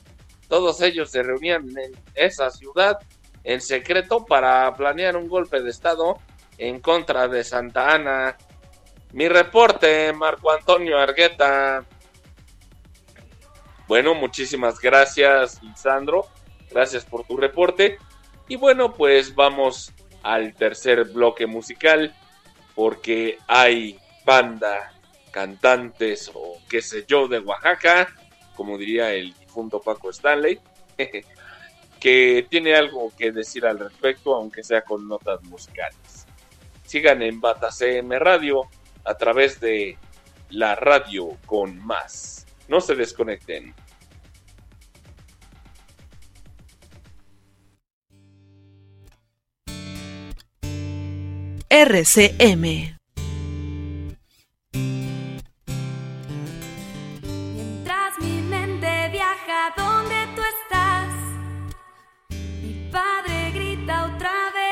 Todos 0.48 0.80
ellos 0.82 1.10
se 1.10 1.22
reunían 1.22 1.68
en 1.78 1.92
esa 2.14 2.50
ciudad 2.50 2.98
en 3.44 3.60
secreto 3.60 4.24
para 4.24 4.72
planear 4.74 5.16
un 5.16 5.28
golpe 5.28 5.62
de 5.62 5.70
estado 5.70 6.18
en 6.58 6.80
contra 6.80 7.28
de 7.28 7.44
Santa 7.44 7.94
Ana. 7.94 8.36
Mi 9.12 9.28
reporte, 9.28 10.12
Marco 10.12 10.50
Antonio 10.50 10.98
Argueta. 10.98 11.84
Bueno, 13.86 14.14
muchísimas 14.14 14.78
gracias, 14.80 15.62
Lisandro. 15.62 16.26
Gracias 16.70 17.06
por 17.06 17.24
tu 17.24 17.38
reporte. 17.38 17.96
Y 18.48 18.56
bueno, 18.56 18.92
pues 18.92 19.34
vamos 19.34 19.92
al 20.28 20.52
tercer 20.52 21.04
bloque 21.04 21.46
musical 21.46 22.14
porque 22.74 23.38
hay 23.46 23.98
banda, 24.26 24.92
cantantes 25.30 26.30
o 26.34 26.58
qué 26.68 26.82
sé 26.82 27.06
yo 27.08 27.28
de 27.28 27.38
Oaxaca, 27.38 28.14
como 28.54 28.76
diría 28.76 29.14
el 29.14 29.32
difunto 29.32 29.80
Paco 29.80 30.10
Stanley, 30.10 30.60
que 32.00 32.46
tiene 32.50 32.76
algo 32.76 33.10
que 33.16 33.32
decir 33.32 33.64
al 33.64 33.78
respecto, 33.78 34.34
aunque 34.34 34.62
sea 34.62 34.82
con 34.82 35.08
notas 35.08 35.42
musicales. 35.44 36.26
Sigan 36.84 37.22
en 37.22 37.40
Bata 37.40 37.70
CM 37.70 38.18
Radio 38.18 38.68
a 39.04 39.14
través 39.14 39.58
de 39.60 39.96
la 40.50 40.74
radio 40.74 41.38
con 41.46 41.78
más. 41.78 42.46
No 42.68 42.82
se 42.82 42.94
desconecten. 42.94 43.74
RCM. 51.80 52.64
Mientras 57.54 58.18
mi 58.20 58.42
mente 58.42 59.08
viaja 59.12 59.60
donde 59.76 60.16
tú 60.34 60.42
estás, 60.54 61.08
mi 62.62 62.90
padre 62.90 63.52
grita 63.54 64.06
otra 64.12 64.32
vez. 64.58 64.68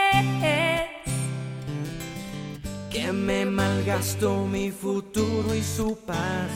que 2.90 3.12
me 3.12 3.44
malgastó 3.44 4.44
mi 4.44 4.72
futuro 4.72 5.54
y 5.54 5.62
su 5.62 5.96
paz 6.04 6.50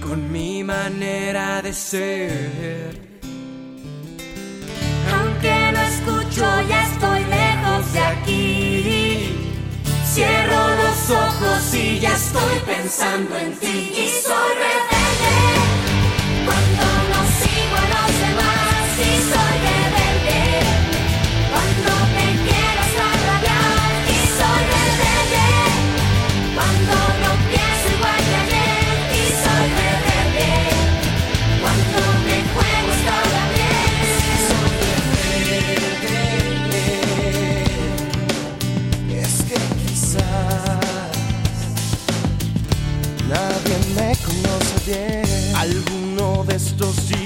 con 0.00 0.32
mi 0.32 0.64
manera 0.64 1.60
de 1.60 1.74
ser. 1.74 3.12
Aunque 5.14 5.72
no 5.74 5.80
escucho, 5.92 6.44
ya 6.68 6.82
estoy 6.84 7.20
lejos 7.24 7.92
de 7.92 8.00
aquí. 8.00 8.71
Cierro 10.14 10.76
los 10.76 11.10
ojos 11.10 11.72
y 11.72 11.98
ya 11.98 12.12
estoy 12.14 12.58
pensando 12.66 13.34
en 13.38 13.56
ti. 13.58 13.94
Y 13.96 14.08
soy 14.10 14.91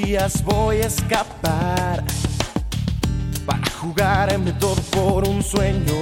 días 0.06 0.44
voy 0.44 0.76
a 0.82 0.86
escapar 0.86 2.04
para 3.44 3.70
jugarme 3.80 4.52
todo 4.52 4.80
por 4.92 5.26
un 5.26 5.42
sueño. 5.42 6.00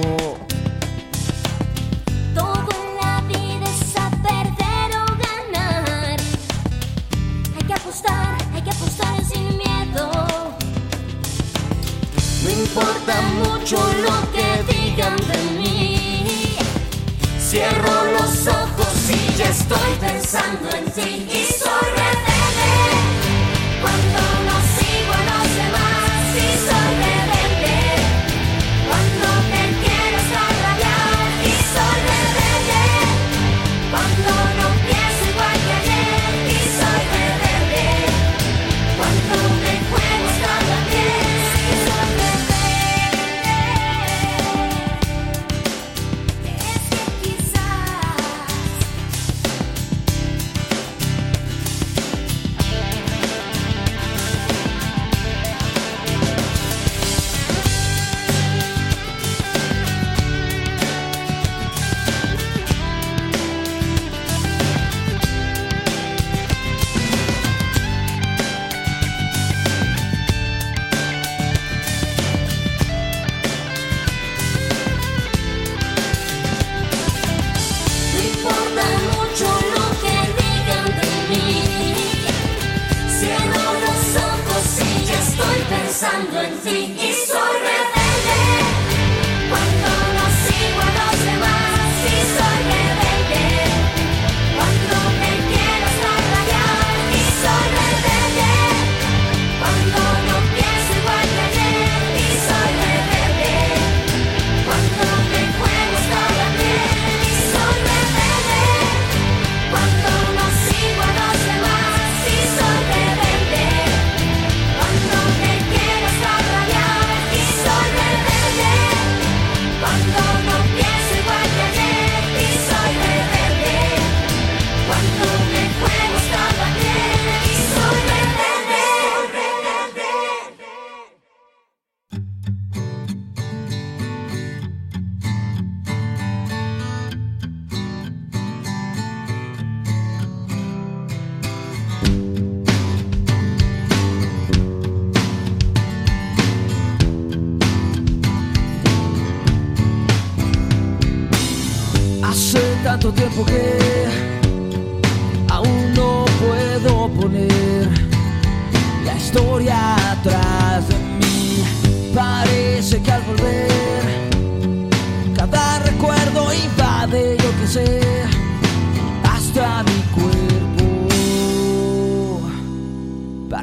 Todo 2.35 2.67
en 2.81 2.87
la 3.01 3.21
vida 3.21 3.65
es 3.65 3.97
a 3.97 4.11
perder 4.27 4.89
o 5.01 5.05
ganar. 5.25 6.17
Hay 7.55 7.63
que 7.65 7.73
apostar, 7.73 8.37
hay 8.53 8.61
que 8.61 8.69
apostar 8.69 9.25
sin 9.25 9.57
miedo. 9.57 10.11
No 12.43 12.49
importa 12.61 13.15
mucho 13.43 13.77
lo 14.05 14.17
que 14.35 14.47
digan 14.71 15.15
de 15.31 15.39
mí. 15.59 16.57
Cierro 17.39 17.97
los 18.19 18.45
ojos 18.45 19.09
y 19.09 19.35
ya 19.35 19.49
estoy 19.49 19.91
pensando 19.99 20.69
en 20.77 20.85
ti. 20.91 21.27
Y 21.27 21.45
soy 21.51 21.89
rebelde 21.97 22.34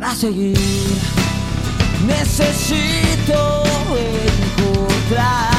para 0.03 0.17
seguir. 0.17 0.59
Necesito 2.05 3.63
encontrar 4.59 5.53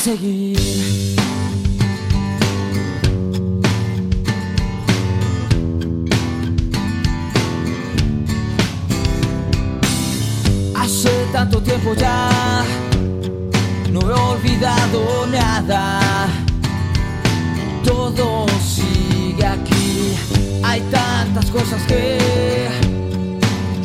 seguir. 0.00 0.58
Hace 10.74 11.10
tanto 11.32 11.60
tiempo 11.62 11.94
ya 11.94 12.30
no 13.92 14.00
he 14.00 14.12
olvidado 14.12 15.26
nada. 15.26 16.00
Todo 17.84 18.46
sigue 18.74 19.44
aquí. 19.44 20.14
Hay 20.62 20.80
tantas 20.90 21.46
cosas 21.50 21.82
que 21.82 22.18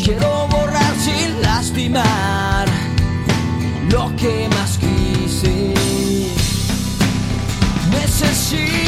quiero 0.01 0.47
borrar 0.47 0.95
sin 0.95 1.41
lastimar. 1.41 2.67
Lo 3.91 4.15
que 4.15 4.47
más 4.49 4.74
she 8.55 8.84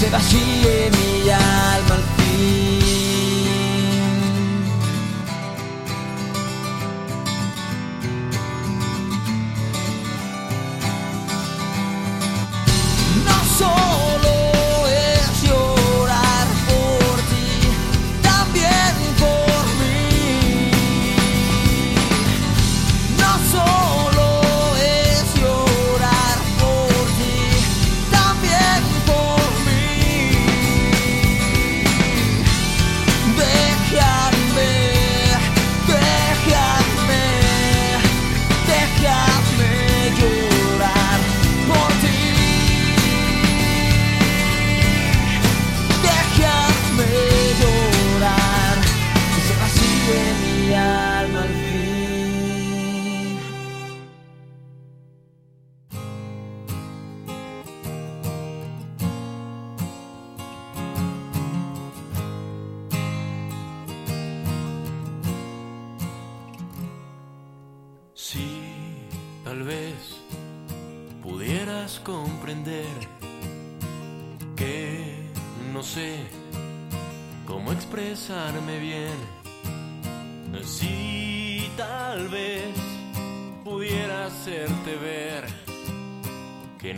ese 0.00 0.08
vacío 0.08 0.70
en 0.70 0.99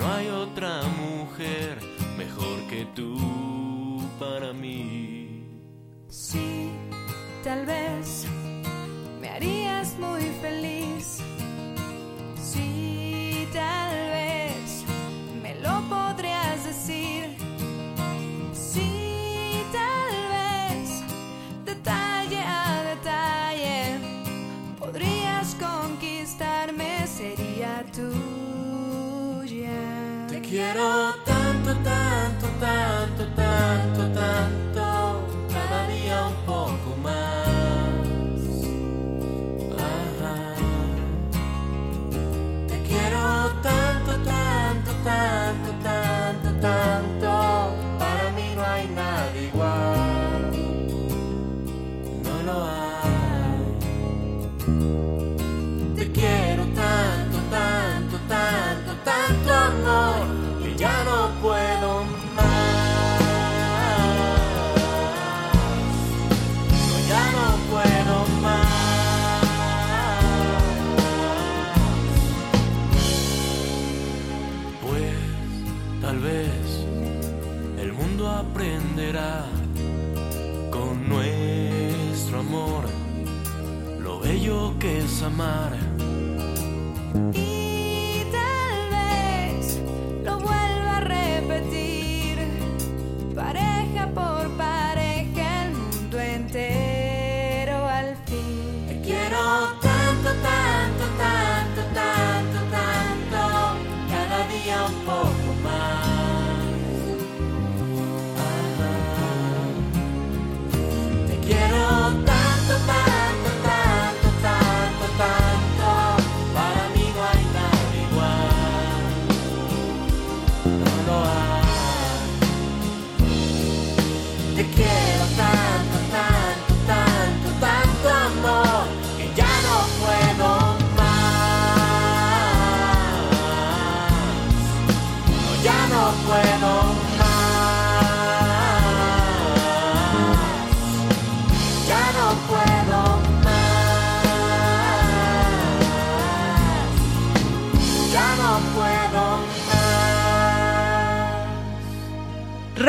no 0.03 0.13
hay 0.13 0.29
otra 0.29 0.83
mujer. 0.83 1.82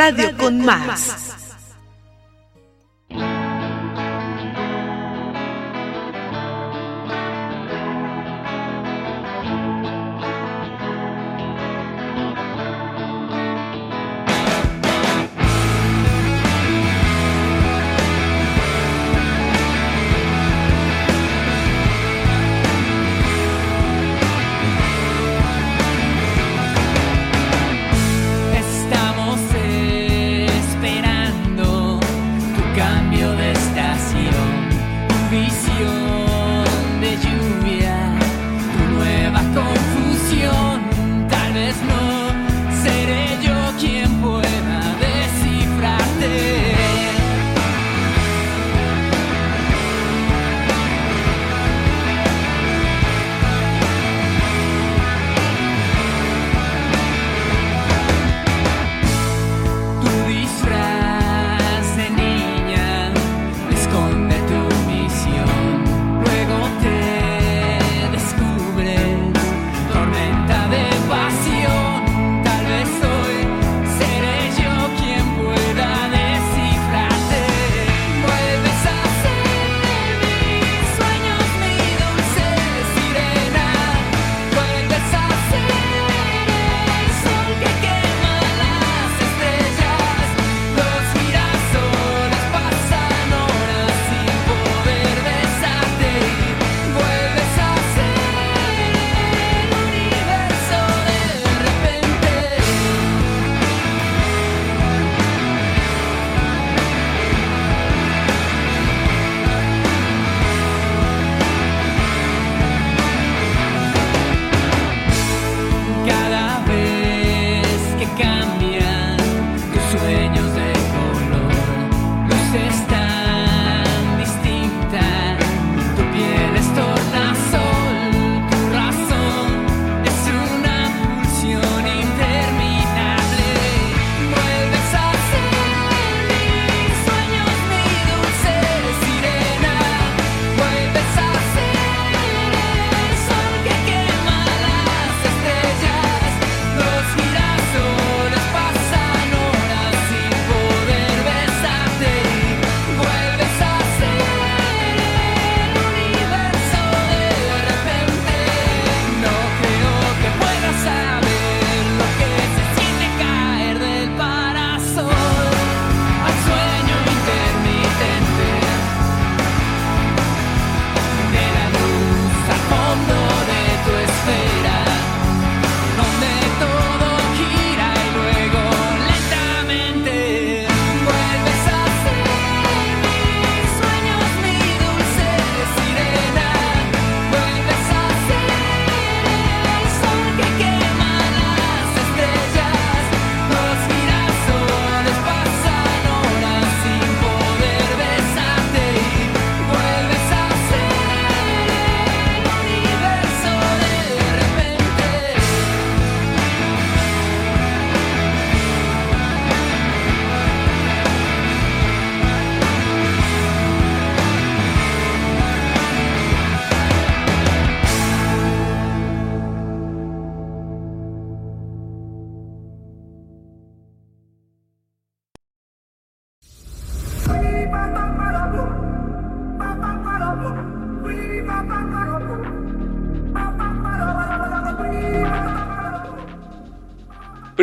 Radio 0.04 0.36
con 0.36 0.60
más. 0.66 1.13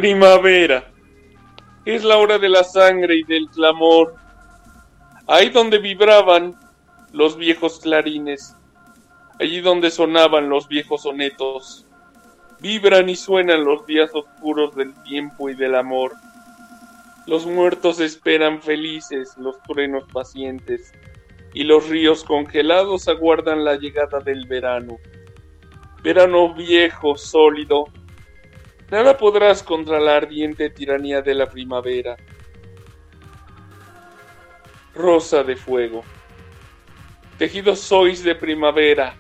Primavera. 0.01 0.91
Es 1.85 2.05
la 2.05 2.17
hora 2.17 2.39
de 2.39 2.49
la 2.49 2.65
sangre 2.65 3.17
y 3.17 3.23
del 3.23 3.51
clamor. 3.51 4.15
Ahí 5.27 5.51
donde 5.51 5.77
vibraban 5.77 6.59
los 7.13 7.37
viejos 7.37 7.81
clarines. 7.81 8.57
Allí 9.39 9.61
donde 9.61 9.91
sonaban 9.91 10.49
los 10.49 10.69
viejos 10.69 11.03
sonetos. 11.03 11.87
Vibran 12.61 13.11
y 13.11 13.17
suenan 13.17 13.63
los 13.63 13.85
días 13.85 14.11
oscuros 14.15 14.75
del 14.75 14.95
tiempo 15.03 15.51
y 15.51 15.55
del 15.55 15.75
amor. 15.75 16.15
Los 17.27 17.45
muertos 17.45 18.01
esperan 18.01 18.63
felices 18.63 19.37
los 19.37 19.63
truenos 19.65 20.05
pacientes 20.11 20.93
y 21.53 21.65
los 21.65 21.91
ríos 21.91 22.25
congelados 22.25 23.07
aguardan 23.07 23.67
la 23.67 23.77
llegada 23.77 24.21
del 24.21 24.47
verano. 24.47 24.97
Verano 26.03 26.55
viejo, 26.55 27.19
sólido. 27.19 27.85
Nada 28.91 29.17
podrás 29.17 29.63
contra 29.63 30.01
la 30.01 30.17
ardiente 30.17 30.69
tiranía 30.69 31.23
de 31.23 31.33
la 31.35 31.49
primavera. 31.49 32.17
Rosa 34.95 35.45
de 35.45 35.55
fuego. 35.55 36.03
Tejidos 37.39 37.79
sois 37.79 38.25
de 38.25 38.35
primavera, 38.35 39.15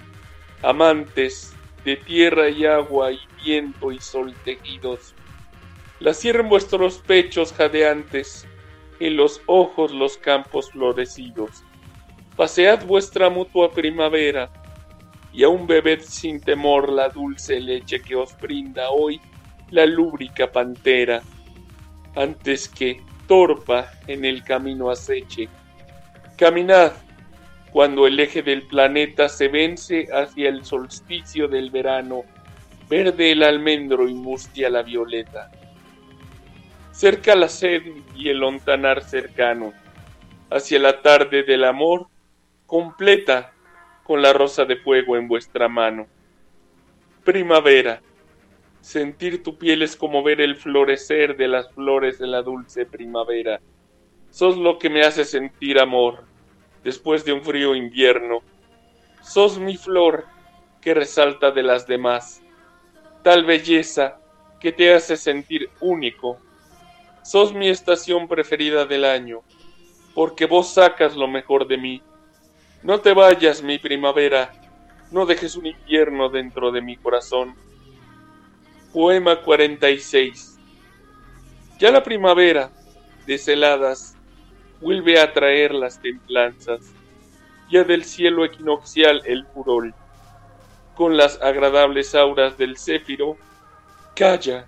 amantes 0.60 1.54
de 1.84 1.96
tierra 1.96 2.48
y 2.48 2.66
agua 2.66 3.12
y 3.12 3.20
viento 3.44 3.92
y 3.92 4.00
sol 4.00 4.34
tejidos. 4.44 5.14
La 6.00 6.14
cierren 6.14 6.48
vuestros 6.48 6.98
pechos 6.98 7.52
jadeantes, 7.52 8.48
en 8.98 9.16
los 9.16 9.40
ojos 9.46 9.92
los 9.92 10.18
campos 10.18 10.72
florecidos. 10.72 11.62
Pasead 12.36 12.84
vuestra 12.86 13.30
mutua 13.30 13.70
primavera, 13.70 14.50
y 15.32 15.44
aún 15.44 15.68
bebed 15.68 16.00
sin 16.02 16.40
temor 16.40 16.88
la 16.90 17.08
dulce 17.08 17.60
leche 17.60 18.02
que 18.02 18.16
os 18.16 18.36
brinda 18.36 18.90
hoy 18.90 19.20
la 19.70 19.86
lúbrica 19.86 20.50
pantera, 20.50 21.22
antes 22.14 22.68
que 22.68 23.02
torpa 23.26 23.90
en 24.06 24.24
el 24.24 24.42
camino 24.42 24.90
aceche. 24.90 25.48
Caminad 26.36 26.92
cuando 27.70 28.06
el 28.06 28.18
eje 28.18 28.42
del 28.42 28.62
planeta 28.62 29.28
se 29.28 29.48
vence 29.48 30.08
hacia 30.12 30.48
el 30.48 30.64
solsticio 30.64 31.46
del 31.46 31.70
verano, 31.70 32.24
verde 32.88 33.30
el 33.30 33.44
almendro 33.44 34.08
y 34.08 34.14
mustia 34.14 34.68
la 34.68 34.82
violeta. 34.82 35.50
Cerca 36.90 37.36
la 37.36 37.48
sed 37.48 37.82
y 38.16 38.28
el 38.28 38.42
ontanar 38.42 39.02
cercano, 39.04 39.72
hacia 40.50 40.80
la 40.80 41.00
tarde 41.00 41.44
del 41.44 41.64
amor, 41.64 42.08
completa 42.66 43.52
con 44.02 44.20
la 44.20 44.32
rosa 44.32 44.64
de 44.64 44.76
fuego 44.76 45.16
en 45.16 45.28
vuestra 45.28 45.68
mano. 45.68 46.08
Primavera, 47.24 48.00
sentir 48.80 49.42
tu 49.42 49.56
piel 49.58 49.82
es 49.82 49.96
como 49.96 50.22
ver 50.22 50.40
el 50.40 50.56
florecer 50.56 51.36
de 51.36 51.48
las 51.48 51.70
flores 51.72 52.18
de 52.18 52.26
la 52.26 52.42
dulce 52.42 52.86
primavera. 52.86 53.60
Sos 54.30 54.56
lo 54.56 54.78
que 54.78 54.90
me 54.90 55.02
hace 55.02 55.24
sentir 55.24 55.78
amor 55.78 56.24
después 56.84 57.24
de 57.24 57.32
un 57.32 57.42
frío 57.42 57.74
invierno. 57.74 58.40
Sos 59.22 59.58
mi 59.58 59.76
flor 59.76 60.26
que 60.80 60.94
resalta 60.94 61.50
de 61.50 61.62
las 61.62 61.86
demás, 61.86 62.42
tal 63.22 63.44
belleza 63.44 64.18
que 64.60 64.72
te 64.72 64.94
hace 64.94 65.16
sentir 65.16 65.68
único. 65.80 66.38
Sos 67.22 67.52
mi 67.52 67.68
estación 67.68 68.28
preferida 68.28 68.86
del 68.86 69.04
año, 69.04 69.42
porque 70.14 70.46
vos 70.46 70.72
sacas 70.72 71.16
lo 71.16 71.28
mejor 71.28 71.66
de 71.66 71.76
mí. 71.76 72.02
No 72.82 73.00
te 73.00 73.12
vayas, 73.12 73.62
mi 73.62 73.78
primavera, 73.78 74.52
no 75.10 75.26
dejes 75.26 75.56
un 75.56 75.66
invierno 75.66 76.30
dentro 76.30 76.72
de 76.72 76.80
mi 76.80 76.96
corazón. 76.96 77.54
Poema 78.92 79.36
46 79.36 80.58
Ya 81.78 81.90
la 81.90 82.02
primavera, 82.02 82.70
desheladas, 83.26 84.16
vuelve 84.80 85.20
a 85.20 85.32
traer 85.32 85.72
las 85.72 86.00
templanzas, 86.00 86.80
ya 87.70 87.84
del 87.84 88.04
cielo 88.04 88.44
equinoccial 88.44 89.22
el 89.24 89.46
furor, 89.46 89.94
con 90.94 91.16
las 91.16 91.40
agradables 91.40 92.14
auras 92.14 92.58
del 92.58 92.76
céfiro, 92.76 93.36
calla, 94.16 94.66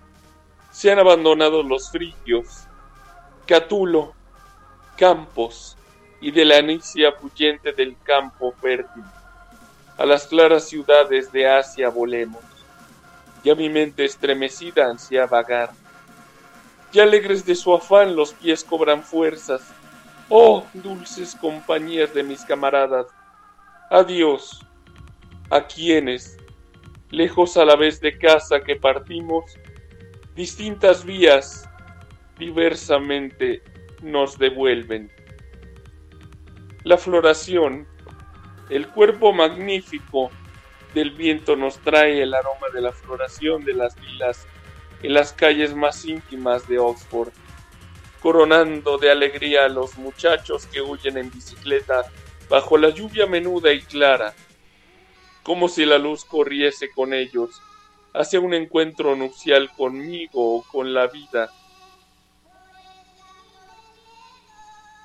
se 0.70 0.92
han 0.92 0.98
abandonado 0.98 1.62
los 1.62 1.90
frigios, 1.90 2.66
Catulo, 3.46 4.14
campos, 4.96 5.76
y 6.20 6.30
de 6.30 6.44
la 6.44 6.58
anicia 6.58 7.16
puyente 7.16 7.72
del 7.72 7.96
campo 8.04 8.52
fértil. 8.52 9.02
A 9.98 10.06
las 10.06 10.28
claras 10.28 10.68
ciudades 10.68 11.32
de 11.32 11.48
Asia 11.48 11.88
volemos, 11.88 12.40
ya 13.44 13.54
mi 13.54 13.68
mente 13.68 14.04
estremecida 14.04 14.86
ansía 14.86 15.26
vagar. 15.26 15.70
Ya 16.92 17.04
alegres 17.04 17.44
de 17.44 17.54
su 17.54 17.74
afán 17.74 18.14
los 18.14 18.32
pies 18.34 18.64
cobran 18.64 19.02
fuerzas, 19.02 19.62
Oh, 20.28 20.64
dulces 20.72 21.34
compañías 21.34 22.14
de 22.14 22.22
mis 22.22 22.42
camaradas, 22.44 23.06
adiós. 23.90 24.64
A 25.50 25.66
quienes, 25.66 26.38
lejos 27.10 27.58
a 27.58 27.66
la 27.66 27.76
vez 27.76 28.00
de 28.00 28.16
casa 28.16 28.62
que 28.62 28.76
partimos, 28.76 29.44
distintas 30.34 31.04
vías 31.04 31.68
diversamente 32.38 33.62
nos 34.00 34.38
devuelven. 34.38 35.10
La 36.84 36.96
floración, 36.96 37.86
el 38.70 38.88
cuerpo 38.88 39.34
magnífico 39.34 40.30
del 40.94 41.10
viento 41.10 41.56
nos 41.56 41.78
trae 41.78 42.22
el 42.22 42.34
aroma 42.34 42.68
de 42.72 42.80
la 42.80 42.92
floración 42.92 43.64
de 43.64 43.74
las 43.74 43.98
lilas 44.00 44.46
en 45.02 45.14
las 45.14 45.32
calles 45.32 45.74
más 45.74 46.04
íntimas 46.04 46.68
de 46.68 46.78
Oxford 46.78 47.32
coronando 48.22 48.98
de 48.98 49.10
alegría 49.10 49.64
a 49.64 49.68
los 49.68 49.98
muchachos 49.98 50.66
que 50.66 50.80
huyen 50.80 51.18
en 51.18 51.30
bicicleta 51.30 52.04
bajo 52.48 52.78
la 52.78 52.90
lluvia 52.90 53.26
menuda 53.26 53.72
y 53.72 53.82
clara, 53.82 54.32
como 55.42 55.68
si 55.68 55.84
la 55.84 55.98
luz 55.98 56.24
corriese 56.24 56.88
con 56.94 57.12
ellos 57.12 57.60
hacia 58.14 58.38
un 58.38 58.54
encuentro 58.54 59.16
nupcial 59.16 59.70
conmigo 59.76 60.56
o 60.56 60.62
con 60.62 60.94
la 60.94 61.08
vida. 61.08 61.50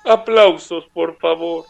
Aplausos, 0.04 0.84
por 0.94 1.18
favor. 1.18 1.66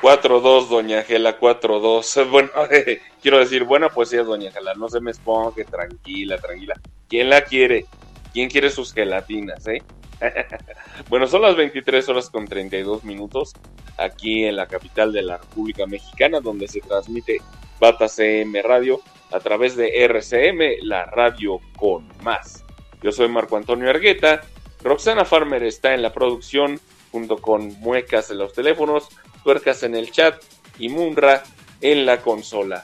Cuatro 0.00 0.40
dos, 0.40 0.70
doña 0.70 1.00
Angela, 1.00 1.36
cuatro 1.36 1.78
dos. 1.78 2.18
Bueno, 2.30 2.50
quiero 3.22 3.38
decir, 3.38 3.64
buena 3.64 3.90
poesía, 3.90 4.22
doña 4.22 4.48
Angela. 4.48 4.74
No 4.74 4.88
se 4.88 5.00
me 5.00 5.10
esponje, 5.10 5.64
tranquila, 5.64 6.38
tranquila. 6.38 6.74
¿Quién 7.08 7.28
la 7.28 7.42
quiere? 7.42 7.84
¿Quién 8.32 8.48
quiere 8.48 8.70
sus 8.70 8.94
gelatinas, 8.94 9.66
eh? 9.66 9.82
bueno, 11.08 11.26
son 11.26 11.42
las 11.42 11.56
23 11.56 12.08
horas 12.08 12.30
con 12.30 12.46
32 12.46 13.04
minutos 13.04 13.52
aquí 13.98 14.44
en 14.44 14.56
la 14.56 14.66
capital 14.66 15.12
de 15.12 15.22
la 15.22 15.38
República 15.38 15.86
Mexicana, 15.86 16.40
donde 16.40 16.68
se 16.68 16.80
transmite 16.80 17.40
Bata 17.78 18.08
CM 18.08 18.62
Radio 18.62 19.00
a 19.32 19.40
través 19.40 19.76
de 19.76 20.04
RCM, 20.04 20.82
la 20.82 21.06
radio 21.06 21.60
con 21.76 22.08
más. 22.22 22.64
Yo 23.02 23.12
soy 23.12 23.28
Marco 23.28 23.56
Antonio 23.56 23.88
Argueta. 23.90 24.42
Roxana 24.82 25.24
Farmer 25.24 25.62
está 25.62 25.94
en 25.94 26.02
la 26.02 26.12
producción 26.12 26.80
junto 27.12 27.38
con 27.38 27.78
muecas 27.80 28.30
en 28.30 28.38
los 28.38 28.52
teléfonos, 28.52 29.08
tuercas 29.42 29.82
en 29.82 29.94
el 29.94 30.10
chat 30.10 30.42
y 30.78 30.88
Munra 30.88 31.42
en 31.80 32.06
la 32.06 32.20
consola. 32.20 32.82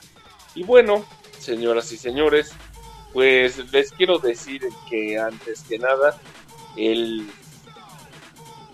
Y 0.55 0.63
bueno, 0.63 1.05
señoras 1.39 1.91
y 1.91 1.97
señores, 1.97 2.51
pues 3.13 3.71
les 3.71 3.91
quiero 3.91 4.19
decir 4.19 4.61
que 4.89 5.17
antes 5.17 5.63
que 5.63 5.79
nada, 5.79 6.19
el 6.75 7.27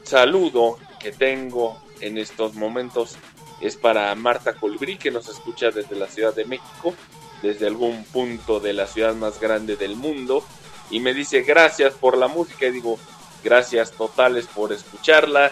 saludo 0.04 0.78
que 1.00 1.12
tengo 1.12 1.82
en 2.02 2.18
estos 2.18 2.56
momentos 2.56 3.18
es 3.62 3.78
para 3.78 4.14
Marta 4.16 4.54
Colbrí, 4.54 4.98
que 4.98 5.12
nos 5.12 5.30
escucha 5.30 5.72
desde 5.72 5.96
la 5.96 6.08
Ciudad 6.08 6.36
de 6.36 6.46
México, 6.46 6.94
desde 7.42 7.68
algún 7.68 8.04
punto 8.06 8.60
de 8.60 8.74
la 8.74 8.88
ciudad 8.88 9.16
más 9.16 9.40
grande 9.40 9.76
del 9.76 9.96
mundo, 9.96 10.44
y 10.90 11.00
me 11.00 11.14
dice 11.14 11.44
gracias 11.44 11.94
por 11.94 12.18
la 12.18 12.28
música, 12.28 12.66
y 12.68 12.72
digo 12.72 13.00
gracias 13.44 13.92
totales 13.92 14.48
por 14.48 14.74
escucharla, 14.74 15.52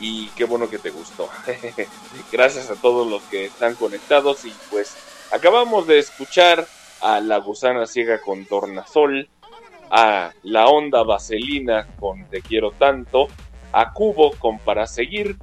y 0.00 0.28
qué 0.36 0.44
bueno 0.44 0.68
que 0.68 0.78
te 0.78 0.90
gustó. 0.90 1.28
Gracias 2.32 2.70
a 2.70 2.76
todos 2.76 3.08
los 3.08 3.22
que 3.24 3.46
están 3.46 3.74
conectados 3.74 4.44
y 4.44 4.52
pues 4.70 4.96
acabamos 5.32 5.86
de 5.86 5.98
escuchar 5.98 6.66
a 7.00 7.20
La 7.20 7.38
Gusana 7.38 7.86
Ciega 7.86 8.20
con 8.20 8.44
Tornasol, 8.46 9.28
a 9.90 10.32
La 10.42 10.66
Onda 10.66 11.02
Vaselina 11.02 11.86
con 11.98 12.24
Te 12.26 12.40
Quiero 12.40 12.72
Tanto, 12.72 13.28
a 13.72 13.92
Cubo 13.92 14.32
con 14.32 14.58
Para 14.58 14.86
Seguir 14.86 15.36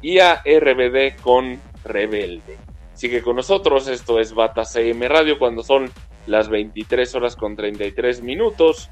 y 0.00 0.20
a 0.20 0.42
RBD 0.44 1.20
con 1.20 1.60
Rebelde. 1.84 2.56
Sigue 2.94 3.22
con 3.22 3.36
nosotros, 3.36 3.88
esto 3.88 4.18
es 4.18 4.32
Bata 4.32 4.64
CM 4.64 5.08
Radio 5.08 5.38
cuando 5.38 5.62
son 5.62 5.90
las 6.26 6.48
23 6.48 7.14
horas 7.14 7.36
con 7.36 7.56
33 7.56 8.22
minutos. 8.22 8.88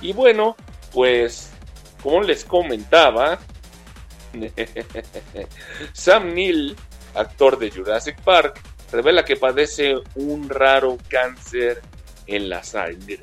Y 0.00 0.12
bueno, 0.12 0.56
pues 0.92 1.52
como 2.02 2.22
les 2.22 2.44
comentaba, 2.44 3.38
Sam 5.92 6.34
Neill, 6.34 6.76
actor 7.14 7.58
de 7.58 7.70
Jurassic 7.70 8.20
Park, 8.22 8.60
revela 8.92 9.24
que 9.24 9.36
padece 9.36 9.94
un 10.14 10.48
raro 10.48 10.98
cáncer 11.08 11.82
en 12.26 12.48
la 12.48 12.62
sangre. 12.62 13.20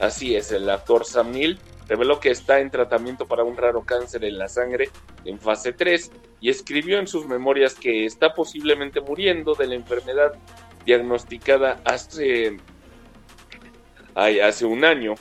Así 0.00 0.36
es, 0.36 0.52
el 0.52 0.68
actor 0.68 1.04
Sam 1.04 1.32
Neill 1.32 1.58
reveló 1.88 2.20
que 2.20 2.30
está 2.30 2.60
en 2.60 2.70
tratamiento 2.70 3.26
para 3.26 3.44
un 3.44 3.56
raro 3.56 3.84
cáncer 3.84 4.24
en 4.24 4.38
la 4.38 4.48
sangre 4.48 4.90
en 5.24 5.38
fase 5.38 5.72
3 5.72 6.10
y 6.40 6.50
escribió 6.50 6.98
en 6.98 7.06
sus 7.06 7.26
memorias 7.26 7.74
que 7.74 8.04
está 8.04 8.34
posiblemente 8.34 9.00
muriendo 9.00 9.54
de 9.54 9.66
la 9.68 9.74
enfermedad 9.74 10.32
diagnosticada 10.84 11.80
hace, 11.84 12.58
hace 14.14 14.64
un 14.64 14.84
año. 14.84 15.14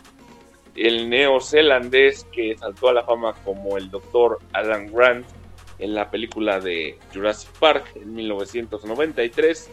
El 0.75 1.09
neozelandés 1.09 2.25
que 2.31 2.57
saltó 2.57 2.89
a 2.89 2.93
la 2.93 3.03
fama 3.03 3.33
como 3.45 3.77
el 3.77 3.89
doctor 3.89 4.39
Alan 4.51 4.91
Grant 4.91 5.25
en 5.79 5.95
la 5.95 6.09
película 6.09 6.59
de 6.59 6.97
Jurassic 7.13 7.49
Park 7.59 7.91
en 7.95 8.13
1993 8.13 9.71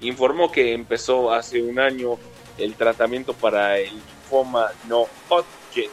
informó 0.00 0.50
que 0.50 0.72
empezó 0.72 1.32
hace 1.32 1.62
un 1.62 1.78
año 1.78 2.18
el 2.58 2.74
tratamiento 2.74 3.32
para 3.32 3.78
el 3.78 3.90
linfoma 3.90 4.70
no 4.88 5.06
Hodgkin. 5.28 5.90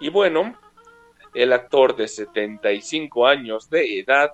Y 0.00 0.10
bueno, 0.10 0.54
el 1.34 1.52
actor 1.52 1.96
de 1.96 2.08
75 2.08 3.26
años 3.26 3.68
de 3.70 4.00
edad 4.00 4.32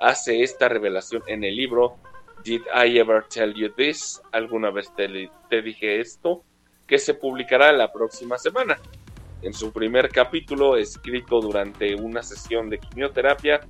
hace 0.00 0.42
esta 0.42 0.68
revelación 0.68 1.22
en 1.26 1.44
el 1.44 1.56
libro 1.56 1.96
Did 2.44 2.62
I 2.74 2.98
Ever 2.98 3.24
Tell 3.24 3.54
You 3.54 3.70
This? 3.70 4.22
¿Alguna 4.32 4.70
vez 4.70 4.94
te, 4.94 5.30
te 5.48 5.62
dije 5.62 6.00
esto? 6.00 6.44
Que 6.86 6.98
se 6.98 7.14
publicará 7.14 7.72
la 7.72 7.92
próxima 7.92 8.38
semana. 8.38 8.78
En 9.42 9.52
su 9.52 9.72
primer 9.72 10.08
capítulo, 10.08 10.76
escrito 10.76 11.40
durante 11.40 11.94
una 11.94 12.22
sesión 12.22 12.70
de 12.70 12.78
quimioterapia, 12.78 13.60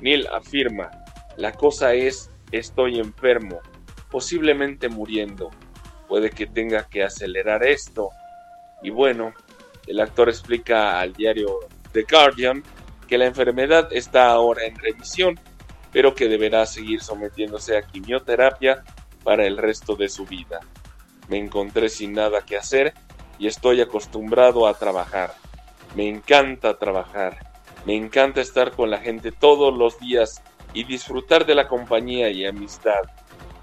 Neil 0.00 0.26
afirma, 0.28 0.90
la 1.36 1.52
cosa 1.52 1.94
es, 1.94 2.30
estoy 2.52 2.98
enfermo, 2.98 3.60
posiblemente 4.10 4.88
muriendo, 4.88 5.50
puede 6.08 6.30
que 6.30 6.46
tenga 6.46 6.88
que 6.88 7.02
acelerar 7.02 7.64
esto. 7.64 8.10
Y 8.82 8.90
bueno, 8.90 9.34
el 9.86 10.00
actor 10.00 10.28
explica 10.28 11.00
al 11.00 11.12
diario 11.12 11.60
The 11.92 12.04
Guardian 12.08 12.62
que 13.08 13.18
la 13.18 13.26
enfermedad 13.26 13.88
está 13.92 14.30
ahora 14.30 14.64
en 14.64 14.76
remisión, 14.76 15.38
pero 15.92 16.14
que 16.14 16.28
deberá 16.28 16.66
seguir 16.66 17.00
sometiéndose 17.00 17.76
a 17.76 17.82
quimioterapia 17.82 18.82
para 19.24 19.46
el 19.46 19.56
resto 19.56 19.96
de 19.96 20.08
su 20.08 20.24
vida. 20.26 20.60
Me 21.28 21.38
encontré 21.38 21.88
sin 21.88 22.12
nada 22.12 22.42
que 22.42 22.56
hacer 22.56 22.94
y 23.38 23.46
estoy 23.46 23.80
acostumbrado 23.80 24.66
a 24.66 24.74
trabajar. 24.74 25.34
Me 25.94 26.08
encanta 26.08 26.78
trabajar. 26.78 27.38
Me 27.84 27.94
encanta 27.94 28.40
estar 28.40 28.72
con 28.72 28.90
la 28.90 28.98
gente 28.98 29.32
todos 29.32 29.76
los 29.76 29.98
días 29.98 30.42
y 30.72 30.84
disfrutar 30.84 31.46
de 31.46 31.54
la 31.54 31.68
compañía 31.68 32.30
y 32.30 32.44
amistad. 32.44 33.02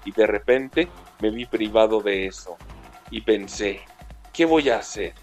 Y 0.04 0.12
de 0.12 0.26
repente 0.26 0.88
me 1.20 1.30
vi 1.30 1.46
privado 1.46 2.00
de 2.00 2.26
eso. 2.26 2.56
Y 3.10 3.20
pensé, 3.20 3.82
¿qué 4.32 4.44
voy 4.44 4.70
a 4.70 4.78
hacer? 4.78 5.14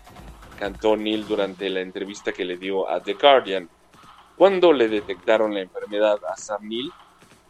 Cantó 0.57 0.95
Neil 0.95 1.27
durante 1.27 1.69
la 1.69 1.81
entrevista 1.81 2.31
que 2.31 2.45
le 2.45 2.57
dio 2.57 2.89
a 2.89 3.01
The 3.01 3.13
Guardian. 3.15 3.69
Cuando 4.37 4.73
le 4.73 4.87
detectaron 4.87 5.53
la 5.53 5.61
enfermedad 5.61 6.19
a 6.27 6.37
Sam 6.37 6.67
Neill, 6.67 6.91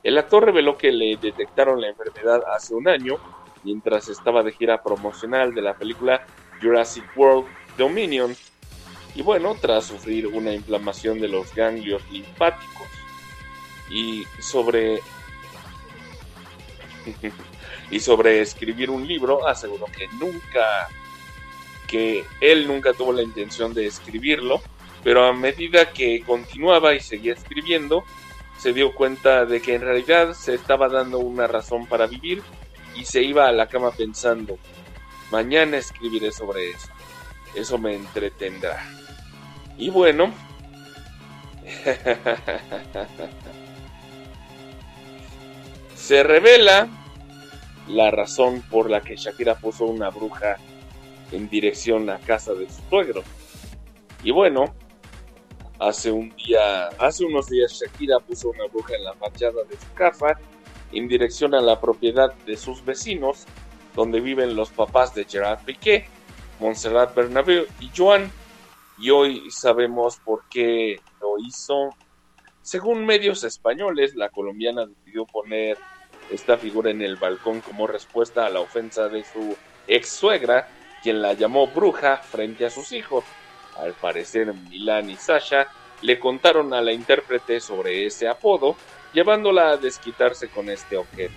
el 0.03 0.18
actor 0.18 0.45
reveló 0.45 0.77
que 0.77 0.91
le 0.91 1.18
detectaron 1.18 1.80
la 1.80 1.89
enfermedad 1.89 2.41
hace 2.53 2.73
un 2.73 2.88
año 2.88 3.18
mientras 3.63 4.09
estaba 4.09 4.43
de 4.43 4.51
gira 4.51 4.81
promocional 4.83 5.53
de 5.53 5.61
la 5.61 5.75
película 5.75 6.25
Jurassic 6.61 7.05
World 7.15 7.47
Dominion. 7.77 8.35
Y 9.15 9.21
bueno, 9.21 9.55
tras 9.59 9.85
sufrir 9.85 10.27
una 10.27 10.53
inflamación 10.53 11.19
de 11.19 11.27
los 11.27 11.53
ganglios 11.53 12.01
linfáticos. 12.11 12.88
Y 13.89 14.25
sobre. 14.39 15.01
y 17.91 17.99
sobre 17.99 18.41
escribir 18.41 18.89
un 18.89 19.07
libro, 19.07 19.47
aseguró 19.47 19.85
que 19.85 20.07
nunca. 20.19 20.88
que 21.88 22.23
él 22.39 22.67
nunca 22.67 22.93
tuvo 22.93 23.11
la 23.11 23.21
intención 23.21 23.73
de 23.73 23.85
escribirlo, 23.85 24.61
pero 25.03 25.25
a 25.25 25.33
medida 25.33 25.91
que 25.91 26.21
continuaba 26.21 26.93
y 26.93 27.01
seguía 27.01 27.33
escribiendo, 27.33 28.05
se 28.57 28.71
dio 28.71 28.93
cuenta 28.93 29.45
de 29.45 29.61
que 29.61 29.75
en 29.75 29.81
realidad 29.81 30.33
se 30.33 30.53
estaba 30.53 30.88
dando 30.88 31.19
una 31.19 31.47
razón 31.47 31.88
para 31.88 32.07
vivir 32.07 32.43
y 32.95 33.05
se 33.05 33.22
iba 33.22 33.47
a 33.47 33.51
la 33.51 33.68
cama 33.68 33.91
pensando, 33.91 34.57
mañana 35.31 35.77
escribiré 35.77 36.31
sobre 36.31 36.72
eso, 36.72 36.89
eso 37.55 37.77
me 37.77 37.95
entretendrá. 37.95 38.84
Y 39.77 39.89
bueno, 39.89 40.34
se 45.95 46.23
revela 46.23 46.88
la 47.88 48.11
razón 48.11 48.61
por 48.69 48.89
la 48.89 49.01
que 49.01 49.15
Shakira 49.15 49.55
puso 49.55 49.85
una 49.85 50.09
bruja 50.09 50.57
en 51.31 51.49
dirección 51.49 52.09
a 52.09 52.19
casa 52.19 52.53
de 52.53 52.69
su 52.69 52.81
suegro. 52.89 53.23
Y 54.23 54.31
bueno, 54.31 54.73
hace 55.80 56.11
un 56.11 56.30
día, 56.35 56.88
hace 56.99 57.26
unos 57.26 57.47
días 57.47 57.72
Shakira 57.73 58.19
puso 58.19 58.49
una 58.49 58.65
bruja 58.68 58.95
en 58.95 59.03
la 59.03 59.13
fachada 59.13 59.63
de 59.69 59.76
su 59.77 59.93
casa 59.93 60.39
en 60.91 61.07
dirección 61.07 61.53
a 61.55 61.61
la 61.61 61.80
propiedad 61.80 62.34
de 62.45 62.57
sus 62.57 62.84
vecinos, 62.84 63.45
donde 63.95 64.19
viven 64.19 64.55
los 64.55 64.69
papás 64.69 65.13
de 65.13 65.26
Gerard 65.26 65.63
Piqué, 65.63 66.05
Montserrat 66.59 67.15
Bernabeu 67.15 67.65
y 67.80 67.89
Joan. 67.95 68.31
Y 68.97 69.09
hoy 69.09 69.49
sabemos 69.49 70.18
por 70.18 70.43
qué 70.49 70.99
lo 71.19 71.38
hizo. 71.39 71.95
Según 72.61 73.05
medios 73.05 73.43
españoles, 73.43 74.15
la 74.15 74.30
colombiana 74.30 74.85
decidió 74.85 75.26
poner 75.26 75.77
esta 76.30 76.57
figura 76.57 76.91
en 76.91 77.01
el 77.01 77.15
balcón 77.15 77.61
como 77.61 77.88
respuesta 77.88 78.45
a 78.45 78.49
la 78.49 78.59
ofensa 78.59 79.09
de 79.09 79.23
su 79.23 79.57
ex 79.88 80.09
suegra, 80.09 80.68
quien 81.01 81.22
la 81.22 81.34
llamó 81.34 81.68
bruja 81.68 82.18
frente 82.18 82.65
a 82.65 82.69
sus 82.69 82.91
hijos. 82.91 83.23
Al 83.77 83.93
parecer, 83.93 84.53
Milán 84.53 85.09
y 85.09 85.15
Sasha 85.15 85.68
le 86.01 86.19
contaron 86.19 86.73
a 86.73 86.81
la 86.81 86.93
intérprete 86.93 87.59
sobre 87.59 88.05
ese 88.05 88.27
apodo 88.27 88.76
llevándola 89.13 89.71
a 89.71 89.77
desquitarse 89.77 90.49
con 90.49 90.69
este 90.69 90.97
objeto. 90.97 91.33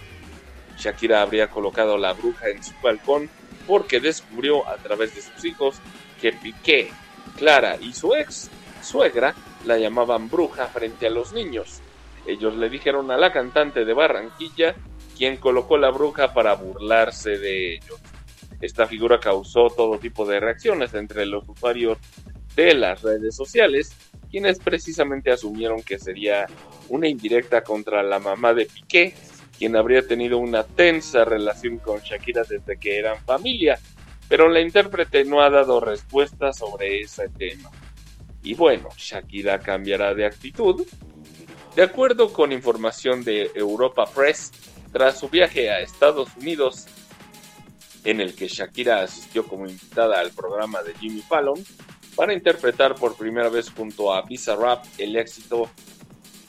Shakira 0.79 1.23
habría 1.23 1.49
colocado 1.49 1.97
la 1.99 2.13
bruja 2.13 2.49
en 2.49 2.63
su 2.63 2.73
balcón 2.83 3.31
porque 3.67 4.01
descubrió 4.01 4.69
a 4.69 4.77
través 4.77 5.15
de 5.15 5.23
sus 5.23 5.45
hijos 5.45 5.77
que 6.21 6.33
Piqué, 6.33 6.91
Clara 7.37 7.77
y 7.81 7.93
su 7.93 8.15
ex 8.15 8.51
suegra 8.83 9.35
la 9.65 9.79
llamaban 9.79 10.29
bruja 10.29 10.67
frente 10.67 11.07
a 11.07 11.11
los 11.11 11.33
niños. 11.33 11.81
Ellos 12.27 12.55
le 12.57 12.69
dijeron 12.69 13.11
a 13.11 13.17
la 13.17 13.33
cantante 13.33 13.85
de 13.85 13.93
Barranquilla 13.93 14.75
quien 15.17 15.37
colocó 15.37 15.79
la 15.79 15.91
bruja 15.91 16.33
para 16.33 16.55
burlarse 16.55 17.39
de 17.39 17.75
ellos. 17.75 18.01
Esta 18.61 18.87
figura 18.87 19.21
causó 19.21 19.69
todo 19.69 19.99
tipo 19.99 20.25
de 20.25 20.41
reacciones 20.41 20.95
entre 20.95 21.27
los 21.27 21.49
usuarios 21.49 21.99
de 22.57 22.75
las 22.75 23.03
redes 23.03 23.37
sociales, 23.37 23.95
quienes 24.35 24.59
precisamente 24.59 25.31
asumieron 25.31 25.81
que 25.85 25.97
sería 25.97 26.49
una 26.89 27.07
indirecta 27.07 27.63
contra 27.63 28.03
la 28.03 28.19
mamá 28.19 28.53
de 28.53 28.67
Piqué, 28.67 29.15
quien 29.57 29.77
habría 29.77 30.05
tenido 30.09 30.39
una 30.39 30.65
tensa 30.65 31.25
relación 31.25 31.79
con 31.79 32.01
Shakira 32.01 32.43
desde 32.43 32.77
que 32.77 32.99
eran 32.99 33.25
familia, 33.25 33.79
pero 34.29 34.49
la 34.49 34.61
intérprete 34.61 35.25
no 35.25 35.41
ha 35.41 35.51
dado 35.51 35.79
respuesta 35.79 36.53
sobre 36.53 37.03
ese 37.03 37.29
tema. 37.29 37.71
Y 38.43 38.55
bueno, 38.55 38.89
Shakira 38.97 39.61
cambiará 39.61 40.13
de 40.15 40.27
actitud. 40.27 40.85
De 41.77 41.83
acuerdo 41.85 42.33
con 42.33 42.51
información 42.51 43.23
de 43.23 43.53
Europa 43.55 44.05
Press, 44.05 44.51
tras 44.93 45.21
su 45.21 45.29
viaje 45.29 45.71
a 45.71 45.79
Estados 45.79 46.29
Unidos, 46.37 46.89
en 48.03 48.21
el 48.21 48.35
que 48.35 48.49
Shakira 48.49 49.01
asistió 49.01 49.47
como 49.47 49.69
invitada 49.69 50.19
al 50.19 50.33
programa 50.33 50.83
de 50.83 50.93
Jimmy 50.95 51.21
Fallon, 51.21 51.65
para 52.15 52.33
interpretar 52.33 52.95
por 52.95 53.17
primera 53.17 53.49
vez 53.49 53.71
junto 53.71 54.13
a 54.13 54.23
Bizarrap 54.23 54.85
el 54.99 55.17
éxito 55.17 55.69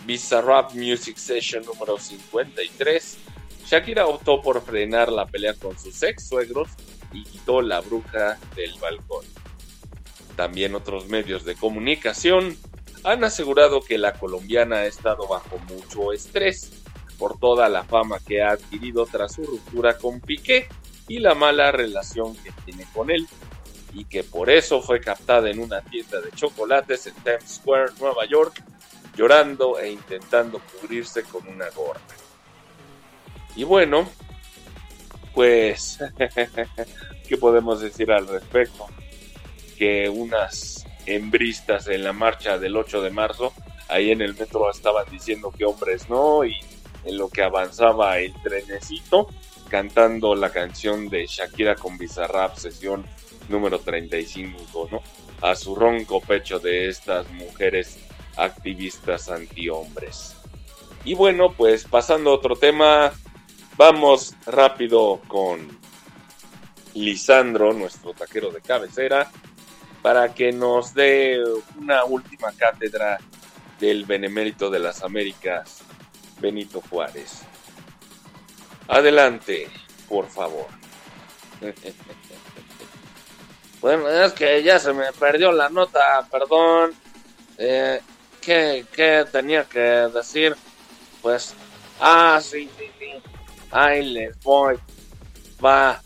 Bizarrap 0.05 0.73
Music 0.73 1.17
Session 1.17 1.65
número 1.65 1.97
53, 1.97 3.17
Shakira 3.65 4.05
optó 4.05 4.41
por 4.41 4.61
frenar 4.61 5.11
la 5.11 5.25
pelea 5.25 5.55
con 5.55 5.77
sus 5.79 6.01
ex 6.03 6.27
suegros 6.27 6.69
y 7.11 7.23
quitó 7.23 7.61
la 7.61 7.81
bruja 7.81 8.37
del 8.55 8.73
balcón. 8.79 9.25
También 10.35 10.75
otros 10.75 11.07
medios 11.07 11.45
de 11.45 11.55
comunicación 11.55 12.55
han 13.03 13.23
asegurado 13.23 13.81
que 13.81 13.97
la 13.97 14.13
colombiana 14.13 14.77
ha 14.77 14.85
estado 14.85 15.27
bajo 15.27 15.57
mucho 15.69 16.11
estrés 16.11 16.83
por 17.17 17.39
toda 17.39 17.69
la 17.69 17.83
fama 17.83 18.19
que 18.19 18.41
ha 18.41 18.51
adquirido 18.51 19.05
tras 19.05 19.33
su 19.33 19.43
ruptura 19.43 19.97
con 19.97 20.19
Piqué 20.19 20.67
y 21.07 21.19
la 21.19 21.33
mala 21.35 21.71
relación 21.71 22.35
que 22.37 22.51
tiene 22.65 22.85
con 22.93 23.09
él, 23.09 23.27
y 23.95 24.03
que 24.03 24.25
por 24.25 24.49
eso 24.49 24.81
fue 24.81 24.99
captada 24.99 25.49
en 25.49 25.57
una 25.59 25.81
tienda 25.81 26.19
de 26.19 26.29
chocolates 26.31 27.07
en 27.07 27.13
Times 27.15 27.55
Square, 27.55 27.93
Nueva 27.99 28.25
York, 28.25 28.61
llorando 29.15 29.79
e 29.79 29.89
intentando 29.89 30.59
cubrirse 30.59 31.23
con 31.23 31.47
una 31.47 31.69
gorra. 31.69 32.01
Y 33.55 33.63
bueno, 33.63 34.07
pues, 35.33 35.97
¿qué 37.27 37.37
podemos 37.37 37.79
decir 37.79 38.11
al 38.11 38.27
respecto? 38.27 38.85
Que 39.77 40.09
unas 40.09 40.85
hembristas 41.05 41.87
en 41.87 42.03
la 42.03 42.11
marcha 42.11 42.59
del 42.59 42.75
8 42.75 43.01
de 43.01 43.11
marzo. 43.11 43.53
Ahí 43.87 44.11
en 44.11 44.21
el 44.21 44.35
metro 44.35 44.69
estaban 44.69 45.05
diciendo 45.09 45.53
que 45.57 45.63
hombres 45.63 46.09
no 46.09 46.43
y 46.43 46.59
en 47.05 47.17
lo 47.17 47.29
que 47.29 47.43
avanzaba 47.43 48.17
el 48.19 48.33
trenecito 48.41 49.29
cantando 49.69 50.35
la 50.35 50.51
canción 50.51 51.09
de 51.09 51.25
Shakira 51.27 51.75
con 51.75 51.97
Bizarrap, 51.97 52.55
sesión 52.57 53.05
número 53.49 53.79
35, 53.79 54.89
¿no? 54.91 55.01
A 55.41 55.55
su 55.55 55.75
ronco 55.75 56.21
pecho 56.21 56.59
de 56.59 56.89
estas 56.89 57.29
mujeres 57.31 57.99
activistas 58.37 59.29
antihombres. 59.29 60.35
Y 61.03 61.13
bueno, 61.13 61.53
pues 61.53 61.85
pasando 61.85 62.31
a 62.31 62.33
otro 62.33 62.55
tema, 62.55 63.13
vamos 63.77 64.35
rápido 64.45 65.21
con 65.27 65.77
Lisandro, 66.95 67.73
nuestro 67.73 68.13
taquero 68.13 68.51
de 68.51 68.61
cabecera, 68.61 69.31
para 70.01 70.33
que 70.33 70.51
nos 70.51 70.93
dé 70.93 71.43
una 71.79 72.05
última 72.05 72.51
cátedra 72.53 73.19
del 73.79 74.05
Benemérito 74.05 74.69
de 74.69 74.79
las 74.79 75.03
Américas, 75.03 75.81
Benito 76.39 76.81
Juárez. 76.89 77.41
Adelante, 78.87 79.67
por 80.07 80.27
favor. 80.27 80.67
Bueno, 83.85 84.09
es 84.09 84.33
que 84.33 84.63
ya 84.63 84.79
se 84.79 84.91
me 84.93 85.13
perdió 85.13 85.51
la 85.51 85.69
nota, 85.69 86.27
perdón. 86.31 86.91
Eh, 87.55 88.01
¿qué, 88.41 88.83
¿Qué 88.91 89.25
tenía 89.31 89.65
que 89.65 89.79
decir? 89.79 90.55
Pues, 91.21 91.53
ah, 91.99 92.39
sí, 92.41 92.67
sí, 92.79 92.85
sí. 92.97 93.11
Ahí 93.69 94.03
les 94.03 94.41
voy. 94.41 94.77
Va. 95.63 96.01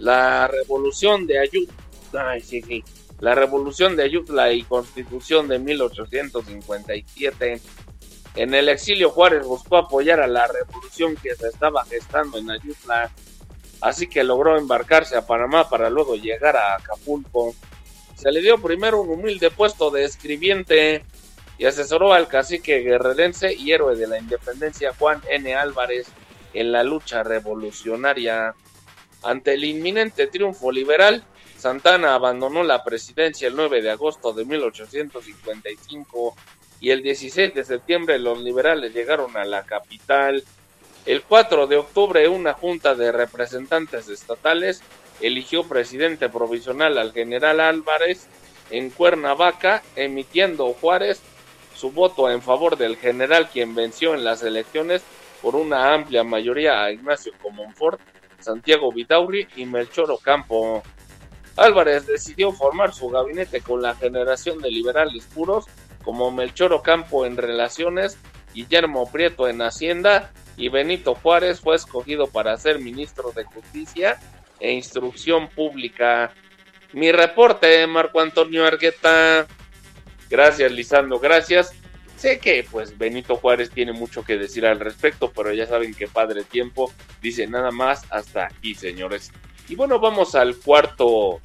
La 0.00 0.48
revolución 0.48 1.24
de 1.24 1.38
Ayutla. 1.38 2.30
Ay, 2.30 2.40
sí, 2.40 2.60
sí. 2.62 2.82
La 3.20 3.36
revolución 3.36 3.94
de 3.94 4.02
Ayutla 4.02 4.52
y 4.52 4.64
constitución 4.64 5.46
de 5.46 5.60
1857. 5.60 7.60
En 8.34 8.54
el 8.54 8.68
exilio 8.68 9.10
Juárez 9.10 9.46
buscó 9.46 9.76
apoyar 9.76 10.18
a 10.18 10.26
la 10.26 10.48
revolución 10.48 11.14
que 11.14 11.36
se 11.36 11.46
estaba 11.46 11.84
gestando 11.84 12.38
en 12.38 12.50
Ayutla 12.50 13.08
así 13.84 14.06
que 14.06 14.24
logró 14.24 14.56
embarcarse 14.56 15.14
a 15.14 15.26
Panamá 15.26 15.68
para 15.68 15.90
luego 15.90 16.16
llegar 16.16 16.56
a 16.56 16.76
Acapulco. 16.76 17.54
Se 18.14 18.32
le 18.32 18.40
dio 18.40 18.56
primero 18.56 19.02
un 19.02 19.10
humilde 19.10 19.50
puesto 19.50 19.90
de 19.90 20.04
escribiente 20.04 21.04
y 21.58 21.66
asesoró 21.66 22.14
al 22.14 22.26
cacique 22.26 22.78
guerrerense 22.78 23.52
y 23.52 23.72
héroe 23.72 23.94
de 23.94 24.06
la 24.06 24.18
independencia 24.18 24.94
Juan 24.98 25.20
N. 25.28 25.54
Álvarez 25.54 26.06
en 26.54 26.72
la 26.72 26.82
lucha 26.82 27.22
revolucionaria. 27.22 28.54
Ante 29.22 29.52
el 29.52 29.64
inminente 29.64 30.28
triunfo 30.28 30.72
liberal, 30.72 31.22
Santana 31.58 32.14
abandonó 32.14 32.62
la 32.62 32.82
presidencia 32.84 33.48
el 33.48 33.54
9 33.54 33.82
de 33.82 33.90
agosto 33.90 34.32
de 34.32 34.46
1855 34.46 36.34
y 36.80 36.90
el 36.90 37.02
16 37.02 37.52
de 37.52 37.64
septiembre 37.64 38.18
los 38.18 38.40
liberales 38.40 38.94
llegaron 38.94 39.36
a 39.36 39.44
la 39.44 39.64
capital. 39.64 40.42
El 41.06 41.22
4 41.22 41.66
de 41.66 41.76
octubre 41.76 42.28
una 42.28 42.54
junta 42.54 42.94
de 42.94 43.12
representantes 43.12 44.08
estatales 44.08 44.82
eligió 45.20 45.64
presidente 45.64 46.30
provisional 46.30 46.96
al 46.96 47.12
general 47.12 47.60
Álvarez 47.60 48.26
en 48.70 48.88
Cuernavaca, 48.88 49.82
emitiendo 49.96 50.72
Juárez 50.72 51.20
su 51.74 51.90
voto 51.90 52.30
en 52.30 52.40
favor 52.40 52.78
del 52.78 52.96
general 52.96 53.50
quien 53.50 53.74
venció 53.74 54.14
en 54.14 54.24
las 54.24 54.42
elecciones 54.42 55.02
por 55.42 55.56
una 55.56 55.92
amplia 55.92 56.24
mayoría 56.24 56.82
a 56.82 56.90
Ignacio 56.90 57.32
Comonfort, 57.42 58.00
Santiago 58.40 58.90
Vidauri 58.90 59.46
y 59.56 59.66
Melchor 59.66 60.10
Ocampo. 60.10 60.82
Álvarez 61.56 62.06
decidió 62.06 62.50
formar 62.50 62.94
su 62.94 63.10
gabinete 63.10 63.60
con 63.60 63.82
la 63.82 63.94
generación 63.94 64.58
de 64.58 64.70
liberales 64.70 65.26
puros 65.26 65.66
como 66.02 66.30
Melchor 66.30 66.72
Ocampo 66.72 67.26
en 67.26 67.36
relaciones, 67.36 68.16
Guillermo 68.54 69.10
Prieto 69.10 69.48
en 69.48 69.60
Hacienda 69.60 70.32
y 70.56 70.68
Benito 70.68 71.14
Juárez 71.14 71.60
fue 71.60 71.76
escogido 71.76 72.26
para 72.26 72.56
ser 72.56 72.78
ministro 72.78 73.32
de 73.32 73.44
Justicia 73.44 74.18
e 74.60 74.72
Instrucción 74.72 75.48
Pública. 75.48 76.32
Mi 76.92 77.10
reporte, 77.12 77.86
Marco 77.86 78.20
Antonio 78.20 78.64
Argueta. 78.64 79.46
Gracias, 80.30 80.70
Lisandro, 80.72 81.18
gracias. 81.18 81.72
Sé 82.16 82.38
que 82.38 82.64
pues 82.70 82.96
Benito 82.96 83.36
Juárez 83.36 83.70
tiene 83.70 83.92
mucho 83.92 84.24
que 84.24 84.38
decir 84.38 84.64
al 84.64 84.80
respecto, 84.80 85.32
pero 85.34 85.52
ya 85.52 85.66
saben 85.66 85.92
que 85.92 86.06
padre 86.06 86.44
tiempo 86.44 86.92
dice 87.20 87.46
nada 87.46 87.70
más 87.70 88.04
hasta 88.10 88.46
aquí, 88.46 88.74
señores. 88.74 89.32
Y 89.68 89.74
bueno, 89.74 89.98
vamos 89.98 90.34
al 90.34 90.56
cuarto 90.56 91.40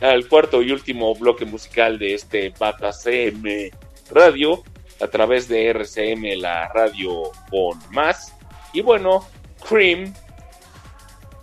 al 0.00 0.28
cuarto 0.28 0.62
y 0.62 0.70
último 0.70 1.14
bloque 1.14 1.44
musical 1.44 1.98
de 1.98 2.14
este 2.14 2.52
Bata 2.58 2.92
CM 2.92 3.70
Radio 4.10 4.62
a 5.00 5.08
través 5.08 5.48
de 5.48 5.68
RCM, 5.68 6.40
la 6.40 6.68
radio 6.68 7.30
con 7.50 7.78
más. 7.90 8.34
Y 8.72 8.80
bueno, 8.80 9.26
Cream, 9.68 10.12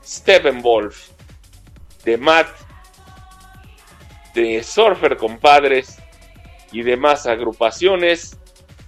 Steppenwolf, 0.03 1.09
de 2.03 2.17
Matt, 2.17 2.47
de 4.33 4.63
Surfer 4.63 5.17
Compadres 5.17 5.97
y 6.71 6.81
demás 6.81 7.27
agrupaciones 7.27 8.37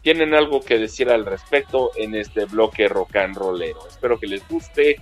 tienen 0.02 0.36
algo 0.36 0.62
que 0.62 0.78
decir 0.78 1.10
al 1.10 1.26
respecto 1.26 1.92
en 1.96 2.14
este 2.14 2.46
bloque 2.46 2.88
rock 2.88 3.16
and 3.16 3.36
rollero. 3.36 3.88
Espero 3.88 4.20
que 4.20 4.28
les 4.28 4.48
guste. 4.48 4.98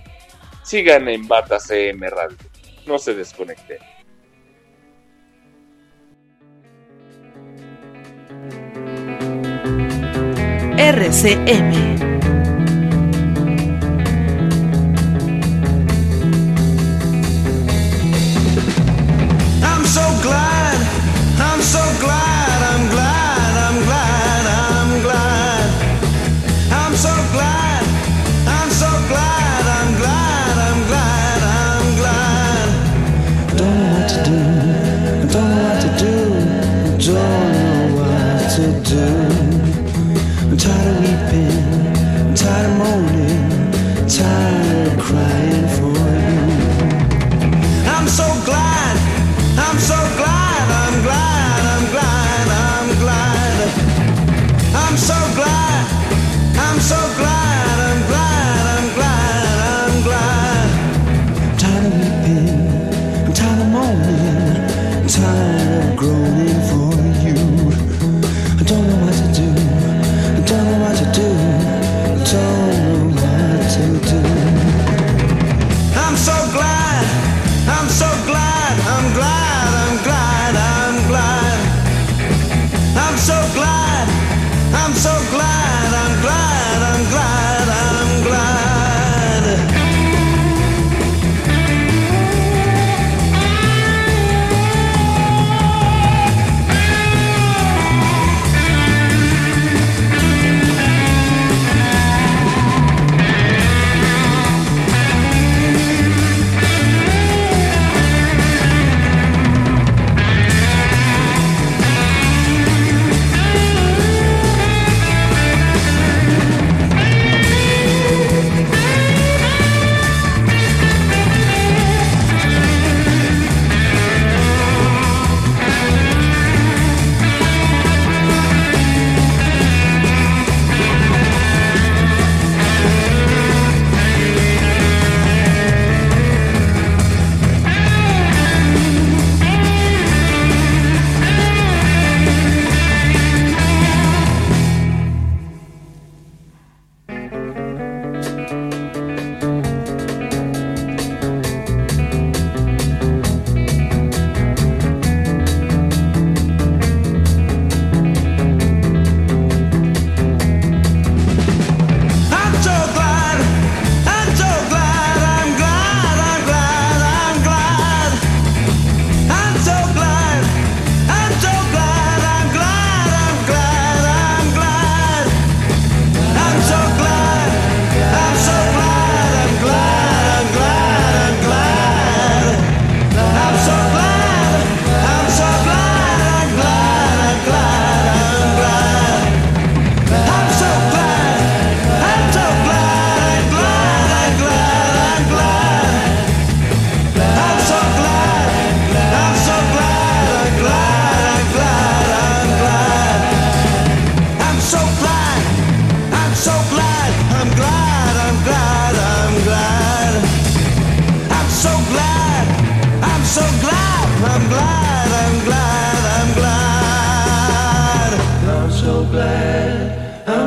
Sigan 0.62 1.08
en 1.08 1.28
Bata 1.28 1.58
CM 1.60 2.08
Radio. 2.08 2.38
No 2.86 2.98
se 2.98 3.14
desconecten. 3.14 3.78
RCM. 10.76 12.13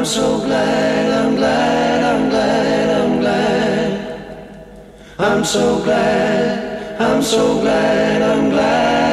so 0.07 0.39
glad, 0.39 1.11
I'm 1.11 1.35
glad, 1.35 2.01
I'm 2.01 2.29
glad, 2.29 3.01
I'm 3.01 3.19
glad. 3.19 4.38
I'm 5.19 5.43
so 5.43 5.84
glad, 5.84 7.01
I'm 7.01 7.21
so 7.21 7.59
glad, 7.59 8.21
I'm 8.21 8.49
glad. 8.49 9.06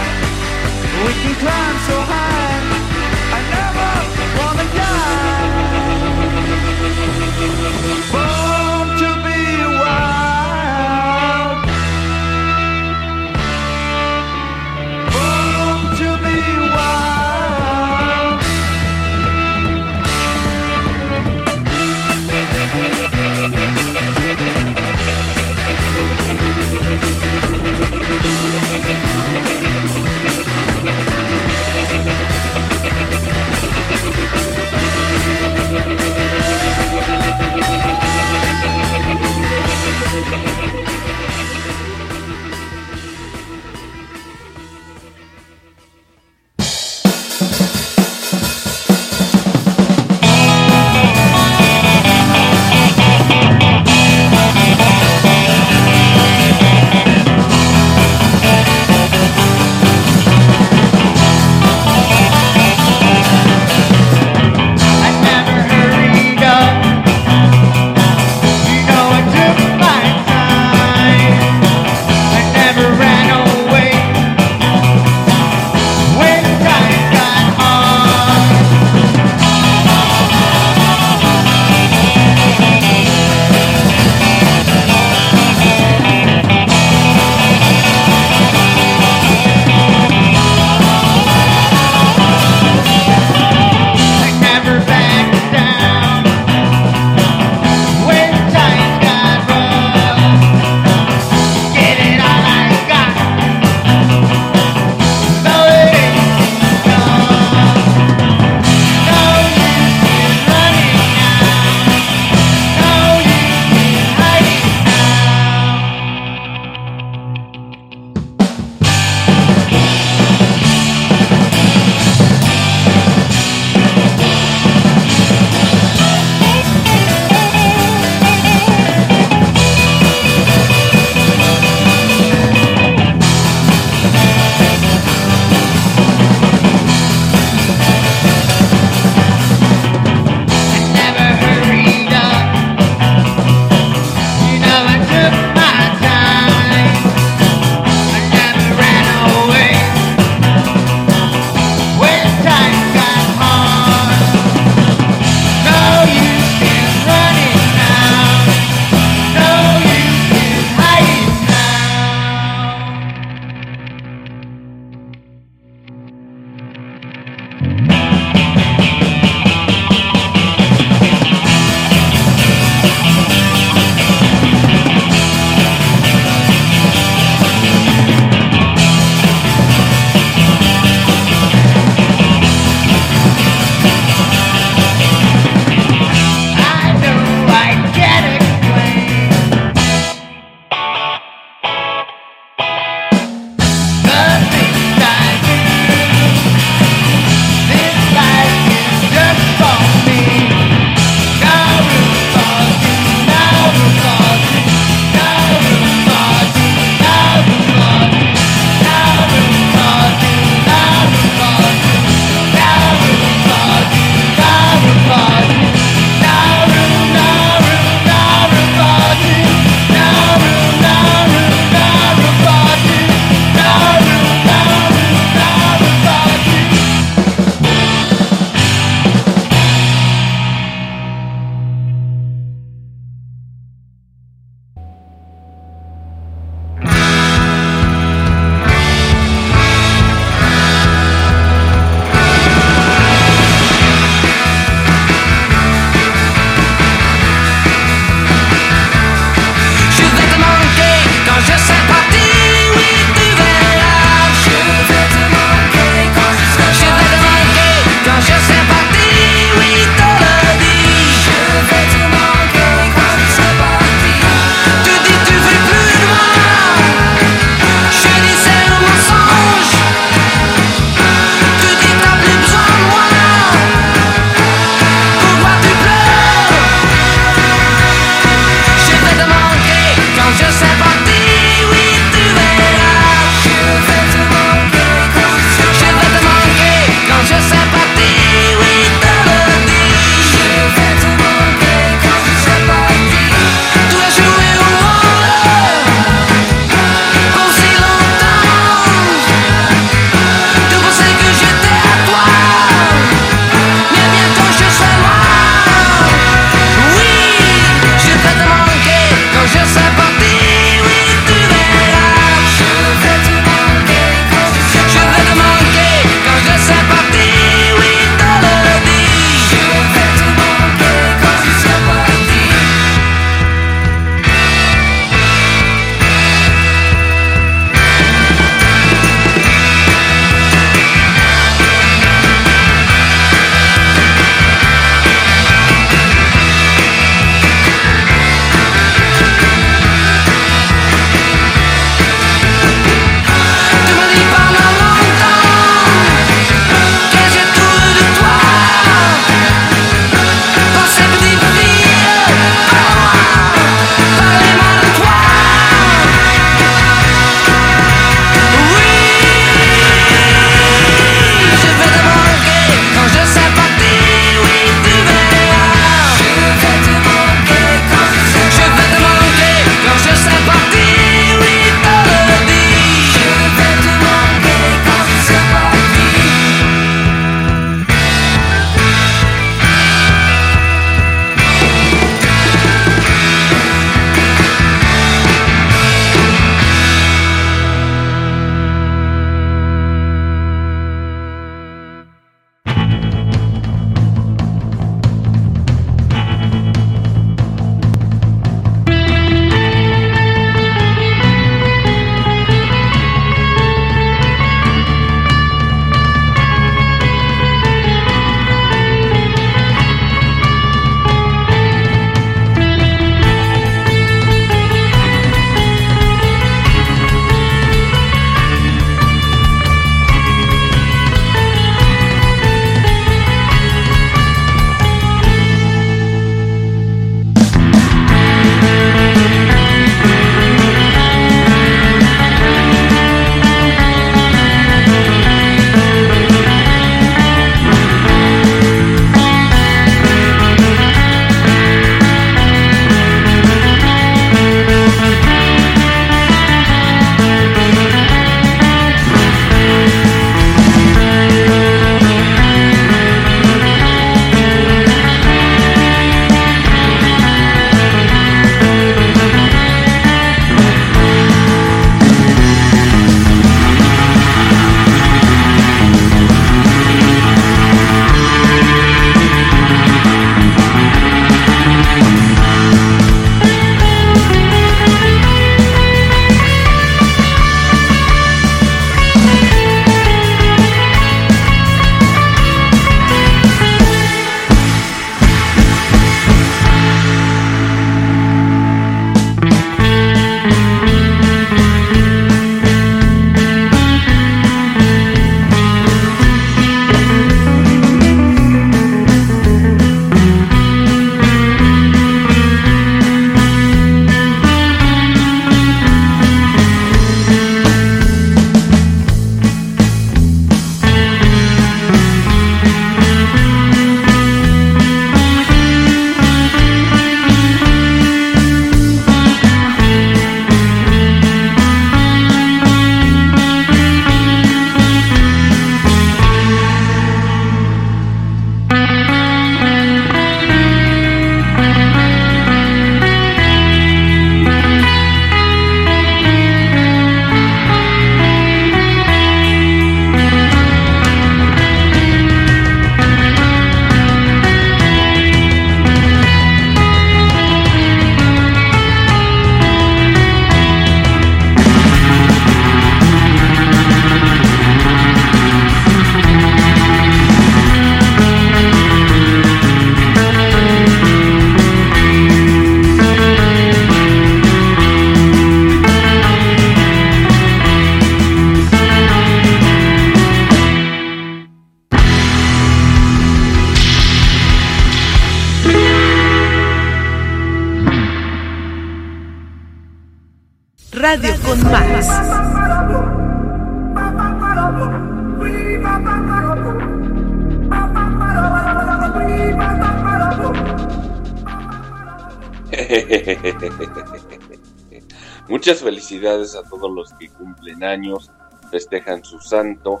Felicidades 596.12 596.54
a 596.54 596.62
todos 596.62 596.90
los 596.90 597.12
que 597.14 597.28
cumplen 597.30 597.82
años, 597.82 598.30
festejan 598.70 599.24
su 599.24 599.40
santo 599.40 600.00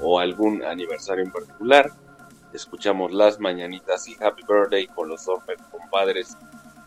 o 0.00 0.20
algún 0.20 0.64
aniversario 0.64 1.24
en 1.24 1.32
particular. 1.32 1.90
Escuchamos 2.52 3.12
las 3.12 3.40
mañanitas 3.40 4.06
y 4.06 4.16
Happy 4.22 4.42
Birthday 4.48 4.86
con 4.86 5.08
los 5.08 5.26
Orphan 5.26 5.56
Compadres 5.72 6.36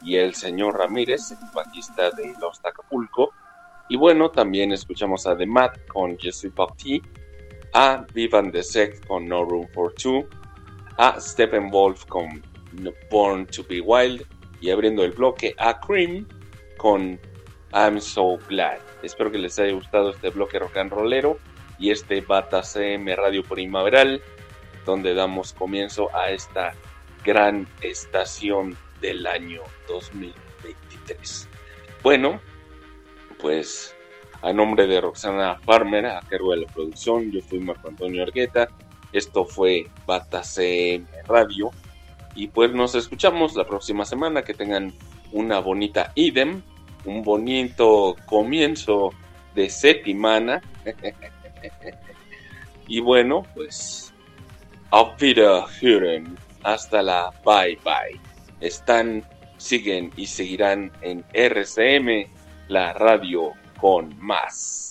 y 0.02 0.16
el 0.16 0.36
señor 0.36 0.78
Ramírez, 0.78 1.32
el 1.32 1.38
bajista 1.54 2.12
de 2.12 2.34
Los 2.40 2.60
Acapulco. 2.64 3.32
Y 3.90 3.98
bueno, 3.98 4.32
también 4.32 4.72
escuchamos 4.72 5.28
a 5.28 5.36
The 5.36 5.46
Mat 5.46 5.78
con 5.88 6.18
Je 6.18 6.32
suis 6.32 6.54
parti, 6.54 7.02
a 7.74 8.06
Vivan 8.14 8.54
the 8.54 8.64
Sect 8.64 9.06
con 9.06 9.28
No 9.28 9.44
Room 9.44 9.68
for 9.74 9.94
Two, 9.96 10.26
a 10.98 11.20
Steppenwolf 11.20 12.06
con 12.06 12.42
Born 13.12 13.48
to 13.48 13.64
be 13.68 13.82
Wild 13.82 14.26
y 14.62 14.70
abriendo 14.70 15.04
el 15.04 15.12
bloque 15.12 15.54
a 15.58 15.78
Cream 15.82 16.26
con 16.78 17.20
I'm 17.74 18.00
So 18.00 18.38
Glad. 18.48 18.80
Espero 19.04 19.32
que 19.32 19.38
les 19.38 19.58
haya 19.60 19.74
gustado 19.74 20.12
este 20.12 20.30
bloque 20.30 20.60
rock 20.60 20.78
and 20.78 20.92
rollero 20.92 21.38
y 21.80 21.92
este 21.92 22.22
Bata 22.22 22.62
CM 22.64 23.16
Radio 23.16 23.44
Primaveral, 23.44 24.22
donde 24.86 25.14
damos 25.14 25.54
comienzo 25.54 26.16
a 26.16 26.32
esta 26.32 26.74
gran 27.24 27.68
estación 27.82 28.78
del 29.00 29.26
año 29.26 29.62
2023. 29.88 31.50
Bueno, 32.04 32.40
pues 33.40 33.96
a 34.42 34.54
nombre 34.54 34.88
de 34.88 35.02
Roxana 35.02 35.60
Farmer, 35.64 36.06
a 36.08 36.22
cargo 36.22 36.52
de 36.52 36.62
la 36.62 36.68
producción, 36.68 37.32
yo 37.32 37.42
fui 37.42 37.60
Marco 37.60 37.88
Antonio 37.88 38.24
Argueta. 38.24 38.70
Esto 39.14 39.46
fue 39.46 39.88
Bata 40.06 40.44
CM 40.44 41.06
Radio. 41.28 41.72
Y 42.34 42.48
pues 42.48 42.72
nos 42.74 42.96
escuchamos 42.96 43.56
la 43.56 43.66
próxima 43.66 44.06
semana. 44.06 44.44
Que 44.44 44.54
tengan 44.54 44.94
una 45.32 45.60
bonita 45.60 46.12
idem, 46.16 46.64
un 47.06 47.24
bonito 47.24 48.16
comienzo 48.26 49.12
de 49.56 49.70
semana. 49.70 50.62
y 52.88 53.00
bueno, 53.00 53.46
pues 53.54 54.14
auf 54.92 55.22
Wiederhören. 55.22 56.38
Hasta 56.64 57.02
la 57.02 57.32
bye 57.44 57.78
bye. 57.84 58.20
Están, 58.60 59.24
siguen 59.58 60.12
y 60.16 60.28
seguirán 60.28 60.92
en 61.02 61.26
RCM, 61.34 62.28
la 62.68 62.94
radio 62.94 63.54
con 63.80 64.16
más. 64.20 64.91